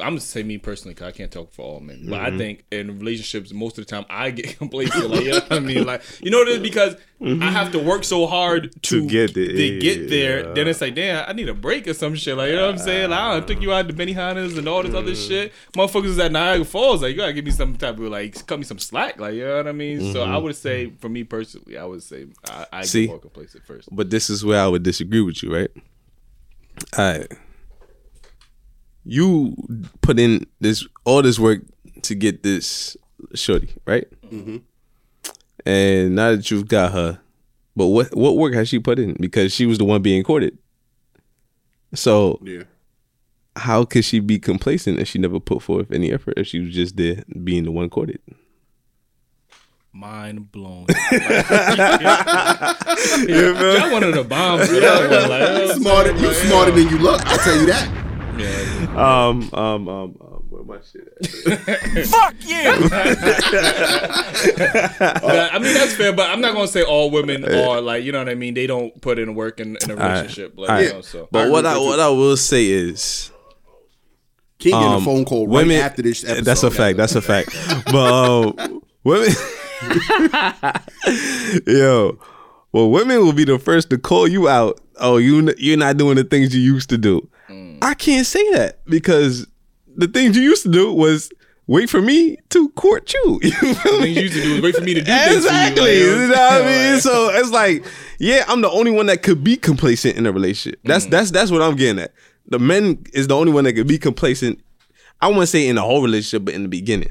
I'm 0.00 0.10
gonna 0.10 0.20
say 0.20 0.42
me 0.42 0.58
personally 0.58 0.94
because 0.94 1.08
I 1.08 1.12
can't 1.16 1.30
talk 1.30 1.52
for 1.52 1.62
all 1.62 1.80
men, 1.80 2.06
but 2.08 2.20
Mm-hmm. 2.20 2.34
I 2.34 2.38
think 2.38 2.64
in 2.70 2.98
relationships 2.98 3.52
most 3.52 3.78
of 3.78 3.86
the 3.86 3.90
time 3.90 4.04
I 4.10 4.30
get 4.30 4.58
complacent. 4.58 5.10
Like 5.10 5.24
you 5.24 5.30
know 5.32 5.38
what 5.40 5.52
I 5.52 5.58
mean, 5.60 5.84
like 5.84 6.02
you 6.20 6.30
know 6.30 6.38
what 6.38 6.48
it 6.48 6.56
is 6.56 6.60
because 6.60 6.96
I 7.22 7.50
have 7.50 7.72
to 7.72 7.78
work 7.78 8.04
so 8.04 8.26
hard 8.26 8.70
to, 8.82 9.02
Mm-hmm. 9.02 9.06
To 9.08 9.12
get 9.12 9.34
there, 9.34 9.46
to 9.48 9.78
get 9.78 10.08
there. 10.10 10.46
yeah. 10.48 10.52
Then 10.54 10.68
it's 10.68 10.80
like, 10.80 10.94
damn, 10.94 11.24
I 11.28 11.32
need 11.32 11.48
a 11.48 11.54
break 11.54 11.88
or 11.88 11.94
some 11.94 12.14
shit. 12.14 12.36
Like 12.36 12.50
you 12.50 12.56
know 12.56 12.66
what 12.66 12.72
I'm 12.72 12.78
saying? 12.78 13.10
Like, 13.10 13.42
I 13.42 13.46
took 13.46 13.62
you 13.62 13.72
out 13.72 13.88
to 13.88 13.94
Benihana's 13.94 14.58
and 14.58 14.68
all 14.68 14.82
this 14.82 14.94
other 14.94 15.12
Mm-hmm. 15.12 15.28
shit. 15.28 15.52
Motherfuckers 15.72 16.04
is 16.06 16.18
at 16.18 16.32
Niagara 16.32 16.64
Falls. 16.64 17.02
Like 17.02 17.12
you 17.12 17.16
gotta 17.16 17.32
give 17.32 17.44
me 17.44 17.50
some 17.50 17.76
type 17.76 17.94
of 17.98 18.04
like 18.10 18.46
cut 18.46 18.58
me 18.58 18.64
some 18.64 18.78
slack. 18.78 19.18
Like 19.20 19.34
you 19.34 19.44
know 19.46 19.56
what 19.56 19.68
I 19.68 19.72
mean? 19.72 20.12
So 20.12 20.22
I 20.22 20.36
would 20.36 20.56
say 20.56 20.90
for 20.98 21.08
me 21.08 21.24
personally, 21.24 21.78
I 21.78 21.84
would 21.84 22.02
say 22.02 22.26
I, 22.46 22.66
I 22.72 22.80
Mm-hmm. 22.80 22.84
See? 22.86 23.00
get 23.06 23.10
more 23.10 23.18
complacent 23.20 23.64
first. 23.64 23.88
But 23.90 24.10
this 24.10 24.28
is 24.28 24.44
where 24.44 24.60
I 24.60 24.66
would 24.66 24.82
disagree 24.82 25.20
with 25.22 25.42
you, 25.42 25.54
right? 25.54 25.70
All 26.98 27.04
right. 27.18 27.32
You 29.04 29.54
put 30.00 30.18
in 30.18 30.46
this 30.60 30.86
all 31.04 31.22
this 31.22 31.38
work 31.38 31.60
to 32.02 32.14
get 32.14 32.42
this 32.42 32.96
shorty, 33.34 33.70
right? 33.86 34.06
Mm-hmm. 34.30 34.56
And 35.66 36.14
now 36.14 36.32
that 36.32 36.50
you've 36.50 36.68
got 36.68 36.92
her, 36.92 37.20
but 37.76 37.86
what 37.88 38.14
what 38.16 38.36
work 38.36 38.54
has 38.54 38.68
she 38.68 38.78
put 38.78 38.98
in? 38.98 39.14
Because 39.20 39.52
she 39.52 39.66
was 39.66 39.78
the 39.78 39.84
one 39.84 40.02
being 40.02 40.22
courted. 40.22 40.56
So 41.94 42.40
Yeah. 42.42 42.64
how 43.56 43.84
could 43.84 44.04
she 44.04 44.20
be 44.20 44.38
complacent 44.38 44.98
if 44.98 45.08
she 45.08 45.18
never 45.18 45.38
put 45.40 45.62
forth 45.62 45.90
any 45.92 46.12
effort 46.12 46.34
if 46.36 46.46
she 46.46 46.60
was 46.60 46.74
just 46.74 46.96
there 46.96 47.22
being 47.42 47.64
the 47.64 47.72
one 47.72 47.88
courted? 47.90 48.20
mind 49.96 50.50
blown. 50.50 50.86
Y'all 53.28 53.92
one 53.92 54.02
of 54.02 54.12
the 54.14 54.24
bombs. 54.28 54.66
For. 54.68 54.72
Like, 54.74 54.74
you 54.74 54.80
know 54.80 55.18
what 55.18 55.70
I'm 55.70 55.80
Smarter, 55.80 56.16
you 56.16 56.32
smarter 56.34 56.70
than 56.72 56.88
you 56.88 56.98
look. 56.98 57.24
I'll 57.26 57.38
tell 57.38 57.56
you 57.56 57.66
that. 57.66 57.88
Yeah. 58.38 58.94
Um, 58.96 59.48
um, 59.54 59.88
um, 59.88 60.16
um 60.20 60.34
where 60.54 60.64
my 60.64 60.78
shit 60.82 61.08
at? 61.20 62.06
Fuck 62.06 62.34
But, 65.24 65.54
I 65.54 65.58
mean, 65.58 65.74
that's 65.74 65.94
fair, 65.94 66.12
but 66.12 66.30
I'm 66.30 66.40
not 66.40 66.54
gonna 66.54 66.68
say 66.68 66.82
all 66.82 67.10
women 67.10 67.44
are 67.44 67.80
like, 67.80 68.04
you 68.04 68.12
know 68.12 68.18
what 68.18 68.28
I 68.28 68.34
mean. 68.34 68.54
They 68.54 68.66
don't 68.66 68.98
put 69.00 69.18
in 69.18 69.34
work 69.34 69.60
in, 69.60 69.76
in 69.82 69.90
a 69.90 69.96
relationship, 69.96 70.54
like 70.56 70.70
All 70.70 70.82
you 70.82 70.92
know. 70.92 71.00
So 71.00 71.28
But 71.30 71.46
I 71.46 71.50
what 71.50 71.66
I 71.66 71.74
with 71.74 71.82
you. 71.82 71.88
what 71.88 72.00
I 72.00 72.08
will 72.08 72.36
say 72.36 72.66
is 72.66 73.30
King 74.58 74.72
getting 74.72 74.88
um, 74.88 75.02
a 75.02 75.04
phone 75.04 75.24
call 75.24 75.48
right 75.48 75.70
after 75.72 76.02
this 76.02 76.24
episode. 76.24 76.44
That's 76.44 76.62
a 76.62 76.70
fact. 76.70 76.96
That's 76.96 77.16
a 77.16 77.22
fact. 77.22 77.56
but 77.86 77.96
um, 77.96 78.82
women, 79.02 79.30
yo, 81.66 82.18
well, 82.72 82.90
women 82.90 83.18
will 83.24 83.32
be 83.32 83.44
the 83.44 83.58
first 83.58 83.90
to 83.90 83.98
call 83.98 84.28
you 84.28 84.48
out. 84.48 84.80
Oh, 85.00 85.16
you 85.16 85.52
you're 85.58 85.76
not 85.76 85.96
doing 85.96 86.16
the 86.16 86.24
things 86.24 86.54
you 86.54 86.62
used 86.62 86.88
to 86.90 86.98
do. 86.98 87.28
I 87.84 87.94
can't 87.94 88.26
say 88.26 88.50
that 88.52 88.84
because 88.86 89.46
the 89.96 90.08
things 90.08 90.36
you 90.36 90.42
used 90.42 90.62
to 90.64 90.70
do 90.70 90.92
was 90.92 91.30
wait 91.66 91.88
for 91.90 92.00
me 92.02 92.36
to 92.50 92.68
court 92.70 93.12
you. 93.12 93.40
You 93.62 93.74
feel 93.74 94.00
me? 94.00 94.08
you 94.08 94.22
used 94.22 94.34
to 94.34 94.42
do 94.42 94.54
is 94.56 94.62
wait 94.62 94.74
for 94.74 94.80
me 94.82 94.94
to 94.94 95.00
do 95.00 95.06
things 95.06 95.36
Exactly. 95.36 95.98
you. 95.98 96.10
You 96.10 96.16
know 96.28 96.34
what 96.34 96.62
I 96.62 96.66
mean? 96.92 97.00
So 97.00 97.30
it's 97.30 97.50
like, 97.50 97.84
yeah, 98.18 98.44
I'm 98.48 98.60
the 98.60 98.70
only 98.70 98.90
one 98.90 99.06
that 99.06 99.22
could 99.22 99.44
be 99.44 99.56
complacent 99.56 100.16
in 100.16 100.26
a 100.26 100.32
relationship. 100.32 100.82
Mm. 100.82 100.88
That's 100.88 101.06
that's 101.06 101.30
that's 101.30 101.50
what 101.50 101.62
I'm 101.62 101.76
getting 101.76 102.02
at. 102.02 102.12
The 102.48 102.58
men 102.58 103.04
is 103.12 103.28
the 103.28 103.36
only 103.36 103.52
one 103.52 103.64
that 103.64 103.72
could 103.74 103.86
be 103.88 103.98
complacent. 103.98 104.60
I 105.20 105.28
wouldn't 105.28 105.48
say 105.48 105.66
in 105.68 105.76
the 105.76 105.82
whole 105.82 106.02
relationship, 106.02 106.44
but 106.44 106.54
in 106.54 106.62
the 106.62 106.68
beginning. 106.68 107.10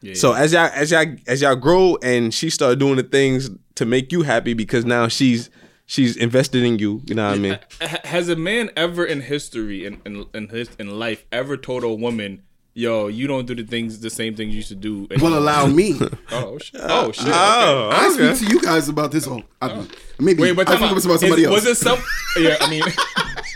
Yeah. 0.00 0.14
So 0.14 0.32
as 0.32 0.52
y'all 0.52 0.70
as 0.74 0.90
y'all 0.90 1.06
as 1.26 1.42
y'all 1.42 1.56
grow 1.56 1.96
and 2.02 2.32
she 2.32 2.50
started 2.50 2.78
doing 2.78 2.96
the 2.96 3.02
things 3.02 3.50
to 3.76 3.84
make 3.84 4.12
you 4.12 4.22
happy 4.22 4.54
because 4.54 4.84
now 4.84 5.08
she's 5.08 5.50
she's 5.88 6.16
invested 6.16 6.62
in 6.62 6.78
you. 6.78 7.02
You 7.06 7.16
know 7.16 7.26
what 7.28 7.34
I 7.34 7.38
mean? 7.38 7.58
Has 8.04 8.28
a 8.28 8.36
man 8.36 8.70
ever 8.76 9.04
in 9.04 9.22
history 9.22 9.84
in 9.84 10.00
in 10.06 10.26
in, 10.32 10.48
his, 10.50 10.70
in 10.78 10.96
life 11.00 11.24
ever 11.32 11.56
told 11.56 11.82
a 11.82 11.92
woman, 11.92 12.42
"Yo, 12.74 13.08
you 13.08 13.26
don't 13.26 13.46
do 13.46 13.56
the 13.56 13.64
things 13.64 13.98
the 13.98 14.10
same 14.10 14.36
things 14.36 14.50
you 14.50 14.58
used 14.58 14.68
to 14.68 14.76
do"? 14.76 15.08
And- 15.10 15.20
Well, 15.20 15.36
allow 15.36 15.66
me. 15.66 15.98
oh, 16.00 16.08
oh 16.30 16.54
uh, 16.54 16.58
shit! 16.60 16.80
Oh 16.84 17.12
shit! 17.12 17.26
Oh, 17.26 17.90
I 17.92 18.06
okay. 18.14 18.34
speak 18.34 18.48
to 18.48 18.54
you 18.54 18.60
guys 18.62 18.88
about 18.88 19.10
this. 19.10 19.26
Oh, 19.26 19.42
I, 19.60 19.84
maybe 20.20 20.42
Wait, 20.42 20.54
but 20.54 20.68
I 20.68 20.72
time 20.72 20.80
think 20.80 20.92
it 20.92 20.94
was 20.94 21.06
about 21.06 21.20
somebody 21.20 21.42
Is- 21.42 21.48
else. 21.48 21.64
Was 21.64 21.66
it 21.66 21.76
some? 21.76 21.98
Yeah, 22.36 22.56
I 22.60 22.70
mean, 22.70 22.82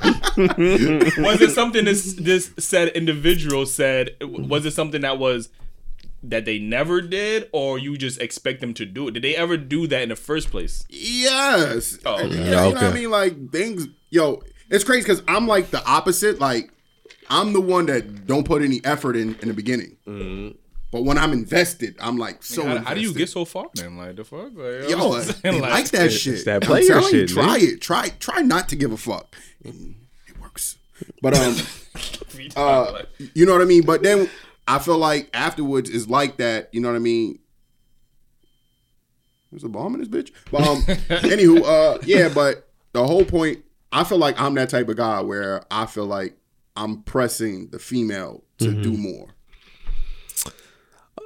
was 1.24 1.40
it 1.40 1.50
something 1.52 1.84
this 1.84 2.14
this 2.14 2.50
said 2.58 2.88
individual 2.88 3.66
said? 3.66 4.16
Was 4.20 4.66
it 4.66 4.72
something 4.72 5.02
that 5.02 5.18
was 5.18 5.50
that 6.22 6.44
they 6.44 6.58
never 6.58 7.00
did, 7.00 7.48
or 7.52 7.78
you 7.78 7.96
just 7.96 8.20
expect 8.20 8.60
them 8.60 8.74
to 8.74 8.84
do 8.86 9.08
it? 9.08 9.12
Did 9.14 9.22
they 9.24 9.34
ever 9.36 9.56
do 9.56 9.86
that 9.88 10.02
in 10.02 10.08
the 10.10 10.16
first 10.16 10.50
place? 10.50 10.84
Yes. 10.88 11.98
Oh, 12.06 12.18
Yeah, 12.18 12.24
okay. 12.26 12.44
you 12.44 12.50
know 12.50 12.70
what 12.70 12.82
I 12.82 12.92
mean? 12.92 13.10
Like 13.10 13.50
things, 13.50 13.88
yo, 14.10 14.42
it's 14.70 14.84
crazy 14.84 15.02
because 15.02 15.22
I'm 15.28 15.46
like 15.46 15.70
the 15.70 15.84
opposite. 15.84 16.38
Like 16.38 16.70
I'm 17.28 17.52
the 17.52 17.60
one 17.60 17.86
that 17.86 18.26
don't 18.26 18.44
put 18.44 18.62
any 18.62 18.80
effort 18.84 19.16
in 19.16 19.36
in 19.42 19.48
the 19.48 19.54
beginning. 19.54 19.96
But 20.90 21.04
when 21.04 21.16
I'm 21.16 21.32
invested, 21.32 21.96
I'm 22.00 22.18
like 22.18 22.42
so. 22.42 22.66
How, 22.66 22.78
how 22.78 22.94
do 22.94 23.00
you 23.00 23.14
get 23.14 23.30
so 23.30 23.46
far 23.46 23.66
then? 23.74 23.96
Like 23.96 24.16
the 24.16 24.24
fuck? 24.24 24.50
Like, 24.54 24.88
you 24.90 24.96
know 24.96 25.14
Yo, 25.14 25.20
they 25.20 25.32
saying? 25.32 25.60
like, 25.62 25.88
that 25.90 26.12
shit. 26.12 26.44
that 26.44 26.56
I'm 26.56 26.60
player 26.60 26.86
telling 26.86 27.10
shit, 27.10 27.30
You, 27.30 27.34
try 27.34 27.46
man. 27.58 27.60
it. 27.62 27.80
Try 27.80 28.08
try 28.20 28.42
not 28.42 28.68
to 28.68 28.76
give 28.76 28.92
a 28.92 28.98
fuck. 28.98 29.34
And 29.64 29.94
it 30.28 30.38
works. 30.38 30.76
But 31.22 31.36
um, 31.38 31.56
uh, 32.56 33.02
you 33.34 33.46
know 33.46 33.52
what 33.52 33.62
I 33.62 33.64
mean. 33.64 33.84
But 33.86 34.02
then 34.02 34.28
I 34.68 34.78
feel 34.78 34.98
like 34.98 35.28
afterwards 35.34 35.90
is 35.90 36.08
like 36.08 36.36
that. 36.38 36.68
You 36.72 36.80
know 36.80 36.88
what 36.88 36.96
I 36.96 37.00
mean. 37.00 37.38
There's 39.50 39.64
a 39.64 39.68
bomb 39.68 39.94
in 39.94 40.00
this 40.00 40.08
bitch. 40.08 40.30
But 40.50 40.66
um, 40.66 40.82
anywho, 41.28 41.62
uh, 41.64 41.98
yeah. 42.04 42.28
But 42.32 42.68
the 42.92 43.06
whole 43.06 43.24
point, 43.24 43.62
I 43.92 44.04
feel 44.04 44.18
like 44.18 44.40
I'm 44.40 44.54
that 44.54 44.70
type 44.70 44.88
of 44.88 44.96
guy 44.96 45.20
where 45.20 45.64
I 45.70 45.86
feel 45.86 46.06
like 46.06 46.36
I'm 46.76 47.02
pressing 47.02 47.68
the 47.70 47.78
female 47.78 48.44
to 48.58 48.66
Mm-hmm. 48.68 48.82
do 48.82 48.96
more. 48.96 49.28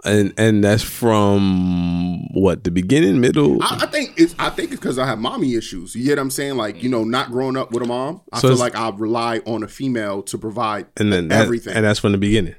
And 0.05 0.33
and 0.37 0.63
that's 0.63 0.83
from 0.83 2.29
what 2.33 2.65
the 2.65 2.71
beginning, 2.71 3.21
middle. 3.21 3.63
I, 3.63 3.81
I 3.83 3.87
think 3.87 4.15
it's 4.17 4.35
I 4.39 4.51
think 4.51 4.71
it's 4.71 4.81
because 4.81 4.99
I 4.99 5.07
have 5.07 5.19
mommy 5.19 5.55
issues. 5.55 5.95
You 5.97 6.05
get 6.05 6.13
what 6.19 6.23
I'm 6.23 6.31
saying? 6.31 6.57
Like 6.57 6.83
you 6.83 6.89
know, 6.89 7.03
not 7.03 7.31
growing 7.31 7.57
up 7.57 7.73
with 7.73 7.83
a 7.83 7.87
mom, 7.87 8.21
I 8.33 8.39
So 8.41 8.49
feel 8.51 8.57
like 8.59 8.77
I 8.77 8.89
rely 8.91 9.39
on 9.47 9.63
a 9.65 9.69
female 9.69 10.23
to 10.25 10.39
provide 10.39 10.87
and 10.97 11.13
then 11.13 11.29
that, 11.29 11.43
everything. 11.43 11.75
and 11.75 11.85
that's 11.85 11.99
from 11.99 12.13
the 12.13 12.19
beginning. 12.19 12.55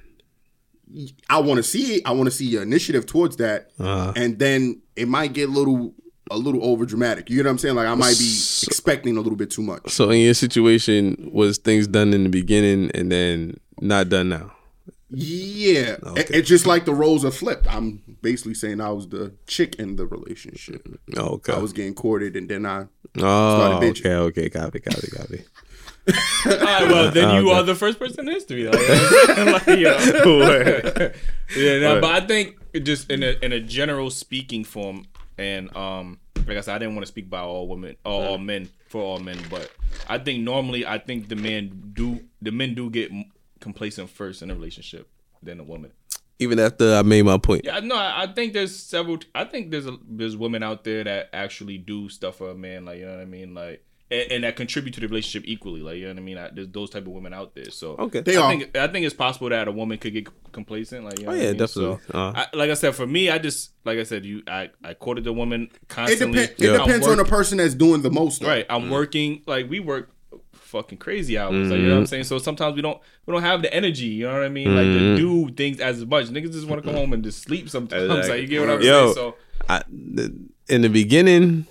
I 1.30 1.40
want 1.40 1.58
to 1.58 1.64
see 1.64 1.96
it. 1.96 2.04
I 2.06 2.12
want 2.12 2.26
to 2.28 2.32
see 2.32 2.46
your 2.46 2.64
initiative 2.64 3.06
towards 3.06 3.38
that, 3.38 3.72
Uh-huh. 3.80 4.14
and 4.16 4.40
then 4.40 4.82
it 4.96 5.08
might 5.08 5.34
get 5.34 5.50
a 5.50 5.52
little 5.52 5.94
a 6.30 6.38
little 6.38 6.64
over 6.66 6.86
dramatic. 6.86 7.30
You 7.30 7.38
know 7.38 7.44
what 7.44 7.52
I'm 7.52 7.58
saying? 7.58 7.76
Like 7.76 7.88
I 7.88 7.96
might 7.96 8.18
be 8.18 8.26
expecting 8.68 9.16
a 9.16 9.22
little 9.22 9.38
bit 9.38 9.50
too 9.50 9.62
much. 9.64 9.90
So 9.92 10.10
in 10.10 10.20
your 10.22 10.34
situation, 10.34 11.30
was 11.32 11.58
things 11.58 11.88
done 11.88 12.14
in 12.14 12.24
the 12.24 12.30
beginning 12.30 12.92
and 12.94 13.10
then 13.12 13.58
not 13.80 14.10
done 14.10 14.30
now? 14.30 14.52
Yeah, 15.10 15.96
It- 16.18 16.32
it's 16.32 16.50
just 16.50 16.66
like 16.66 16.84
the 16.84 16.94
roles 16.94 17.24
are 17.24 17.32
flipped. 17.32 17.66
I'm 17.74 18.02
basically 18.22 18.56
saying 18.56 18.82
I 18.82 18.90
was 18.90 19.08
the 19.08 19.32
chick 19.48 19.76
in 19.80 19.96
the 19.96 20.06
relationship. 20.06 20.86
Okay. 21.16 21.54
I 21.54 21.60
was 21.60 21.72
getting 21.72 21.94
courted, 21.94 22.36
and 22.36 22.50
then 22.50 22.66
I 22.66 22.88
oh, 23.18 23.20
started 23.20 23.78
bitching. 23.88 24.06
okay, 24.08 24.16
okay, 24.16 24.50
copy, 24.50 24.80
copy, 24.82 25.08
copy. 25.08 25.44
All 26.08 26.58
right, 26.58 26.88
well, 26.90 27.12
then 27.12 27.44
you 27.44 27.52
are 27.52 27.64
the 27.64 27.76
first 27.76 28.00
person 28.00 28.28
in 28.28 28.34
history. 28.34 28.68
Like, 28.78 29.68
like, 29.68 29.80
yo. 29.80 29.98
yeah, 31.56 31.80
no, 31.80 32.02
but 32.02 32.12
I 32.12 32.26
think 32.26 32.58
just 32.84 33.10
in 33.10 33.24
a 33.24 33.38
in 33.42 33.52
a 33.52 33.60
general 33.60 34.10
speaking 34.10 34.64
form, 34.64 35.06
and 35.38 35.76
um, 35.76 36.20
like 36.46 36.58
I 36.58 36.62
said, 36.62 36.76
I 36.76 36.78
didn't 36.80 36.96
want 36.96 37.06
to 37.06 37.12
speak 37.12 37.30
by 37.30 37.42
all 37.42 37.68
women, 37.68 37.96
all, 38.06 38.24
all 38.24 38.38
men 38.38 38.70
for 38.88 39.02
all 39.02 39.20
men, 39.20 39.38
but 39.50 39.72
I 40.08 40.18
think 40.18 40.44
normally 40.44 40.86
I 40.86 40.98
think 40.98 41.30
the 41.30 41.36
men 41.36 41.92
do 41.94 42.22
the 42.42 42.52
men 42.52 42.74
do 42.74 42.90
get 42.90 43.12
complacent 43.60 44.10
first 44.10 44.42
in 44.42 44.52
a 44.52 44.56
relationship 44.56 45.10
than 45.42 45.60
a 45.60 45.64
woman. 45.64 45.92
Even 46.40 46.60
after 46.60 46.94
I 46.94 47.02
made 47.02 47.24
my 47.24 47.38
point. 47.38 47.66
Yeah, 47.66 47.80
no, 47.80 47.96
I 47.96 48.24
I 48.24 48.34
think 48.34 48.54
there's 48.54 48.76
several. 48.76 49.20
I 49.34 49.46
think 49.46 49.72
there's 49.72 49.88
a, 49.88 49.98
there's 50.08 50.38
women 50.38 50.64
out 50.64 50.84
there 50.84 51.04
that 51.04 51.30
actually 51.34 51.80
do 51.80 52.10
stuff 52.10 52.38
for 52.38 52.52
a 52.52 52.56
man, 52.56 52.86
like 52.86 53.00
you 53.00 53.06
know 53.06 53.12
what 53.14 53.22
I 53.22 53.26
mean, 53.26 53.54
like 53.54 53.84
and, 54.10 54.32
and 54.32 54.44
that 54.44 54.56
contribute 54.56 54.94
to 54.94 55.00
the 55.02 55.08
relationship 55.08 55.48
equally, 55.48 55.82
like 55.82 55.98
you 55.98 56.04
know 56.04 56.14
what 56.14 56.20
I 56.20 56.22
mean. 56.22 56.38
I, 56.38 56.50
there's 56.54 56.70
those 56.70 56.90
type 56.90 57.06
of 57.06 57.12
women 57.12 57.34
out 57.34 57.56
there, 57.56 57.70
so 57.70 57.96
Okay. 57.98 58.22
They 58.22 58.38
I 58.38 58.42
are. 58.42 58.50
think 58.50 58.78
I 58.78 58.88
think 58.88 59.06
it's 59.06 59.16
possible 59.16 59.50
that 59.50 59.68
a 59.68 59.72
woman 59.72 59.98
could 59.98 60.14
get 60.14 60.28
complacent, 60.52 61.06
like 61.06 61.20
you 61.20 61.26
know 61.26 61.32
Oh, 61.32 61.36
what 61.36 61.42
I 61.42 61.44
yeah, 61.44 61.50
mean? 61.52 61.60
definitely. 61.60 62.00
So, 62.12 62.18
Uh. 62.18 62.34
I, 62.36 62.56
like 62.56 62.70
I 62.70 62.74
said, 62.74 62.96
for 62.96 63.08
me, 63.08 63.30
I 63.30 63.38
just 63.38 63.72
like 63.86 63.98
I 64.00 64.04
said, 64.04 64.26
you 64.26 64.44
I 64.48 64.70
I 64.84 64.94
quoted 64.94 65.24
the 65.24 65.34
woman 65.34 65.64
It, 65.74 65.88
constantly. 65.90 66.48
depend, 66.48 66.62
it 66.62 66.80
I'm 66.80 66.86
depends 66.88 67.08
on 67.08 67.18
the 67.18 67.26
person 67.26 67.58
that's 67.58 67.76
doing 67.76 68.02
the 68.02 68.12
most. 68.12 68.42
though. 68.42 68.48
Right, 68.48 68.66
I'm 68.70 68.84
mm. 68.84 68.92
working 68.92 69.44
like 69.46 69.70
we 69.70 69.80
work 69.80 70.12
fucking 70.54 70.98
crazy 70.98 71.38
hours. 71.38 71.70
Like, 71.70 71.80
you 71.80 71.86
know 71.86 71.92
what 71.92 71.98
I'm 71.98 72.04
mm-hmm. 72.04 72.10
saying? 72.10 72.24
So 72.26 72.38
sometimes 72.38 72.76
we 72.76 72.82
don't 72.82 73.00
we 73.26 73.34
don't 73.34 73.42
have 73.42 73.62
the 73.62 73.74
energy. 73.74 74.06
You 74.06 74.28
know 74.28 74.34
what 74.34 74.44
I 74.44 74.50
mean? 74.50 74.76
Like 74.76 74.86
to 74.86 75.00
mm-hmm. 75.00 75.16
do 75.16 75.54
things 75.54 75.80
as 75.80 76.06
much. 76.06 76.28
Niggas 76.28 76.52
just 76.52 76.68
want 76.68 76.82
to 76.82 76.88
come 76.88 76.96
home 76.98 77.14
and 77.14 77.24
just 77.24 77.42
sleep 77.42 77.70
sometimes. 77.70 78.28
Like 78.30 78.42
you 78.42 78.48
get 78.48 78.62
what 78.62 78.70
I'm 78.70 78.82
Yo, 78.82 79.14
saying? 79.14 79.16
So 79.16 79.36
I, 79.68 79.84
the- 79.90 80.34
in 80.70 80.82
the 80.82 80.90
beginning, 80.90 81.66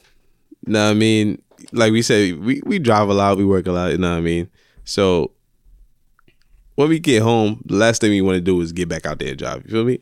know 0.67 0.85
what 0.85 0.91
I 0.91 0.95
mean, 0.95 1.43
like 1.73 1.93
we 1.93 2.03
said, 2.03 2.39
we, 2.39 2.63
we 2.65 2.79
drive 2.79 3.09
a 3.09 3.15
lot, 3.15 3.37
we 3.37 3.45
work 3.45 3.67
a 3.67 3.73
lot, 3.73 3.93
you 3.93 3.99
know 3.99 4.11
what 4.11 4.19
I 4.19 4.21
mean? 4.21 4.49
So 4.85 5.33
when 6.77 6.89
we 6.89 6.99
get 6.99 7.23
home, 7.23 7.63
the 7.65 7.75
last 7.77 8.01
thing 8.01 8.11
we 8.11 8.21
want 8.21 8.37
to 8.37 8.41
do 8.41 8.61
is 8.61 8.73
get 8.73 8.89
back 8.89 9.07
out 9.07 9.19
there 9.19 9.31
and 9.31 9.39
drive. 9.39 9.65
You 9.65 9.71
feel 9.71 9.85
me? 9.85 9.99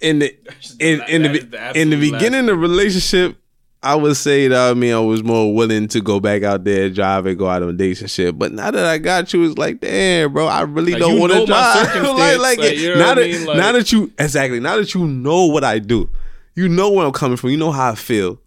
In 0.00 0.18
the 0.20 0.34
in, 0.80 1.02
in 1.08 1.22
the 1.22 1.38
the 1.40 1.78
in 1.80 1.90
the 1.90 1.96
beginning 2.10 2.40
of 2.40 2.46
the 2.46 2.56
relationship, 2.56 3.36
I 3.82 3.94
would 3.94 4.16
say 4.16 4.48
that 4.48 4.70
I 4.70 4.74
mean 4.74 4.94
I 4.94 5.00
was 5.00 5.22
more 5.22 5.54
willing 5.54 5.88
to 5.88 6.00
go 6.00 6.18
back 6.20 6.42
out 6.42 6.64
there, 6.64 6.88
drive 6.90 7.26
and 7.26 7.38
go 7.38 7.48
out 7.48 7.62
on 7.62 7.76
dates 7.76 8.00
and 8.00 8.10
shit. 8.10 8.38
But 8.38 8.52
now 8.52 8.70
that 8.70 8.84
I 8.84 8.98
got 8.98 9.32
you, 9.32 9.44
it's 9.44 9.58
like, 9.58 9.80
damn, 9.80 10.32
bro, 10.32 10.46
I 10.46 10.62
really 10.62 10.92
Like, 10.92 11.00
don't 11.00 11.18
want 11.20 11.32
to 11.32 11.46
drive. 11.46 11.86
circumstance, 11.86 12.40
like, 12.40 12.58
like, 12.58 12.76
you 12.78 12.94
now 12.96 13.14
that 13.14 13.18
I 13.18 13.26
mean? 13.28 13.44
Like- 13.46 13.56
now 13.58 13.72
that 13.72 13.92
you 13.92 14.12
exactly 14.18 14.60
now 14.60 14.76
that 14.76 14.94
you 14.94 15.06
know 15.06 15.46
what 15.46 15.64
I 15.64 15.78
do, 15.78 16.08
you 16.54 16.68
know 16.68 16.90
where 16.90 17.06
I'm 17.06 17.12
coming 17.12 17.36
from. 17.36 17.50
You 17.50 17.58
know 17.58 17.72
how 17.72 17.92
I 17.92 17.94
feel. 17.94 18.40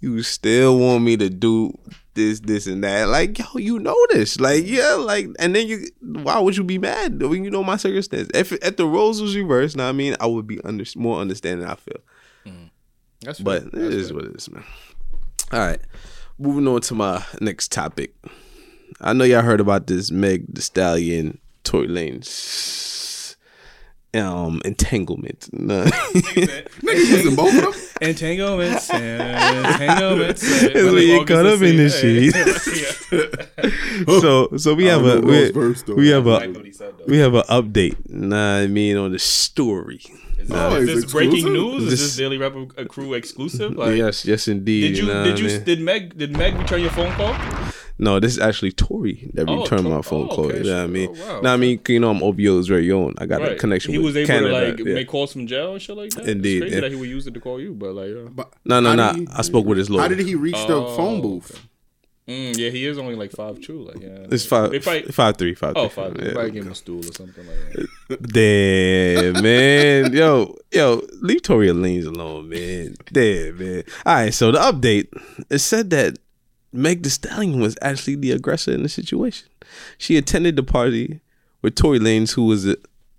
You 0.00 0.22
still 0.22 0.78
want 0.78 1.04
me 1.04 1.16
to 1.18 1.28
do 1.28 1.78
this, 2.14 2.40
this, 2.40 2.66
and 2.66 2.82
that. 2.84 3.08
Like, 3.08 3.38
yo, 3.38 3.44
you 3.56 3.78
know 3.78 3.96
this. 4.10 4.40
Like, 4.40 4.66
yeah, 4.66 4.94
like, 4.94 5.28
and 5.38 5.54
then 5.54 5.66
you, 5.68 5.86
why 6.00 6.38
would 6.38 6.56
you 6.56 6.64
be 6.64 6.78
mad 6.78 7.22
when 7.22 7.44
you 7.44 7.50
know 7.50 7.62
my 7.62 7.76
circumstance? 7.76 8.30
If 8.34 8.52
if 8.52 8.76
the 8.76 8.86
roles 8.86 9.20
was 9.20 9.36
reversed, 9.36 9.76
now 9.76 9.88
I 9.88 9.92
mean, 9.92 10.16
I 10.20 10.26
would 10.26 10.46
be 10.46 10.60
under, 10.64 10.84
more 10.96 11.20
understanding. 11.20 11.66
I 11.66 11.74
feel, 11.74 12.00
that's 13.20 13.40
but 13.40 13.64
it 13.64 13.74
is 13.74 14.12
what 14.12 14.24
it 14.24 14.36
is, 14.36 14.50
man. 14.50 14.64
All 15.52 15.60
right, 15.60 15.80
moving 16.38 16.66
on 16.66 16.80
to 16.82 16.94
my 16.94 17.24
next 17.40 17.70
topic. 17.70 18.14
I 19.00 19.12
know 19.12 19.24
y'all 19.24 19.42
heard 19.42 19.60
about 19.60 19.86
this 19.86 20.10
Meg 20.10 20.52
Thee 20.52 20.62
Stallion, 20.62 21.38
Tory 21.64 21.88
Lanez, 21.88 22.26
um, 24.14 24.60
entanglement. 24.64 25.48
Nah. 25.60 25.84
Niggas 25.84 27.10
using 27.10 27.34
both 27.36 27.54
of 27.54 27.62
them. 27.62 27.74
entanglements 28.08 28.88
entanglements. 28.90 30.42
It's 30.42 30.74
when 30.74 31.02
you 31.02 31.24
caught 31.24 31.46
up 31.46 31.60
in 31.62 31.76
the 31.76 31.90
so 34.20 34.56
so 34.56 34.74
we 34.74 34.86
have 34.86 35.04
a 35.04 35.20
we, 35.20 35.50
verse, 35.50 35.86
we 35.86 36.08
have 36.08 36.26
a 36.26 36.36
Exactly 36.36 36.56
what 36.56 36.64
he 36.66 36.72
said, 36.72 36.94
though. 36.98 37.04
we 37.06 37.18
have 37.18 37.34
an 37.34 37.42
update. 37.48 37.96
Nah, 38.08 38.58
I 38.58 38.66
mean 38.68 38.96
on 38.96 39.12
the 39.12 39.18
story. 39.18 40.00
Is, 40.38 40.50
Oh, 40.50 40.76
is 40.76 40.88
it's 40.88 41.02
this 41.04 41.12
breaking 41.12 41.34
exclusive? 41.34 41.52
news? 41.52 41.82
Is 41.84 41.90
This- 41.90 42.00
this 42.00 42.16
Daily 42.16 42.38
Rap 42.38 42.54
crew 42.88 43.12
exclusive? 43.14 43.76
Like, 43.76 43.96
yes, 43.96 44.24
yes, 44.24 44.48
indeed. 44.48 44.88
Did 44.94 44.98
you 44.98 45.06
nah, 45.06 45.24
did 45.24 45.38
you 45.38 45.46
man. 45.48 45.64
did 45.64 45.80
Meg 45.80 46.16
did 46.16 46.36
Meg 46.36 46.56
return 46.56 46.80
your 46.80 46.90
phone 46.90 47.12
call? 47.12 47.34
No, 48.00 48.18
this 48.18 48.32
is 48.32 48.38
actually 48.38 48.72
Tory 48.72 49.30
that 49.34 49.48
Oh, 49.48 49.60
returned 49.62 49.82
Tor- 49.84 49.96
my 49.96 50.02
phone 50.02 50.28
oh, 50.30 50.34
call. 50.34 50.46
okay, 50.46 50.58
you 50.58 50.64
know 50.64 50.76
what 50.78 50.84
I 50.84 50.86
mean? 50.86 51.14
Oh, 51.20 51.34
wow, 51.34 51.40
Now 51.42 51.52
I 51.54 51.56
mean, 51.58 51.80
you 51.86 52.00
know, 52.00 52.10
I'm 52.10 52.20
OVO's 52.22 52.66
very 52.66 52.90
own. 52.90 53.14
I 53.18 53.26
got 53.26 53.42
a 53.42 53.54
connection 53.56 53.92
He 53.92 53.98
with 53.98 54.06
was 54.06 54.16
able 54.16 54.26
Canada. 54.26 54.48
to 54.48 54.70
like 54.70 54.78
yeah. 54.78 54.94
make 54.94 55.08
calls 55.08 55.32
from 55.34 55.46
jail 55.46 55.72
and 55.74 55.82
shit 55.82 55.96
like 55.96 56.10
that. 56.12 56.26
Indeed, 56.28 56.56
it's 56.56 56.62
crazy 56.62 56.74
yeah. 56.76 56.80
that 56.80 56.90
he 56.92 56.96
would 56.96 57.08
use 57.10 57.26
it 57.26 57.34
to 57.34 57.40
call 57.40 57.60
you, 57.60 57.74
but 57.74 57.92
like, 57.94 58.08
yeah. 58.08 58.28
But 58.30 58.52
No, 58.64 58.80
no, 58.80 58.94
no. 58.94 59.12
he- 59.12 59.28
I 59.32 59.42
spoke 59.42 59.66
with 59.66 59.78
his 59.78 59.90
lawyer. 59.90 60.02
How 60.02 60.08
did 60.08 60.20
he 60.20 60.34
reach 60.34 60.54
the 60.66 60.74
Oh, 60.76 60.96
phone 60.96 61.20
booth? 61.20 61.66
Mm, 62.28 62.56
yeah, 62.56 62.70
he 62.70 62.86
is 62.86 62.96
only 62.96 63.16
like 63.16 63.32
five 63.32 63.60
two. 63.60 63.82
Like, 63.82 64.00
yeah, 64.00 64.26
It's 64.30 64.46
five, 64.46 64.70
They 64.70 64.78
probably, 64.78 65.02
five 65.10 65.36
three, 65.36 65.54
five 65.54 65.72
oh, 65.76 65.88
three. 65.88 66.04
five. 66.04 66.14
They 66.14 66.26
Yeah. 66.26 66.32
probably 66.32 66.50
gave 66.52 66.62
him 66.64 66.70
a 66.72 66.74
stool 66.76 67.00
or 67.00 67.12
something 67.12 67.44
like 67.44 67.86
that. 68.08 68.22
Damn, 68.32 69.42
man. 69.42 70.12
Yo, 70.12 70.56
yo, 70.70 71.02
leave 71.22 71.42
Tory 71.42 71.68
Lanez 71.68 72.06
alone, 72.06 72.48
man. 72.48 72.94
Damn, 73.12 73.58
man. 73.58 73.82
All 74.06 74.14
right, 74.14 74.32
so 74.32 74.52
the 74.52 74.58
update 74.58 75.08
it 75.50 75.58
said 75.58 75.90
that 75.90 76.18
Meg 76.72 77.02
Thee 77.02 77.08
Stallion 77.10 77.60
was 77.60 77.76
actually 77.82 78.14
the 78.16 78.30
aggressor 78.32 78.72
in 78.72 78.82
the 78.82 78.88
situation. 78.88 79.48
She 79.98 80.16
attended 80.16 80.56
the 80.56 80.62
party 80.62 81.20
with 81.62 81.74
Tory 81.74 81.98
Lanez, 81.98 82.32
who 82.34 82.44
was 82.46 82.64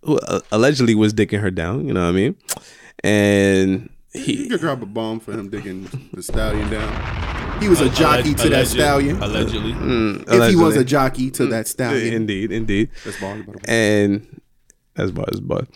who 0.03 0.17
uh, 0.19 0.39
allegedly 0.51 0.95
was 0.95 1.13
dicking 1.13 1.39
her 1.41 1.51
down. 1.51 1.87
You 1.87 1.93
know 1.93 2.03
what 2.03 2.09
I 2.09 2.11
mean? 2.13 2.35
And 3.03 3.89
You 4.13 4.21
he 4.23 4.49
could 4.49 4.59
drop 4.59 4.81
a 4.81 4.85
bomb 4.85 5.19
for 5.19 5.31
him 5.33 5.49
digging 5.49 5.87
the 6.13 6.23
stallion 6.23 6.69
down. 6.69 7.61
He 7.61 7.69
was 7.69 7.79
a 7.81 7.89
jockey 7.89 8.33
to 8.33 8.49
that 8.49 8.53
Alleged- 8.53 8.69
stallion. 8.71 9.21
Allegedly. 9.21 9.73
If 10.27 10.49
he 10.49 10.55
was 10.55 10.75
a 10.75 10.83
jockey 10.83 11.29
to 11.31 11.45
that 11.47 11.67
stallion. 11.67 12.13
indeed, 12.13 12.51
indeed. 12.51 12.89
That's 13.05 13.19
bars, 13.19 13.45
by 13.45 13.51
the 13.51 13.57
way. 13.59 13.63
and 13.67 14.41
that's 14.95 15.11
bar, 15.11 15.25
that's 15.27 15.39
bar. 15.39 15.67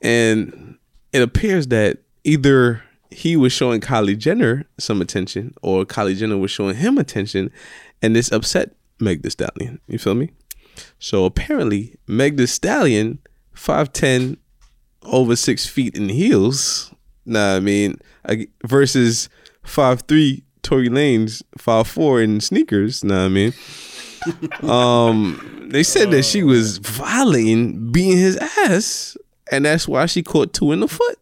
And 0.00 0.78
it 1.12 1.20
appears 1.22 1.66
that 1.68 1.98
either 2.24 2.82
he 3.10 3.36
was 3.36 3.52
showing 3.52 3.80
Kylie 3.80 4.18
Jenner 4.18 4.66
some 4.78 5.00
attention, 5.00 5.54
or 5.62 5.84
Kylie 5.84 6.16
Jenner 6.16 6.36
was 6.36 6.50
showing 6.50 6.76
him 6.76 6.98
attention, 6.98 7.50
and 8.02 8.14
this 8.14 8.30
upset 8.32 8.74
Meg 9.00 9.22
Thee 9.22 9.30
Stallion. 9.30 9.80
You 9.88 9.98
feel 9.98 10.14
me? 10.14 10.30
So 10.98 11.24
apparently, 11.24 11.96
Meg 12.06 12.36
Thee 12.36 12.46
Stallion, 12.46 13.18
five 13.52 13.92
ten, 13.92 14.36
over 15.02 15.36
six 15.36 15.66
feet 15.66 15.96
in 15.96 16.08
heels. 16.08 16.92
Nah, 17.24 17.56
I 17.56 17.60
mean, 17.60 17.98
versus 18.64 19.28
five 19.62 20.02
three 20.02 20.44
Tory 20.62 20.88
Lanez, 20.88 21.42
five 21.58 21.86
four 21.86 22.20
in 22.20 22.40
sneakers. 22.40 23.04
Nah, 23.04 23.26
I 23.26 23.28
mean. 23.28 23.52
Um, 24.62 25.68
they 25.70 25.84
said 25.84 26.10
that 26.10 26.24
she 26.24 26.42
was 26.42 26.78
violating, 26.78 27.92
beating 27.92 28.18
his 28.18 28.36
ass, 28.36 29.16
and 29.52 29.64
that's 29.64 29.86
why 29.86 30.06
she 30.06 30.22
caught 30.22 30.52
two 30.52 30.72
in 30.72 30.80
the 30.80 30.88
foot. 30.88 31.18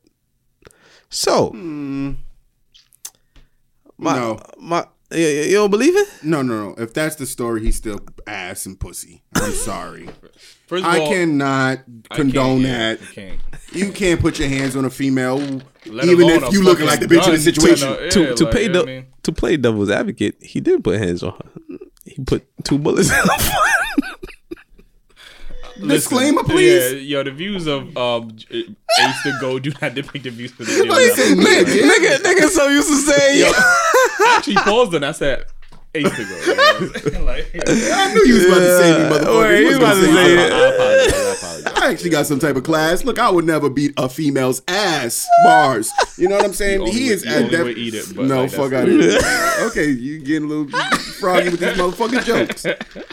So, 1.14 1.50
hmm. 1.50 2.12
my, 3.98 4.16
No. 4.16 4.40
my, 4.58 4.86
you, 5.12 5.18
you 5.26 5.54
don't 5.54 5.70
believe 5.70 5.96
it? 5.96 6.08
No, 6.24 6.42
no, 6.42 6.70
no. 6.70 6.74
If 6.76 6.92
that's 6.92 7.14
the 7.16 7.26
story, 7.26 7.62
he's 7.62 7.76
still 7.76 8.00
ass 8.26 8.66
and 8.66 8.78
pussy. 8.78 9.22
I'm 9.36 9.52
sorry. 9.52 10.08
First 10.66 10.84
of 10.84 10.90
I 10.92 10.98
all, 10.98 11.08
cannot 11.08 11.80
I 12.10 12.14
condone 12.16 12.62
can't, 12.62 13.00
that. 13.00 13.00
You 13.00 13.06
can't. 13.14 13.40
You 13.72 13.92
can't 13.92 14.20
put 14.20 14.38
your 14.38 14.48
hands 14.48 14.74
on 14.76 14.84
a 14.86 14.90
female, 14.90 15.38
Let 15.86 16.06
even 16.06 16.28
if 16.30 16.52
you 16.52 16.62
looking 16.64 16.86
like 16.86 17.00
the 17.00 17.06
bitch 17.06 17.26
in 17.26 17.32
the 17.34 17.38
situation. 17.38 17.88
to- 17.88 18.10
to 18.10 18.20
Yeah, 18.20 18.34
to 18.34 18.44
like, 18.44 18.52
play 18.52 18.62
you 18.64 18.68
know 18.70 18.82
the 18.84 18.90
I 18.92 18.94
mean? 18.96 19.06
to 19.22 19.32
play 19.32 19.56
devil's 19.56 19.90
advocate, 19.90 20.42
he 20.42 20.60
did 20.60 20.82
put 20.82 20.98
hands 20.98 21.22
on 21.22 21.32
her. 21.32 21.78
He 22.06 22.22
put 22.24 22.44
two 22.64 22.78
bullets 22.78 23.08
in 23.10 23.14
her 23.16 23.22
foot. 23.38 23.84
Disclaimer, 25.89 26.43
please. 26.45 26.93
Yeah, 26.93 26.99
yo, 27.18 27.22
the 27.24 27.30
views 27.30 27.66
of 27.66 27.97
um, 27.97 28.37
Ace 28.51 29.22
to 29.24 29.39
Go 29.41 29.59
do 29.59 29.72
not 29.82 29.95
depict 29.95 30.24
the 30.24 30.30
views 30.30 30.53
of 30.53 30.59
the 30.59 30.64
video. 30.64 30.87
What 30.93 31.03
he 31.03 31.11
say, 31.11 31.35
Like, 31.35 31.47
nigga? 31.66 31.89
nigga, 31.91 32.16
nigga, 32.18 32.49
so 32.49 32.68
used 32.68 32.89
to 32.89 32.97
saying, 33.12 33.41
yo. 33.41 33.47
I 33.51 34.35
actually 34.39 34.57
paused 34.57 34.95
and 34.95 35.05
I 35.05 35.12
said 35.12 35.45
Ace 35.95 36.11
to 36.16 36.22
You 36.22 37.11
know? 37.12 37.24
like, 37.24 37.51
I 37.55 38.12
knew 38.14 38.24
you 38.26 38.34
was 38.34 38.47
about 38.47 38.59
to 38.59 38.78
say 38.78 38.92
me, 38.92 39.11
motherfucker. 39.11 39.40
Wait, 39.40 39.61
You 39.61 39.66
was 39.68 39.76
about 39.76 39.95
gonna 39.95 40.07
say 40.07 40.12
say 40.12 40.47
it. 40.47 40.53
I 40.53 40.68
apologize. 40.74 41.14
I 41.14 41.32
apologize. 41.34 41.72
I 41.84 41.90
actually 41.92 42.11
got 42.11 42.26
some 42.26 42.38
type 42.38 42.57
of 42.57 42.64
class. 42.64 43.05
Look, 43.05 43.18
I 43.18 43.30
would 43.30 43.45
never 43.45 43.70
beat 43.70 43.92
a 43.97 44.09
female's 44.09 44.62
ass. 44.68 45.26
Bars. 45.45 45.90
You 46.18 46.28
know 46.28 46.36
what 46.36 46.45
I'm 46.45 46.53
saying? 46.53 46.84
He 46.86 47.09
way- 47.09 47.14
is 47.14 47.22
the 47.22 47.28
at 47.28 47.36
only 47.45 47.57
that. 47.57 47.64
way 47.64 47.72
eat 47.72 47.95
it, 47.95 48.07
but, 48.16 48.24
no, 48.26 48.42
like, 48.42 48.51
fuck 48.51 48.70
that's- 48.70 48.82
out 48.82 48.88
of 48.88 48.95
here. 49.01 49.66
okay, 49.68 49.90
you 49.90 50.18
getting 50.20 50.45
a 50.45 50.53
little 50.53 50.78
froggy 51.20 51.51
with 51.51 51.61
these 51.61 51.70
motherfucking 51.76 52.24
jokes. 52.24 52.66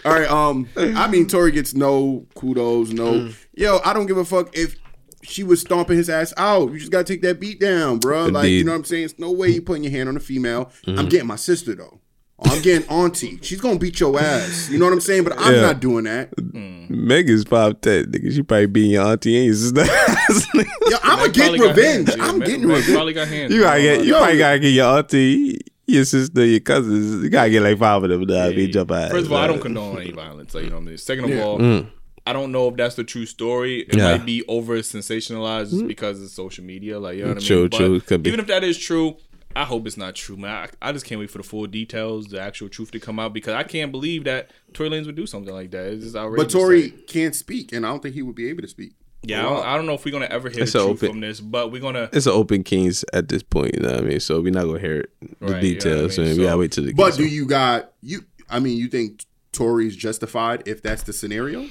All 0.06 0.12
right, 0.14 0.30
um, 0.30 0.68
I 0.76 1.08
mean, 1.08 1.28
Tory 1.28 1.52
gets 1.52 1.74
no 1.76 2.26
kudos, 2.36 2.90
no. 2.92 3.14
Mm. 3.14 3.36
Yo, 3.54 3.80
I 3.86 3.94
don't 3.94 4.08
give 4.08 4.18
a 4.18 4.26
fuck 4.26 4.56
if 4.58 4.76
she 5.24 5.44
was 5.44 5.62
stomping 5.62 5.98
his 5.98 6.10
ass 6.10 6.34
out. 6.36 6.72
You 6.72 6.80
just 6.80 6.92
gotta 6.92 7.04
take 7.04 7.22
that 7.22 7.40
beat 7.40 7.60
down, 7.60 8.00
bro. 8.00 8.26
Like, 8.26 8.50
you 8.50 8.64
know 8.64 8.72
what 8.72 8.80
I'm 8.80 8.84
saying? 8.86 9.04
It's 9.06 9.20
no 9.20 9.32
way 9.32 9.50
you 9.50 9.62
putting 9.62 9.84
your 9.84 9.92
hand 9.92 10.10
on 10.10 10.18
a 10.18 10.20
female. 10.20 10.72
Mm-hmm. 10.88 10.98
I'm 11.00 11.10
getting 11.10 11.28
my 11.28 11.36
sister 11.36 11.76
though. 11.76 12.00
Or 12.42 12.52
I'm 12.54 12.62
getting 12.62 12.88
auntie. 12.90 13.38
She's 13.44 13.62
gonna 13.62 13.78
beat 13.78 14.00
your 14.00 14.20
ass. 14.20 14.70
You 14.72 14.80
know 14.80 14.86
what 14.86 14.94
I'm 14.94 15.02
saying? 15.02 15.24
But 15.24 15.34
I'm 15.38 15.54
Yeah. 15.54 15.62
not 15.62 15.80
doing 15.80 16.06
that. 16.06 16.36
Mm. 16.36 16.90
Meg 16.90 17.30
is 17.30 17.44
five 17.44 17.80
ten, 17.82 18.06
nigga. 18.12 18.34
She 18.34 18.42
probably 18.42 18.66
beating 18.66 18.92
your 18.92 19.06
auntie 19.06 19.36
and 19.38 19.46
your 19.46 19.54
sister. 19.56 19.86
Yo, 20.90 20.98
I'm 21.04 21.20
gonna 21.20 21.30
get 21.32 21.52
revenge. 21.60 22.10
hands. 22.10 22.16
I'm 22.20 22.40
Meg- 22.40 22.48
getting 22.48 22.68
Meg 22.68 22.78
revenge. 22.78 22.96
Probably 22.96 23.14
got 23.14 23.28
hands. 23.28 23.54
You 23.54 23.62
gotta 23.62 23.82
get, 23.82 24.00
you 24.06 24.12
Yo. 24.14 24.18
probably 24.18 24.38
gotta 24.38 24.60
get 24.60 24.70
your 24.70 24.98
auntie, 24.98 25.60
your 25.88 26.06
sister, 26.06 26.46
your 26.46 26.60
cousins. 26.62 27.24
You 27.24 27.30
gotta 27.30 27.50
get 27.52 27.62
like 27.62 27.78
five 27.78 28.04
of 28.04 28.10
them 28.10 28.26
to 28.26 28.34
yeah, 28.34 28.50
beat 28.50 28.74
your 28.74 28.92
ass. 28.92 29.12
First 29.12 29.26
of 29.28 29.32
all, 29.34 29.38
I 29.38 29.48
don't 29.48 29.62
condone 29.62 30.02
any 30.02 30.12
violence. 30.12 30.54
Like, 30.56 30.64
you 30.64 30.70
know 30.72 30.78
what 30.78 30.82
I 30.84 30.86
mean? 30.86 30.98
Second 30.98 31.26
of 31.26 31.30
Yeah. 31.32 31.44
all, 31.44 31.60
mm. 31.60 31.88
I 32.26 32.34
don't 32.34 32.52
know 32.52 32.68
if 32.70 32.76
that's 32.76 32.96
the 32.96 33.04
true 33.04 33.26
story. 33.26 33.82
It 33.82 33.96
Yeah. 33.98 34.12
might 34.18 34.26
be 34.26 34.44
over 34.48 34.78
sensationalized 34.78 35.70
just 35.72 35.84
mm. 35.84 35.88
because 35.88 36.22
of 36.22 36.30
social 36.30 36.64
media. 36.64 37.00
Like, 37.00 37.18
you 37.18 37.22
know 37.24 37.30
what 37.30 37.38
I 37.38 37.40
mean? 37.40 37.48
True, 37.48 37.70
But 37.70 37.78
true. 37.78 38.00
Could 38.02 38.24
be. 38.24 38.30
Even 38.30 38.40
if 38.40 38.48
that 38.48 38.64
is 38.64 38.78
true, 38.78 39.16
I 39.56 39.66
hope 39.66 39.86
it's 39.88 39.98
not 39.98 40.16
true, 40.16 40.38
man. 40.38 40.70
I, 40.82 40.90
I 40.90 40.92
just 40.92 41.06
can't 41.06 41.20
wait 41.20 41.30
for 41.30 41.38
the 41.38 41.44
full 41.44 41.66
details, 41.68 42.28
the 42.28 42.40
actual 42.42 42.70
truth 42.70 42.92
to 42.92 43.00
come 43.00 43.20
out 43.20 43.34
because 43.34 43.54
I 43.54 43.64
can't 43.64 43.92
believe 43.92 44.24
that 44.26 44.52
Tory 44.74 44.90
Lanez 44.90 45.06
would 45.06 45.16
do 45.16 45.26
something 45.26 45.54
like 45.54 45.72
that. 45.72 45.86
It's 45.94 46.04
just 46.04 46.16
outrageous. 46.16 46.54
But 46.54 46.60
Tory 46.60 46.84
Like, 46.84 47.08
can't 47.08 47.36
speak, 47.36 47.72
and 47.74 47.86
I 47.86 47.90
don't 47.90 48.02
think 48.02 48.16
he 48.16 48.22
would 48.22 48.36
be 48.36 48.48
able 48.50 48.62
to 48.62 48.68
speak. 48.68 48.94
yeah, 49.24 49.40
I 49.40 49.50
don't, 49.50 49.66
I 49.68 49.76
don't 49.76 49.86
know 49.86 49.94
if 49.94 50.06
we're 50.06 50.12
gonna 50.12 50.26
ever 50.26 50.50
hear 50.50 50.64
It's 50.64 50.74
the 50.74 50.80
truth 50.80 51.04
open- 51.04 51.10
from 51.10 51.20
this, 51.22 51.40
but 51.42 51.72
we're 51.72 51.82
gonna. 51.82 52.10
It's 52.14 52.26
an 52.26 52.32
open 52.34 52.64
kings 52.64 53.04
at 53.14 53.28
this 53.30 53.44
point, 53.44 53.76
you 53.76 53.82
know 53.82 53.92
what 53.92 54.00
I 54.04 54.08
mean? 54.08 54.20
So 54.20 54.42
we're 54.42 54.52
not 54.54 54.66
gonna 54.66 54.80
hear 54.80 55.06
the 55.22 55.28
Right, 55.28 55.32
you 55.42 55.48
know 55.50 55.58
I 55.58 55.62
details, 55.62 56.18
mean? 56.18 56.28
and 56.28 56.38
we 56.38 56.44
So- 56.44 56.48
gotta 56.50 56.58
wait 56.60 56.72
till 56.72 56.84
the 56.86 56.94
But 56.94 57.16
do 57.18 57.24
over. 57.24 57.32
you 57.34 57.46
got 57.46 57.92
you? 58.02 58.26
I 58.50 58.60
mean, 58.60 58.78
you 58.78 58.88
think 58.88 59.26
Tory's 59.52 59.96
justified 59.96 60.64
if 60.66 60.82
that's 60.82 61.04
the 61.04 61.14
scenario? 61.14 61.68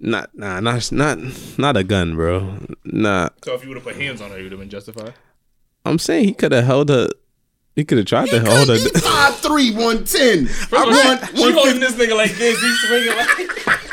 not 0.00 0.30
nah, 0.34 0.60
not 0.60 0.90
not 0.92 1.18
not 1.58 1.76
a 1.76 1.82
gun, 1.84 2.14
bro. 2.14 2.58
Nah. 2.84 3.28
So 3.44 3.54
if 3.54 3.62
you 3.62 3.68
would 3.68 3.76
have 3.78 3.84
put 3.84 3.96
hands 3.96 4.20
on 4.20 4.30
her, 4.30 4.36
you 4.38 4.44
would 4.44 4.52
have 4.52 4.60
been 4.60 4.70
justified. 4.70 5.14
I'm 5.88 5.98
saying 5.98 6.24
he 6.24 6.34
could 6.34 6.52
have 6.52 6.64
held 6.64 6.88
her 6.90 7.08
he 7.78 7.84
could 7.84 7.98
have 7.98 8.06
tried 8.08 8.28
to 8.30 8.40
hold 8.40 8.68
her 8.68 8.74
He 8.74 8.88
five 8.88 9.36
three 9.36 9.70
one 9.70 10.04
ten. 10.04 10.48
I 10.72 10.82
of 10.82 10.88
all, 10.88 10.90
run 10.90 11.28
she, 11.28 11.36
she 11.36 11.52
holding 11.52 11.80
this 11.80 11.92
nigga 11.92 12.16
like 12.16 12.32
this. 12.32 12.60
He's 12.60 12.80
swinging 12.80 13.16
like. 13.16 13.87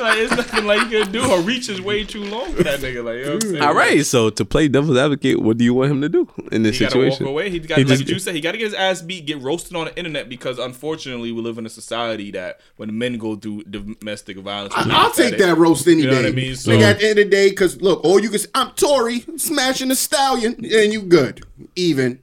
Like 0.00 0.18
it's 0.18 0.34
nothing 0.34 0.66
like 0.66 0.90
you 0.90 1.02
can 1.04 1.12
do. 1.12 1.20
Her 1.22 1.40
reach 1.40 1.68
is 1.68 1.80
way 1.80 2.04
too 2.04 2.24
long 2.24 2.52
for 2.52 2.62
that 2.64 2.80
nigga. 2.80 3.04
Like, 3.04 3.18
you 3.18 3.24
know 3.24 3.34
what 3.34 3.44
I'm 3.44 3.50
saying? 3.50 3.62
All 3.62 3.74
right, 3.74 4.04
so 4.04 4.30
to 4.30 4.44
play 4.44 4.68
devil's 4.68 4.96
advocate, 4.96 5.40
what 5.40 5.58
do 5.58 5.64
you 5.64 5.74
want 5.74 5.90
him 5.90 6.00
to 6.00 6.08
do 6.08 6.28
in 6.50 6.62
this 6.62 6.78
He 6.78 6.84
gotta 6.84 6.98
walk 6.98 7.04
situation? 7.12 7.26
away. 7.26 7.50
He 7.50 7.58
got 7.60 7.78
He 7.78 7.84
like 7.84 7.98
just- 7.98 8.10
you 8.10 8.18
said. 8.18 8.34
He 8.34 8.40
got 8.40 8.52
to 8.52 8.58
get 8.58 8.64
his 8.64 8.74
ass 8.74 9.02
beat, 9.02 9.26
get 9.26 9.40
roasted 9.40 9.76
on 9.76 9.86
the 9.86 9.96
internet 9.96 10.28
because 10.28 10.58
unfortunately 10.58 11.32
we 11.32 11.40
live 11.40 11.58
in 11.58 11.66
a 11.66 11.70
society 11.70 12.30
that 12.32 12.60
when 12.76 12.96
men 12.96 13.18
go 13.18 13.36
through 13.36 13.64
domestic 13.64 14.38
violence, 14.38 14.72
I'll 14.76 14.86
laugh 14.86 15.14
take 15.16 15.38
that 15.38 15.56
roast 15.56 15.86
any 15.86 16.02
You 16.02 16.06
know 16.06 16.10
day. 16.12 16.22
what 16.22 16.26
I 16.26 16.32
mean? 16.32 16.56
So- 16.56 16.70
Nigga, 16.70 16.82
at 16.82 16.98
the 17.00 17.08
end 17.08 17.18
of 17.18 17.24
the 17.26 17.30
day, 17.30 17.50
because 17.50 17.80
look, 17.80 18.02
all 18.04 18.20
you 18.20 18.30
can 18.30 18.38
say, 18.38 18.48
I'm 18.54 18.70
Tory 18.72 19.24
smashing 19.36 19.88
the 19.88 19.94
stallion, 19.96 20.54
and 20.64 20.92
you 20.92 21.02
good, 21.02 21.44
even. 21.76 22.20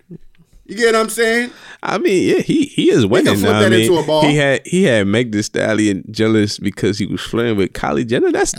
You 0.68 0.76
get 0.76 0.94
what 0.94 1.02
I'm 1.02 1.10
saying? 1.10 1.52
I 1.82 1.98
mean, 1.98 2.36
yeah, 2.36 2.42
he 2.42 2.66
he 2.66 2.92
is 2.92 3.06
winning. 3.06 3.36
flip 3.36 3.52
now. 3.52 3.60
that 3.62 3.68
I 3.68 3.70
mean, 3.70 3.82
into 3.82 3.98
a 3.98 4.06
ball. 4.06 4.24
He 4.24 4.36
had 4.36 4.66
he 4.66 4.84
had 4.84 5.08
Meg 5.08 5.32
Thee 5.32 5.42
Stallion 5.42 6.04
jealous 6.12 6.60
because 6.60 6.98
he 6.98 7.06
was 7.06 7.22
flirting 7.22 7.56
with 7.56 7.72
Kylie 7.74 8.06
Jenner. 8.06 8.32
That's 8.32 8.54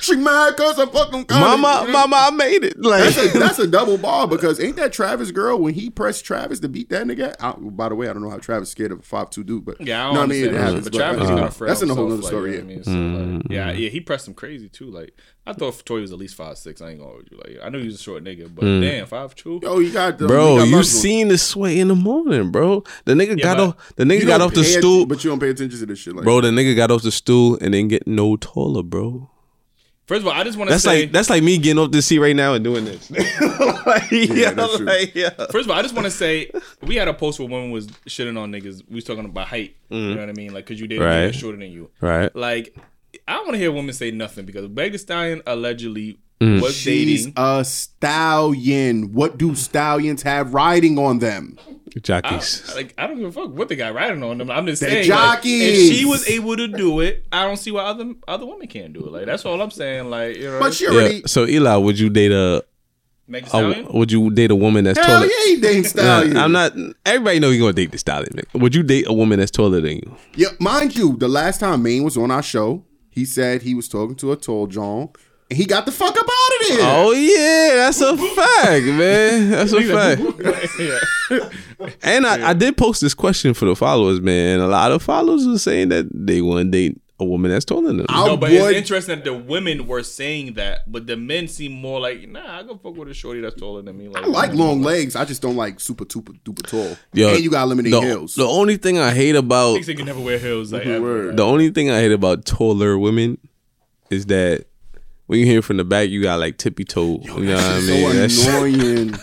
She 0.00 0.16
mad 0.16 0.56
cause 0.56 0.78
I'm 0.80 0.90
fucking 0.90 1.26
coming. 1.26 1.60
mama, 1.60 1.86
mama, 1.90 2.16
I 2.16 2.30
made 2.32 2.64
it. 2.64 2.80
Like 2.80 3.14
That's 3.14 3.34
a, 3.34 3.38
that's 3.38 3.58
a 3.60 3.66
double 3.68 3.96
ball 3.98 4.26
because 4.26 4.58
ain't 4.58 4.74
that 4.76 4.92
Travis 4.92 5.30
girl 5.30 5.58
when 5.60 5.74
he 5.74 5.90
pressed 5.90 6.24
Travis 6.24 6.58
to 6.60 6.68
beat 6.68 6.88
that 6.90 7.06
nigga? 7.06 7.36
I, 7.40 7.52
by 7.52 7.88
the 7.90 7.94
way, 7.94 8.08
I 8.08 8.12
don't 8.12 8.22
know 8.22 8.30
how 8.30 8.38
Travis 8.38 8.68
scared 8.70 8.90
of 8.90 8.98
a 8.98 9.02
five 9.02 9.30
two 9.30 9.44
dude, 9.44 9.64
but 9.64 9.80
Yeah, 9.80 10.00
I 10.00 10.04
don't 10.06 10.14
know 10.14 10.20
what 10.20 10.22
understand. 10.30 10.56
It 10.56 10.58
happens, 10.60 10.84
but 10.84 10.92
but, 10.92 10.98
Travis 10.98 11.22
is 11.22 11.30
uh, 11.30 11.34
gonna 11.36 11.66
That's 11.68 11.82
in 11.82 11.90
a 11.90 11.94
whole 11.94 12.10
himself, 12.10 12.12
other 12.12 12.22
like, 12.22 12.26
story. 12.26 12.50
you 12.50 12.56
yeah. 12.56 12.62
know 12.62 12.66
I 12.66 12.74
mean? 12.74 12.82
So, 12.84 12.90
Mm-hmm. 12.90 13.36
like, 13.36 13.46
yeah, 13.50 13.70
yeah, 13.72 13.88
he 13.90 14.00
pressed 14.00 14.26
him 14.28 14.34
crazy 14.34 14.68
too. 14.68 14.90
Like 14.90 15.12
I 15.46 15.52
thought 15.52 15.80
Tory 15.86 16.00
was 16.00 16.10
at 16.10 16.18
least 16.18 16.34
five 16.34 16.58
six. 16.58 16.80
I 16.82 16.90
ain't 16.90 16.98
gonna 16.98 17.12
hold 17.12 17.28
you. 17.30 17.38
Like 17.38 17.58
I 17.64 17.68
knew 17.68 17.78
he 17.78 17.86
was 17.86 17.94
a 17.94 18.02
short 18.02 18.24
nigga, 18.24 18.52
but 18.52 18.64
Mm. 18.64 18.80
damn, 18.80 19.06
five 19.06 19.36
two. 19.36 19.60
Yo, 19.62 19.78
you 19.78 19.92
got 19.92 20.18
the, 20.18 20.26
Bro, 20.26 20.56
got 20.58 20.64
you 20.68 20.76
muscle. 20.78 21.00
seen 21.00 21.28
the 21.28 21.38
sweat 21.38 21.76
in 21.76 21.86
the 21.86 21.94
morning, 21.94 22.50
bro. 22.50 22.82
The 23.04 23.12
nigga 23.14 23.40
got 23.40 23.60
off 23.60 23.92
the 23.94 24.02
nigga 24.02 24.26
got 24.26 24.40
off 24.40 24.52
the 24.52 24.62
pay 24.62 24.74
att- 24.74 24.80
stool. 24.80 25.06
but 25.06 25.22
you 25.22 25.30
don't 25.30 25.38
pay 25.38 25.50
attention 25.50 25.78
to 25.78 25.86
this 25.86 26.00
shit, 26.00 26.16
like 26.16 26.24
Bro, 26.24 26.40
the 26.40 26.48
nigga 26.48 26.74
got 26.74 26.90
off 26.90 27.02
the 27.02 27.12
stool 27.12 27.56
and 27.60 27.72
then 27.72 27.86
get 27.86 28.08
no 28.08 28.36
taller, 28.36 28.82
bro. 28.82 29.30
First 30.06 30.20
of 30.22 30.28
all, 30.28 30.32
I 30.34 30.44
just 30.44 30.56
want 30.56 30.68
to 30.70 30.74
That's 30.74 30.84
say. 30.84 31.02
like 31.02 31.12
that's 31.12 31.28
like 31.28 31.42
me 31.42 31.58
getting 31.58 31.78
off 31.82 31.90
the 31.90 32.00
seat 32.00 32.20
right 32.20 32.36
now 32.36 32.54
and 32.54 32.62
doing 32.62 32.84
this. 32.84 33.10
like, 33.86 34.10
yeah, 34.12 34.52
that's 34.52 34.76
true. 34.76 34.86
like, 34.86 35.14
yeah. 35.14 35.30
First 35.50 35.64
of 35.66 35.70
all, 35.70 35.78
I 35.78 35.82
just 35.82 35.94
want 35.94 36.04
to 36.04 36.10
say 36.12 36.50
we 36.82 36.94
had 36.94 37.08
a 37.08 37.14
post 37.14 37.38
where 37.40 37.48
women 37.48 37.70
was 37.72 37.88
shitting 38.06 38.40
on 38.40 38.52
niggas. 38.52 38.82
We 38.88 38.94
was 38.96 39.04
talking 39.04 39.24
about 39.24 39.48
height. 39.48 39.76
You 39.88 40.14
know 40.14 40.20
what 40.20 40.28
I 40.28 40.32
mean? 40.32 40.52
Like, 40.54 40.66
cause 40.66 40.78
you 40.78 40.86
did 40.86 41.00
Mm. 41.00 41.04
Right. 41.04 41.24
right. 41.26 41.34
shorter 41.34 41.58
than 41.58 41.70
you. 41.72 41.90
Right. 42.00 42.34
Like, 42.36 42.76
I 43.26 43.32
don't 43.34 43.46
want 43.46 43.54
to 43.54 43.58
hear 43.58 43.72
women 43.72 43.92
say 43.94 44.10
nothing 44.12 44.46
because 44.46 44.68
Meg 44.68 44.92
Thee 44.92 44.98
Stallion 44.98 45.42
allegedly 45.46 46.18
Mm. 46.40 46.60
was 46.60 46.74
She's 46.74 47.24
dating. 47.26 47.34
a 47.36 47.64
stallion. 47.64 49.12
What 49.12 49.38
do 49.38 49.54
stallions 49.54 50.22
have 50.22 50.52
riding 50.54 50.98
on 50.98 51.18
them? 51.18 51.58
I, 51.96 51.98
Jockeys. 52.00 52.74
like 52.76 52.92
I 52.98 53.06
don't 53.06 53.16
give 53.18 53.28
a 53.28 53.32
fuck 53.32 53.54
what 53.54 53.68
they 53.70 53.76
got 53.76 53.94
riding 53.94 54.22
on 54.22 54.36
them. 54.36 54.50
I'm 54.50 54.66
just 54.66 54.82
They're 54.82 54.90
saying, 55.04 55.08
like, 55.08 55.18
jockeys. 55.36 55.90
if 55.90 55.96
she 55.96 56.04
was 56.04 56.28
able 56.28 56.54
to 56.56 56.68
do 56.68 57.00
it, 57.00 57.24
I 57.32 57.44
don't 57.44 57.56
see 57.56 57.70
why 57.70 57.84
other 57.84 58.12
other 58.28 58.44
women 58.44 58.66
can't 58.68 58.92
do 58.92 59.00
it. 59.06 59.12
Like 59.12 59.24
that's 59.26 59.46
all 59.46 59.60
I'm 59.62 59.70
saying. 59.70 60.10
Like 60.10 60.36
you 60.36 60.44
know, 60.44 60.60
But 60.60 60.74
she 60.74 60.84
yeah. 60.84 60.90
already. 60.90 61.22
So 61.26 61.46
Eli, 61.46 61.76
would 61.76 61.98
you 61.98 62.10
date 62.10 62.32
a, 62.32 62.62
Meg 63.28 63.46
a 63.52 63.86
would 63.94 64.12
you 64.12 64.28
date 64.30 64.50
a 64.50 64.54
woman 64.54 64.84
that's 64.84 64.98
Hell 64.98 65.20
taller? 65.20 65.26
yeah, 65.26 65.44
he 65.54 65.56
dating 65.60 65.90
Nah. 66.34 66.44
I'm 66.44 66.52
not. 66.52 66.72
Everybody 67.06 67.38
know 67.40 67.48
you're 67.48 67.60
gonna 67.60 67.72
date 67.72 67.92
the 67.92 67.98
stallion. 67.98 68.34
nigga. 68.34 68.60
Would 68.60 68.74
you 68.74 68.82
date 68.82 69.06
a 69.08 69.12
woman 69.14 69.38
that's 69.38 69.50
taller 69.50 69.80
than 69.80 69.96
you? 69.96 70.16
Yeah, 70.34 70.48
mind 70.60 70.96
you, 70.96 71.16
the 71.16 71.28
last 71.28 71.60
time 71.60 71.82
Maine 71.82 72.02
was 72.04 72.18
on 72.18 72.30
our 72.30 72.42
show, 72.42 72.84
he 73.08 73.24
said 73.24 73.62
he 73.62 73.74
was 73.74 73.88
talking 73.88 74.16
to 74.16 74.32
a 74.32 74.36
tall 74.36 74.66
John, 74.66 75.00
and 75.00 75.08
he 75.50 75.64
got 75.64 75.86
the 75.86 75.92
fuck 75.92 76.10
up 76.10 76.16
out 76.16 76.60
of 76.60 76.68
there. 76.68 76.78
Oh 76.82 77.12
yeah, 77.12 77.74
that's 77.76 78.00
a 78.00 78.16
fact, 78.16 78.84
man. 78.86 79.50
That's 79.50 79.72
a 79.72 79.82
fact. 79.82 81.52
And 82.02 82.26
I, 82.26 82.50
I 82.50 82.52
did 82.54 82.76
post 82.78 83.02
this 83.02 83.12
question 83.12 83.52
for 83.52 83.66
the 83.66 83.76
followers, 83.76 84.20
man. 84.20 84.60
A 84.60 84.66
lot 84.66 84.92
of 84.92 85.02
followers 85.02 85.46
were 85.46 85.58
saying 85.58 85.90
that 85.90 86.08
they 86.12 86.40
want 86.40 86.64
to 86.64 86.70
date 86.70 86.98
a 87.20 87.24
woman 87.24 87.50
that's 87.50 87.64
taller 87.66 87.88
than 87.88 87.98
them. 87.98 88.06
I 88.08 88.26
No, 88.26 88.36
but 88.36 88.50
would- 88.50 88.60
it's 88.60 88.76
interesting 88.78 89.16
that 89.16 89.24
the 89.24 89.34
women 89.34 89.86
were 89.86 90.02
saying 90.02 90.54
that, 90.54 90.90
but 90.90 91.06
the 91.06 91.16
men 91.16 91.48
seem 91.48 91.72
more 91.72 92.00
like, 92.00 92.28
nah, 92.28 92.58
I 92.60 92.62
go 92.62 92.76
fuck 92.76 92.96
with 92.96 93.08
a 93.08 93.14
shorty 93.14 93.40
that's 93.40 93.56
taller 93.60 93.82
than 93.82 93.96
me. 93.98 94.08
Like, 94.08 94.24
I 94.24 94.26
like 94.26 94.54
long 94.54 94.80
legs. 94.82 95.16
I 95.16 95.24
just 95.26 95.42
don't 95.42 95.56
like 95.56 95.80
super, 95.80 96.04
super, 96.08 96.32
duper 96.32 96.66
tall. 96.66 96.96
Yo, 97.12 97.34
and 97.34 97.40
you 97.44 97.50
got 97.50 97.64
eliminate 97.64 97.92
the, 97.92 98.00
heels. 98.00 98.34
The 98.36 98.46
only 98.46 98.76
thing 98.78 98.98
I 98.98 99.12
hate 99.12 99.36
about 99.36 99.74
Thinks 99.74 99.86
they 99.86 99.94
can 99.94 100.06
never 100.06 100.20
wear 100.20 100.38
heels. 100.38 100.72
Like, 100.72 100.86
ever. 100.86 101.00
Word. 101.02 101.36
the 101.36 101.44
only 101.44 101.70
thing 101.70 101.90
I 101.90 102.00
hate 102.00 102.12
about 102.12 102.44
taller 102.46 102.96
women 102.98 103.38
is 104.10 104.26
that 104.26 104.66
when 105.26 105.38
you 105.40 105.46
hear 105.46 105.62
from 105.62 105.76
the 105.76 105.84
back, 105.84 106.08
you 106.08 106.22
got 106.22 106.38
like 106.40 106.56
tippy 106.58 106.84
toe. 106.84 107.20
you 107.22 107.44
know 107.44 107.54
what 107.54 107.64
I 107.64 107.80
so 107.80 107.86
mean? 107.92 108.16
That's- 108.16 108.46
annoying. 108.46 109.14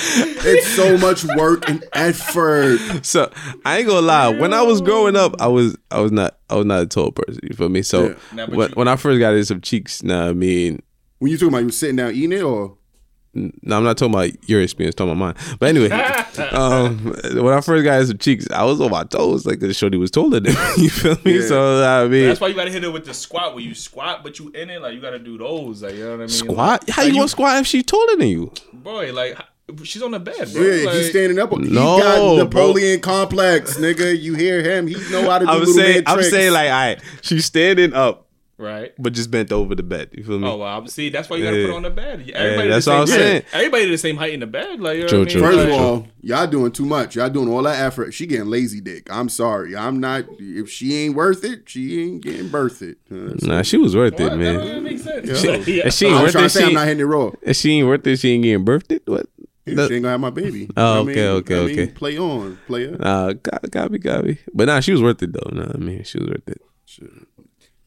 it's 0.00 0.68
so 0.68 0.96
much 0.98 1.24
work 1.36 1.68
and 1.68 1.84
effort. 1.92 2.78
so 3.04 3.30
I 3.64 3.78
ain't 3.78 3.88
gonna 3.88 4.06
lie. 4.06 4.28
When 4.28 4.54
I 4.54 4.62
was 4.62 4.80
growing 4.80 5.16
up, 5.16 5.34
I 5.40 5.48
was 5.48 5.76
I 5.90 5.98
was 6.00 6.12
not 6.12 6.38
I 6.48 6.54
was 6.54 6.66
not 6.66 6.82
a 6.82 6.86
tall 6.86 7.10
person. 7.12 7.40
You 7.42 7.56
feel 7.56 7.68
me? 7.68 7.82
So 7.82 8.08
Yeah. 8.10 8.14
Nah, 8.32 8.46
when, 8.46 8.68
you- 8.68 8.74
when 8.74 8.88
I 8.88 8.94
first 8.96 9.18
got 9.18 9.34
in 9.34 9.44
some 9.44 9.60
cheeks, 9.60 10.02
nah, 10.04 10.28
I 10.28 10.32
mean, 10.34 10.80
When 11.18 11.32
you 11.32 11.36
talking 11.36 11.48
about 11.48 11.64
you 11.64 11.70
sitting 11.70 11.96
down 11.96 12.12
eating 12.14 12.32
it, 12.32 12.42
or 12.42 12.77
no, 13.34 13.76
I'm 13.76 13.84
not 13.84 13.96
talking 13.98 14.14
about 14.14 14.48
your 14.48 14.60
experience, 14.62 14.94
talking 14.94 15.12
about 15.12 15.36
mine. 15.36 15.56
But 15.58 15.68
anyway, 15.68 15.90
um, 16.52 16.98
when 17.34 17.52
I 17.54 17.60
first 17.60 17.84
got 17.84 18.00
in 18.00 18.06
some 18.06 18.18
cheeks, 18.18 18.50
I 18.50 18.64
was 18.64 18.80
on 18.80 18.90
my 18.90 19.04
toes, 19.04 19.46
like 19.46 19.60
the 19.60 19.72
shorty 19.74 19.96
was 19.98 20.10
taller 20.10 20.40
than 20.40 20.54
me. 20.54 20.58
You 20.78 20.90
feel 20.90 21.16
me? 21.24 21.40
Yeah. 21.40 21.46
So 21.46 21.84
I 21.84 22.08
mean, 22.08 22.26
That's 22.26 22.40
why 22.40 22.48
you 22.48 22.54
gotta 22.54 22.70
hit 22.70 22.84
it 22.84 22.92
with 22.92 23.04
the 23.04 23.14
squat 23.14 23.54
where 23.54 23.62
you 23.62 23.74
squat, 23.74 24.22
but 24.22 24.38
you 24.38 24.48
in 24.50 24.70
it. 24.70 24.80
Like 24.82 24.94
you 24.94 25.00
gotta 25.00 25.18
do 25.18 25.36
those. 25.38 25.82
Like 25.82 25.94
you 25.94 26.04
know 26.04 26.10
what 26.10 26.14
I 26.14 26.18
mean? 26.18 26.28
squat. 26.28 26.56
Like, 26.88 26.88
How 26.90 27.02
like 27.02 27.12
you 27.12 27.18
gonna 27.18 27.28
squat 27.28 27.56
if 27.58 27.66
she's 27.66 27.84
taller 27.84 28.16
than 28.16 28.28
you? 28.28 28.52
boy? 28.72 29.12
Like 29.12 29.36
she's 29.84 30.02
on 30.02 30.12
the 30.12 30.20
bed, 30.20 30.48
bro. 30.52 30.62
yeah, 30.62 30.86
like, 30.86 30.94
he's 30.96 31.10
standing 31.10 31.38
up. 31.38 31.50
He 31.50 31.58
No, 31.58 31.98
got 31.98 32.16
bro. 32.16 32.36
Napoleon 32.44 33.00
complex, 33.00 33.76
nigga. 33.76 34.18
You 34.18 34.34
hear 34.34 34.62
him? 34.62 34.86
He 34.86 34.94
know 35.10 35.28
how 35.28 35.38
to 35.38 35.44
do 35.44 35.50
I'm 35.50 35.58
little 35.58 35.74
saying, 35.74 35.94
man 35.96 36.02
I'm 36.06 36.14
tricks. 36.14 36.30
saying, 36.30 36.52
like, 36.52 36.70
all 36.70 36.72
right, 36.76 37.00
she's 37.20 37.44
standing 37.44 37.92
up, 37.92 38.27
right. 38.58 38.92
but 38.98 39.12
just 39.12 39.30
bent 39.30 39.50
over 39.52 39.74
the 39.74 39.82
bed. 39.82 40.10
You 40.12 40.24
feel 40.24 40.38
me? 40.38 40.46
Oh 40.48 40.56
well, 40.58 40.86
see, 40.88 41.08
that's 41.10 41.30
why 41.30 41.36
you 41.38 41.44
gotta 41.44 41.58
Yeah. 41.60 41.66
put 41.68 41.76
on 41.76 41.82
the 41.82 41.90
bed. 41.90 42.30
Everybody 42.34 42.68
that's 42.68 42.84
the 42.84 42.90
what 42.92 43.08
same 43.08 43.16
I'm 43.16 43.20
height. 43.22 43.26
saying. 43.28 43.42
Everybody 43.52 43.90
the 43.90 43.98
same 43.98 44.16
height 44.16 44.32
in 44.34 44.40
the 44.40 44.46
bed. 44.46 44.80
Like 44.80 44.96
you 44.96 45.02
know 45.02 45.08
True, 45.08 45.18
what 45.20 45.30
I 45.30 45.34
mean? 45.34 45.42
true, 45.42 45.42
First 45.42 45.58
Like, 45.58 45.68
of 45.68 45.80
all, 45.80 46.06
y'all 46.20 46.46
doing 46.46 46.72
too 46.72 46.84
much. 46.86 47.16
Y'all 47.16 47.30
doing 47.30 47.48
all 47.48 47.62
that 47.62 47.80
effort. 47.80 48.12
She 48.12 48.26
getting 48.26 48.48
lazy 48.50 48.80
dick. 48.80 49.06
I'm 49.10 49.28
sorry. 49.28 49.76
I'm 49.76 50.00
not. 50.00 50.24
If 50.38 50.68
she 50.70 50.94
ain't 50.96 51.14
worth 51.14 51.44
it, 51.44 51.68
she 51.68 52.02
ain't 52.02 52.22
getting 52.22 52.48
birth 52.48 52.82
it. 52.82 52.98
Uh, 53.10 53.36
so- 53.38 53.46
Nah, 53.46 53.62
she 53.62 53.76
was 53.78 53.94
worth 53.96 54.14
what? 54.14 54.20
it, 54.22 54.30
That 54.30 54.36
man. 54.38 54.54
don't 54.58 54.66
even 54.68 54.82
make 54.84 54.98
sense. 54.98 55.40
She- 55.40 55.48
Yeah. 55.78 55.86
if 55.86 55.94
she 55.94 56.06
I 56.06 56.10
ain't 56.10 56.14
was 56.16 56.22
worth 56.22 56.32
trying 56.32 56.44
it, 56.44 56.48
to 56.48 56.50
say 56.50 56.60
she, 56.60 56.66
I'm 56.66 56.74
not 56.74 56.86
hitting 56.86 57.00
it 57.00 57.04
raw. 57.04 57.30
if 57.42 57.56
she 57.56 57.72
ain't 57.78 57.86
worth 57.88 58.06
it, 58.06 58.18
she 58.18 58.32
ain't 58.32 58.42
getting 58.42 58.64
birthed. 58.64 59.00
What? 59.06 59.26
She 59.66 59.72
ain't 59.74 59.90
gonna 59.90 60.08
have 60.08 60.20
my 60.20 60.30
baby. 60.30 60.68
Oh, 60.78 61.00
I 61.00 61.04
mean- 61.04 61.10
okay, 61.10 61.28
okay, 61.28 61.56
I 61.62 61.66
mean, 61.66 61.78
okay. 61.80 61.92
Play 61.92 62.18
on, 62.18 62.58
player. 62.66 62.96
Uh, 62.98 63.34
got, 63.34 63.70
got 63.70 63.90
me, 63.90 63.98
got 63.98 64.24
me. 64.24 64.38
But 64.54 64.64
nah, 64.64 64.80
she 64.80 64.92
was 64.92 65.02
worth 65.02 65.22
it 65.22 65.32
though. 65.34 65.50
Nah, 65.52 65.72
I 65.74 65.76
mean, 65.76 66.02
she 66.04 66.18
was 66.18 66.28
worth 66.30 66.48
it. 66.48 66.62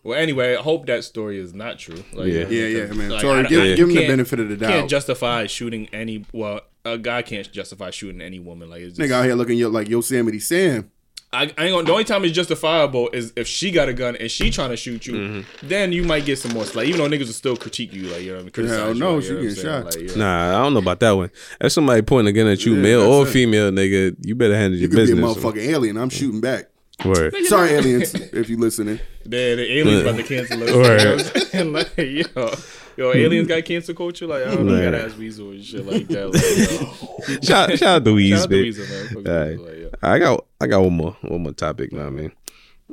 Well, 0.03 0.17
anyway, 0.19 0.55
I 0.55 0.61
hope 0.61 0.87
that 0.87 1.03
story 1.03 1.39
is 1.39 1.53
not 1.53 1.77
true. 1.77 2.03
Like, 2.13 2.27
Yeah. 2.27 2.47
Yeah, 2.47 2.65
yeah, 2.67 2.85
man. 2.93 3.09
Like, 3.11 3.21
Sorry, 3.21 3.45
I- 3.45 3.47
give, 3.49 3.61
I- 3.61 3.67
give 3.67 3.77
you 3.77 3.83
him 3.85 3.89
the 3.89 3.95
can't- 3.95 4.07
benefit 4.07 4.39
of 4.39 4.49
the 4.49 4.55
doubt. 4.57 4.69
You 4.69 4.75
can't 4.77 4.89
justify 4.89 5.45
shooting 5.47 5.87
any. 5.93 6.25
Well, 6.33 6.61
a 6.83 6.97
guy 6.97 7.21
can't 7.21 7.51
justify 7.51 7.91
shooting 7.91 8.21
any 8.21 8.39
woman. 8.39 8.69
Like 8.69 8.81
it's 8.81 8.97
just, 8.97 9.09
Nigga 9.09 9.13
out 9.13 9.25
here 9.25 9.35
looking 9.35 9.57
yo- 9.57 9.69
like 9.69 9.87
Yosemite 9.89 10.39
Sam. 10.39 10.89
I, 11.33 11.43
I 11.43 11.43
ain't 11.43 11.55
gonna. 11.57 11.83
The 11.83 11.91
only 11.93 12.03
time 12.03 12.25
it's 12.25 12.33
justifiable 12.35 13.09
is 13.13 13.31
if 13.37 13.47
she 13.47 13.71
got 13.71 13.87
a 13.87 13.93
gun 13.93 14.17
and 14.17 14.29
she 14.29 14.49
trying 14.51 14.71
to 14.71 14.75
shoot 14.75 15.05
you. 15.07 15.13
Mm-hmm. 15.13 15.67
Then 15.67 15.93
you 15.93 16.03
might 16.03 16.25
get 16.25 16.39
some 16.39 16.51
more. 16.51 16.65
Like 16.73 16.87
even 16.89 16.99
though 16.99 17.07
niggas 17.07 17.27
will 17.27 17.33
still 17.33 17.55
critique 17.55 17.93
you, 17.93 18.07
like 18.07 18.21
you 18.23 18.29
know, 18.31 18.33
what 18.33 18.39
I 18.39 18.43
mean, 18.43 18.51
criticize 18.51 18.77
Hell 18.79 18.93
you, 18.95 18.99
no, 18.99 19.13
like, 19.15 19.23
she 19.23 19.27
you 19.29 19.33
know 19.35 19.39
what 19.39 19.47
I'm 19.47 19.53
getting 19.55 19.63
shot. 19.63 19.85
Like, 19.85 20.09
yeah. 20.09 20.15
Nah, 20.17 20.59
I 20.59 20.63
don't 20.63 20.73
know 20.73 20.79
about 20.79 20.99
that 20.99 21.11
one. 21.11 21.31
If 21.61 21.71
somebody 21.71 22.01
pointing 22.01 22.35
a 22.35 22.37
gun 22.37 22.47
at 22.51 22.65
you, 22.65 22.73
Yeah, 22.75 22.81
male 22.81 23.01
or 23.03 23.25
it. 23.27 23.29
female, 23.31 23.71
nigga, 23.71 24.15
you 24.25 24.35
better 24.35 24.57
handle 24.57 24.77
your 24.77 24.89
business. 24.89 25.09
You 25.09 25.15
could 25.15 25.21
be 25.21 25.21
a 25.21 25.33
business. 25.35 25.61
motherfucking 25.63 25.67
alien. 25.73 25.97
I'm 25.97 26.09
shooting 26.09 26.41
back. 26.41 26.65
Word. 27.05 27.35
Sorry, 27.45 27.71
aliens, 27.71 28.13
if 28.13 28.49
you're 28.49 28.59
listening. 28.59 28.99
The, 29.23 29.55
the 29.55 29.79
aliens 29.79 30.01
about 30.01 30.17
to 30.17 30.23
cancel 30.23 30.63
us. 30.63 30.69
Right. 30.69 31.53
You 31.53 31.63
know 31.63 31.71
what 31.71 31.87
I'm 31.87 31.95
saying? 31.95 32.25
like, 32.35 32.35
yo, 32.35 32.53
yo, 32.97 33.13
aliens 33.13 33.47
got 33.47 33.65
cancel 33.65 33.95
culture. 33.95 34.27
Like 34.27 34.47
I 34.47 34.55
don't 34.55 34.65
know, 34.65 34.75
you 34.75 34.83
gotta 34.83 35.05
ask 35.05 35.17
Weasel 35.17 35.51
and 35.51 35.63
shit 35.63 35.85
like 35.85 36.07
that. 36.07 36.31
Like, 36.31 37.29
yo. 37.29 37.41
Shout, 37.41 37.77
shout 37.77 37.83
out 37.83 38.05
to 38.05 38.11
Weez, 38.11 38.29
Shout 38.29 38.43
out 38.43 38.49
to 38.49 38.55
man. 38.55 38.63
Weasel, 38.63 38.87
man. 38.87 39.07
Fuck 39.07 39.27
All 39.27 39.39
right. 39.39 39.49
Weasel, 39.49 39.65
like, 39.65 39.77
yo. 39.77 39.89
I 40.01 40.19
got 40.19 40.45
I 40.59 40.67
got 40.67 40.81
one 40.81 40.93
more 40.93 41.17
one 41.21 41.43
more 41.43 41.53
topic 41.53 41.91
now, 41.91 42.09
man. 42.09 42.31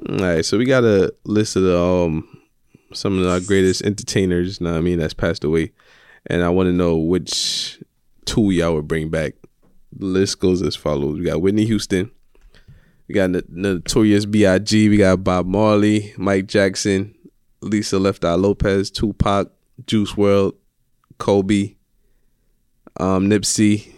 All 0.09 0.17
right, 0.19 0.45
so 0.45 0.59
we 0.59 0.65
got 0.65 0.85
a 0.85 1.13
list 1.25 1.57
of 1.57 1.65
the, 1.65 1.79
um 1.79 2.29
some 2.93 3.19
of 3.19 3.27
our 3.27 3.41
greatest 3.41 3.83
entertainers. 3.83 4.61
Know 4.61 4.73
what 4.73 4.79
I 4.79 4.81
mean 4.81 4.99
that's 4.99 5.15
passed 5.15 5.45
away, 5.45 5.73
and 6.27 6.43
I 6.43 6.49
want 6.51 6.69
to 6.69 6.73
know 6.73 6.97
which 6.97 7.83
two 8.25 8.51
y'all 8.51 8.75
would 8.75 8.89
bring 8.89 9.11
back. 9.11 9.35
The 9.93 10.07
list 10.07 10.39
goes 10.41 10.63
as 10.63 10.77
follows: 10.77 11.19
We 11.19 11.25
got 11.25 11.43
Whitney 11.43 11.65
Houston, 11.65 12.11
we 13.09 13.15
got 13.15 13.33
the 13.33 13.45
Notorious 13.49 14.27
B.I.G., 14.27 14.89
we 14.91 14.99
got 14.99 15.25
Bob 15.25 15.47
Marley, 15.47 16.13
Mike 16.19 16.47
Jackson, 16.47 17.15
Lisa 17.63 17.99
Left 17.99 18.25
Eye 18.25 18.35
Lopez, 18.35 18.91
Tupac, 18.91 19.51
Juice 19.87 20.13
WRLD, 20.13 20.53
Kobe, 21.17 21.77
um, 23.01 23.29
Nipsey. 23.31 23.93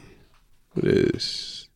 What 0.73 0.87
is 0.87 1.69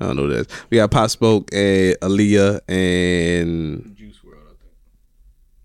I 0.00 0.06
don't 0.06 0.16
know 0.16 0.26
that. 0.28 0.50
We 0.70 0.78
got 0.78 0.90
Pop 0.90 1.10
Smoke 1.10 1.50
and 1.52 1.96
Aaliyah 2.00 2.60
and 2.66 3.94
Juice 3.94 4.18
WRLD, 4.24 4.34
I 4.34 4.54
think. 4.58 4.72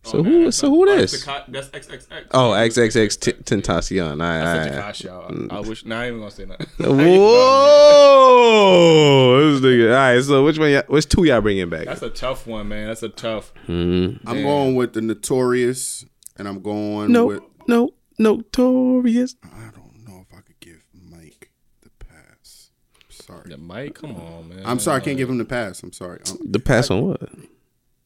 So 0.07 0.23
who- 0.23 0.43
that's 0.45 0.57
so 0.57 0.67
not- 0.67 0.73
who 0.75 0.81
oh, 0.89 0.95
this? 0.97 1.11
That's, 1.11 1.23
the 1.25 1.31
co- 1.31 1.43
that's 1.51 1.67
XXX. 1.69 2.25
oh 2.31 2.51
XXX 2.51 3.19
T- 3.19 3.31
Tentacion. 3.43 4.17
That's 4.19 4.47
I, 4.47 4.63
such 4.63 4.71
a 4.71 4.75
cash 4.81 5.05
out. 5.05 5.33
I, 5.51 5.57
I 5.57 5.59
wish. 5.61 5.85
Nah, 5.85 5.99
I 5.99 6.05
ain't 6.05 6.07
even 6.15 6.19
gonna 6.21 6.31
say 6.31 6.45
nothing. 6.45 6.67
Whoa, 8.37 9.51
this 9.51 9.61
nigga. 9.61 9.89
All 9.89 9.95
right, 10.15 10.23
so 10.23 10.43
which 10.43 10.57
one? 10.59 10.73
Which 10.87 11.07
two 11.09 11.23
y'all 11.25 11.41
bringing 11.41 11.69
back? 11.69 11.85
That's 11.85 12.01
a 12.01 12.09
tough 12.09 12.47
one, 12.47 12.67
man. 12.69 12.87
That's 12.87 13.03
a 13.03 13.09
tough. 13.09 13.53
Mm-hmm. 13.67 14.27
I'm 14.27 14.41
going 14.43 14.75
with 14.75 14.93
the 14.93 15.01
Notorious, 15.01 16.05
and 16.37 16.47
I'm 16.47 16.61
going 16.61 17.11
No, 17.11 17.25
with. 17.27 17.43
no, 17.67 17.91
notorious. 18.17 19.35
I 19.43 19.69
don't 19.75 20.05
know 20.07 20.25
if 20.29 20.33
I 20.37 20.41
could 20.41 20.59
give 20.59 20.83
Mike 20.93 21.51
the 21.81 21.89
pass. 22.03 22.71
Sorry. 23.09 23.49
The 23.49 23.57
mic, 23.57 23.95
come 23.95 24.15
on, 24.15 24.49
man. 24.49 24.61
I'm 24.65 24.79
sorry, 24.79 25.01
I 25.01 25.03
can't 25.03 25.17
give 25.17 25.29
him 25.29 25.37
the 25.37 25.45
pass. 25.45 25.83
I'm 25.83 25.91
sorry. 25.93 26.19
Um, 26.29 26.37
The 26.45 26.59
pass 26.59 26.89
on 26.89 27.07
what? 27.07 27.19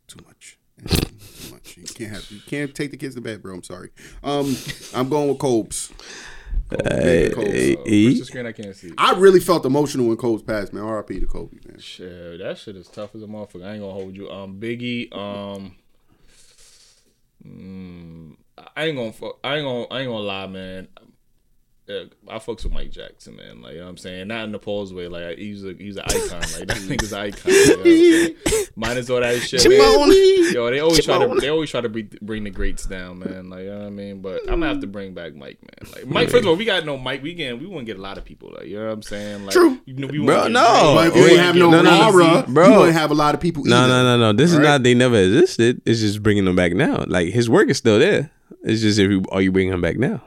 too 0.08 0.20
much. 0.26 0.58
too 0.88 1.52
much. 1.54 1.78
You 1.78 1.84
can't 2.06 2.16
have. 2.16 2.32
You 2.32 2.40
can't 2.46 2.74
take 2.76 2.92
the 2.92 2.98
kids 2.98 3.16
to 3.16 3.22
bed, 3.22 3.42
bro. 3.42 3.54
I'm 3.56 3.64
sorry. 3.64 3.90
Um, 4.24 4.56
I'm 4.94 5.10
going 5.10 5.30
with 5.30 5.40
Cobes. 5.40 5.92
Hey, 6.70 7.32
Cobes. 7.34 7.48
hey, 7.52 7.76
Oh, 7.78 7.84
E? 7.86 8.20
the 8.20 8.26
screen. 8.26 8.46
I 8.46 8.52
can't 8.54 8.76
see. 8.76 8.94
I 8.98 9.14
really 9.14 9.40
felt 9.42 9.66
emotional 9.66 10.08
when 10.08 10.18
Cobes 10.18 10.42
passed, 10.44 10.72
man. 10.74 10.84
R.I.P. 10.84 11.20
to 11.20 11.26
Kobe, 11.26 11.58
man. 11.68 11.80
Shit, 11.80 12.40
that 12.40 12.58
shit 12.58 12.76
is 12.78 12.88
tough 12.88 13.14
as 13.16 13.24
a 13.24 13.28
motherfucker. 13.28 13.66
I 13.66 13.74
ain't 13.74 13.82
gonna 13.82 13.92
hold 13.94 14.16
you. 14.16 14.30
Um, 14.30 14.60
Biggie. 14.60 15.14
Um, 15.16 15.76
mm, 17.46 18.36
I 18.76 18.86
ain't 18.86 18.98
gonna. 18.98 19.12
Fuck, 19.12 19.40
I 19.44 19.58
ain't 19.58 19.66
gonna. 19.66 19.86
I 19.92 20.00
ain't 20.02 20.10
gonna 20.10 20.20
lie, 20.24 20.48
man. 20.48 20.88
Uh, 21.90 22.06
I 22.30 22.38
fucks 22.38 22.64
with 22.64 22.72
Mike 22.72 22.92
Jackson, 22.92 23.36
man. 23.36 23.62
Like 23.62 23.74
you 23.74 23.80
know 23.80 23.86
what 23.86 23.90
I'm 23.92 23.98
saying, 23.98 24.28
not 24.28 24.44
in 24.46 24.52
the 24.52 24.60
pose 24.60 24.94
way. 24.94 25.08
Like 25.08 25.38
he's 25.38 25.66
a 25.66 25.74
he's 25.74 25.98
an 25.98 26.04
icon. 26.06 26.40
Like 26.40 26.68
that 26.68 26.78
nigga's 26.88 27.12
an 27.12 27.20
icon. 27.20 27.52
You 27.52 27.68
know 27.68 27.72
what 27.72 27.78
I'm 27.80 27.84
saying? 28.46 28.66
Minus 28.76 29.10
all 29.10 29.20
that 29.20 29.40
shit, 29.42 29.68
man. 29.68 29.80
Yo, 30.54 30.70
they 30.70 30.80
always 30.80 31.04
try 31.04 31.18
to 31.18 31.36
they 31.40 31.50
always 31.50 31.70
try 31.72 31.82
to 31.82 31.90
bring, 31.90 32.10
bring 32.22 32.44
the 32.44 32.50
greats 32.52 32.86
down, 32.86 33.20
man. 33.20 33.50
Like 33.50 33.62
you 33.64 33.72
know 33.72 33.80
what 33.80 33.88
I 33.88 33.90
mean. 33.90 34.22
But 34.22 34.42
I'm 34.44 34.60
gonna 34.60 34.68
have 34.68 34.80
to 34.82 34.88
bring 34.88 35.14
back 35.14 35.36
Mike, 35.36 35.58
man. 35.62 35.92
Like 35.94 36.08
Mike. 36.08 36.30
First 36.30 36.44
of 36.44 36.50
all, 36.50 36.56
we 36.56 36.66
got 36.66 36.86
no 36.86 36.98
Mike. 36.98 37.24
We 37.24 37.34
can 37.34 37.60
we 37.60 37.66
wouldn't 37.66 37.88
get 37.88 37.98
a 37.98 38.02
lot 38.02 38.18
of 38.18 38.26
people. 38.26 38.52
Like 38.56 38.68
you 38.68 38.78
know 38.78 38.86
what 38.86 38.94
I'm 38.94 39.02
saying. 39.02 39.46
Like, 39.46 39.54
True. 39.54 39.80
You 39.86 39.96
know, 39.96 40.08
we 40.08 40.24
Bro, 40.24 40.48
no. 40.50 40.94
Drake. 40.96 41.14
But 41.14 41.20
if 41.20 41.32
you 41.32 41.38
have 41.40 41.56
no, 41.56 41.72
no, 41.72 41.82
no, 41.82 41.90
no, 41.90 42.06
aura, 42.06 42.46
bro. 42.48 42.68
you 42.68 42.78
wouldn't 42.78 42.96
have 42.98 43.12
a 43.12 43.16
lot 43.16 43.34
of 43.34 43.42
people. 43.42 43.64
No, 43.66 43.76
either. 43.76 43.88
no, 43.88 44.04
no, 44.04 44.32
no. 44.32 44.34
This 44.38 44.52
is 44.52 44.58
Right? 44.60 44.64
not. 44.66 44.84
They 44.84 44.94
never 44.94 45.18
existed. 45.18 45.82
It's 45.86 46.00
just 46.00 46.22
bringing 46.24 46.46
them 46.46 46.56
back 46.56 46.74
now. 46.74 47.04
Like 47.08 47.30
his 47.30 47.50
work 47.50 47.70
is 47.70 47.78
still 47.78 47.98
there. 48.00 48.30
It's 48.64 48.82
just 48.82 49.00
if 49.00 49.10
you 49.10 49.24
are 49.32 49.42
you 49.42 49.52
bringing 49.52 49.74
him 49.74 49.82
back 49.82 49.98
now? 49.98 50.22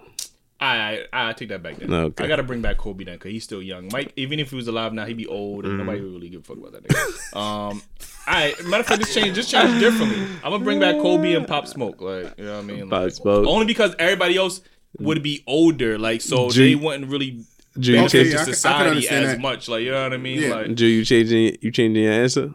I, 0.64 1.06
I 1.12 1.28
I 1.30 1.32
take 1.32 1.48
that 1.50 1.62
back 1.62 1.76
then. 1.76 1.92
Okay. 1.92 2.24
I 2.24 2.26
gotta 2.28 2.42
bring 2.42 2.62
back 2.62 2.76
Kobe 2.78 3.04
then 3.04 3.14
because 3.16 3.30
he's 3.32 3.44
still 3.44 3.62
young. 3.62 3.88
Mike, 3.92 4.12
even 4.16 4.38
if 4.40 4.50
he 4.50 4.56
was 4.56 4.66
alive 4.68 4.92
now, 4.92 5.04
he'd 5.04 5.16
be 5.16 5.26
old 5.26 5.64
and 5.66 5.78
nobody 5.78 6.00
would 6.00 6.12
really 6.12 6.28
give 6.28 6.40
a 6.40 6.44
fuck 6.44 6.56
about 6.58 6.72
that 6.72 6.84
nigga. 6.86 7.36
um, 7.70 7.82
I 8.26 8.54
matter 8.64 8.80
of 8.80 8.86
fact, 8.86 9.00
this 9.02 9.14
change 9.14 9.34
just 9.34 9.50
changed 9.50 9.80
differently. 9.80 10.22
I'm 10.42 10.50
gonna 10.52 10.64
bring 10.64 10.80
back 10.80 10.94
Kobe 10.96 11.34
and 11.34 11.46
Pop 11.46 11.66
Smoke. 11.66 12.00
Like 12.00 12.38
you 12.38 12.44
know 12.44 12.54
what 12.56 12.64
I 12.64 12.66
mean? 12.66 12.88
Pop 12.90 13.02
Like, 13.02 13.12
Smoke. 13.12 13.46
Only 13.46 13.66
because 13.66 13.94
everybody 13.98 14.36
else 14.36 14.60
would 14.98 15.22
be 15.22 15.42
older, 15.46 15.98
like 15.98 16.20
so 16.22 16.50
G- 16.50 16.68
they 16.70 16.74
wouldn't 16.74 17.10
really 17.10 17.44
Drew, 17.78 17.94
you, 17.94 18.00
benefit 18.00 18.20
Okay, 18.20 18.24
change, 18.30 18.34
I 18.34 18.36
can- 18.36 18.40
I 18.40 18.44
can 18.44 18.54
society 18.54 19.08
as 19.08 19.26
that. 19.32 19.40
much. 19.40 19.68
Like 19.68 19.82
you 19.82 19.90
know 19.90 20.02
what 20.04 20.12
I 20.12 20.16
mean? 20.18 20.40
Yeah. 20.42 20.54
Like 20.54 20.74
Drew, 20.74 20.86
you 20.88 21.04
changing 21.04 21.56
you 21.60 21.70
changing 21.70 22.02
your 22.04 22.12
answer? 22.12 22.54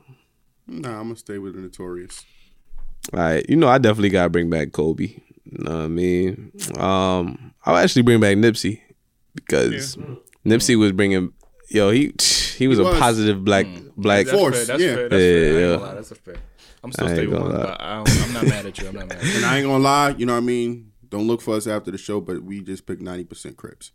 Nah, 0.68 0.91
I'm 0.99 1.03
gonna 1.03 1.16
stay 1.18 1.38
with 1.38 1.55
the 1.55 1.62
Notorious. 1.62 2.24
All 3.14 3.20
right, 3.20 3.45
you 3.49 3.55
know 3.55 3.68
I 3.68 3.78
definitely 3.78 4.10
gotta 4.10 4.30
bring 4.30 4.49
back 4.49 4.72
Kobe. 4.72 5.03
You 5.51 5.64
know 5.64 5.72
what 5.78 5.84
I 5.86 5.88
mean? 5.88 6.51
Um, 6.78 7.48
I'll 7.66 7.78
actually 7.78 8.03
bring 8.03 8.20
back 8.20 8.38
Nipsey 8.38 8.82
because 9.36 9.97
Nipsey 10.45 10.78
was 10.78 10.91
bringing. 10.91 11.34
Yo, 11.70 11.91
he 11.91 12.14
he 12.57 12.68
was 12.68 12.78
He 12.80 12.86
a 12.86 12.91
positive 12.99 13.43
black 13.45 13.66
mm. 13.66 13.91
black. 13.95 14.26
that's 14.26 14.38
Force, 14.38 14.55
fair. 14.55 14.66
That's 14.66 14.82
yeah. 14.82 14.95
fair. 14.95 15.10
That's 15.10 15.22
Yeah, 15.22 15.30
fair. 15.30 15.36
I 15.36 15.45
ain't 15.45 15.55
yeah. 15.55 15.76
gonna 15.76 15.84
lie, 15.84 15.93
That's 15.95 16.12
a 16.12 16.16
fair. 16.16 16.36
I'm 16.84 16.91
still 16.91 17.07
I 17.07 17.10
ain't 17.10 17.18
stay 17.18 17.28
with 17.28 17.41
one, 17.41 17.51
lie. 17.51 17.62
but 17.64 17.82
I 17.82 17.95
don't, 17.97 18.22
I'm 18.24 18.34
not 18.34 18.47
mad 18.47 18.66
at 18.66 18.78
you. 18.80 18.88
I'm 18.88 18.95
not 18.95 19.07
mad. 19.10 19.18
At 19.18 19.24
you. 19.24 19.32
And 19.36 19.45
I 19.45 19.57
ain't 19.57 19.68
gonna 19.68 19.84
lie, 19.84 20.10
you 20.18 20.26
know 20.26 20.34
what 20.34 20.38
I 20.39 20.41
mean? 20.41 20.91
Don't 21.10 21.28
look 21.28 21.41
for 21.41 21.55
us 21.55 21.68
after 21.68 21.91
the 21.91 21.97
show, 21.97 22.22
but 22.22 22.43
we 22.43 22.62
just 22.62 22.86
picked 22.86 23.01
90% 23.01 23.55
Crips. 23.57 23.91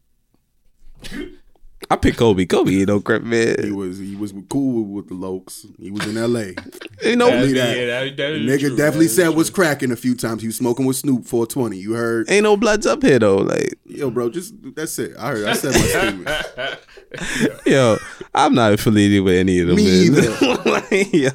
I 1.90 1.96
pick 1.96 2.16
Kobe. 2.16 2.46
Kobe 2.46 2.72
ain't 2.78 2.88
no 2.88 3.00
crap 3.00 3.22
man. 3.22 3.56
He 3.58 3.64
man. 3.70 3.76
was 3.76 3.98
he 3.98 4.16
was 4.16 4.32
cool 4.48 4.84
with 4.84 5.08
the 5.08 5.14
Lokes. 5.14 5.66
He 5.78 5.90
was 5.90 6.06
in 6.06 6.16
L.A. 6.16 6.54
Ain't 7.02 7.18
no 7.18 7.30
Believe 7.30 7.54
that. 7.56 7.76
Yeah, 7.76 7.86
that, 7.86 8.16
that 8.16 8.32
nigga 8.32 8.60
true. 8.60 8.76
definitely 8.76 9.06
That 9.06 9.10
is 9.10 9.16
said 9.16 9.24
true. 9.26 9.34
was 9.34 9.50
cracking 9.50 9.92
a 9.92 9.96
few 9.96 10.14
times. 10.14 10.42
He 10.42 10.48
was 10.48 10.56
smoking 10.56 10.86
with 10.86 10.96
Snoop 10.96 11.26
420. 11.26 11.76
You 11.76 11.92
heard? 11.94 12.30
ain't 12.30 12.44
no 12.44 12.56
bloods 12.56 12.86
up 12.86 13.02
here 13.02 13.18
though. 13.18 13.36
Like 13.38 13.74
Yo, 13.84 14.10
bro, 14.10 14.30
just 14.30 14.54
that's 14.74 14.98
it. 14.98 15.16
I 15.18 15.30
heard. 15.30 15.46
I 15.46 15.52
said 15.54 15.72
my 15.72 15.80
statement. 15.80 17.58
yo, 17.66 17.96
I'm 18.34 18.54
not 18.54 18.72
affiliated 18.72 19.22
with 19.22 19.34
any 19.34 19.60
of 19.60 19.68
them. 19.68 19.76
Me 19.76 20.10
man. 20.10 20.24
either. 20.24 20.70
like, 20.70 21.12
yo. 21.12 21.28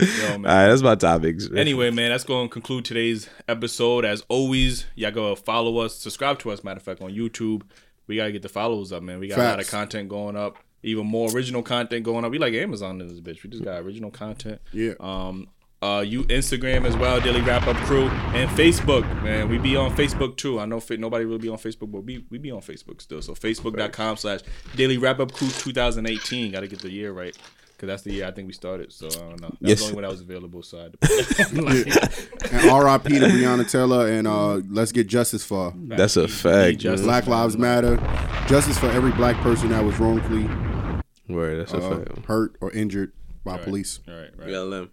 Yo, 0.00 0.32
All 0.32 0.38
man. 0.38 0.42
right, 0.42 0.68
that's 0.68 0.82
my 0.82 0.96
topics. 0.96 1.48
Anyway, 1.54 1.90
man, 1.90 2.10
that's 2.10 2.24
going 2.24 2.48
to 2.48 2.52
conclude 2.52 2.84
today's 2.84 3.28
episode. 3.48 4.04
As 4.04 4.24
always, 4.28 4.86
y'all 4.96 5.12
go 5.12 5.34
follow 5.36 5.78
us, 5.78 5.94
subscribe 5.94 6.40
to 6.40 6.50
us. 6.50 6.64
Matter 6.64 6.78
of 6.78 6.82
fact, 6.82 7.00
on 7.00 7.12
YouTube, 7.12 7.62
we 8.06 8.16
gotta 8.16 8.32
get 8.32 8.42
the 8.42 8.48
follows 8.48 8.92
up, 8.92 9.02
man. 9.02 9.18
We 9.18 9.28
got 9.28 9.38
a 9.38 9.42
lot 9.42 9.60
of 9.60 9.68
content 9.68 10.08
going 10.08 10.36
up, 10.36 10.56
even 10.82 11.06
more 11.06 11.30
original 11.30 11.62
content 11.62 12.04
going 12.04 12.24
up. 12.24 12.30
We 12.30 12.38
like 12.38 12.54
Amazon 12.54 13.00
in 13.00 13.08
this 13.08 13.20
bitch. 13.20 13.42
We 13.42 13.50
just 13.50 13.64
got 13.64 13.80
original 13.82 14.10
content. 14.10 14.60
Yeah. 14.72 14.94
Um. 15.00 15.48
Uh, 15.82 16.00
you 16.00 16.24
Instagram 16.24 16.86
as 16.86 16.96
well, 16.96 17.20
Daily 17.20 17.42
Wrap 17.42 17.66
Up 17.66 17.76
Crew, 17.84 18.06
and 18.06 18.48
Facebook, 18.52 19.02
man. 19.22 19.50
We 19.50 19.58
be 19.58 19.76
on 19.76 19.94
Facebook 19.94 20.38
too. 20.38 20.58
I 20.58 20.64
know 20.64 20.80
fit 20.80 20.98
nobody 20.98 21.26
will 21.26 21.36
be 21.38 21.50
on 21.50 21.58
Facebook, 21.58 21.92
but 21.92 22.04
we 22.04 22.24
we 22.30 22.38
be 22.38 22.50
on 22.50 22.62
Facebook 22.62 23.02
still. 23.02 23.20
So 23.20 23.34
Facebook.com 23.34 24.16
slash 24.16 24.40
Daily 24.76 24.96
Wrap 24.96 25.20
Up 25.20 25.32
Crew 25.32 25.48
2018. 25.48 26.52
Got 26.52 26.60
to 26.60 26.68
get 26.68 26.78
the 26.78 26.90
year 26.90 27.12
right. 27.12 27.36
Cause 27.84 27.88
that's 27.92 28.02
the 28.02 28.12
year 28.14 28.26
I 28.26 28.30
think 28.30 28.46
we 28.46 28.54
started, 28.54 28.92
so 28.92 29.08
I 29.08 29.10
don't 29.10 29.40
know. 29.42 29.48
That's 29.60 29.60
Yes. 29.60 29.78
the 29.80 29.84
only 29.84 29.94
one 29.96 30.02
that 30.04 30.10
was 30.10 30.20
available. 30.22 30.62
So 30.62 30.78
I 30.78 30.82
had 30.84 30.92
to 30.92 30.98
put 32.38 32.52
And 32.52 32.70
R.I.P. 32.70 33.18
to 33.18 33.26
Breonna 33.26 33.70
Taylor, 33.70 34.08
and 34.08 34.26
uh, 34.26 34.54
let's 34.70 34.90
get 34.90 35.06
justice 35.06 35.44
for 35.44 35.70
her. 35.72 35.76
That's 35.76 36.16
a 36.16 36.26
fact. 36.26 36.78
justice. 36.78 37.04
Black 37.04 37.26
Lives 37.26 37.58
Matter. 37.58 37.96
Justice 38.48 38.78
for 38.78 38.86
every 38.90 39.12
black 39.12 39.36
person 39.42 39.68
that 39.68 39.84
was 39.84 39.98
wrongfully 39.98 40.44
Word, 41.28 41.60
that's 41.60 41.72
a 41.74 41.78
uh, 41.78 41.98
fact. 42.04 42.24
hurt 42.26 42.56
or 42.62 42.70
injured 42.72 43.12
by 43.44 43.58
police. 43.58 44.00
All 44.08 44.14
right, 44.14 44.30
right. 44.38 44.48
BLM. 44.48 44.88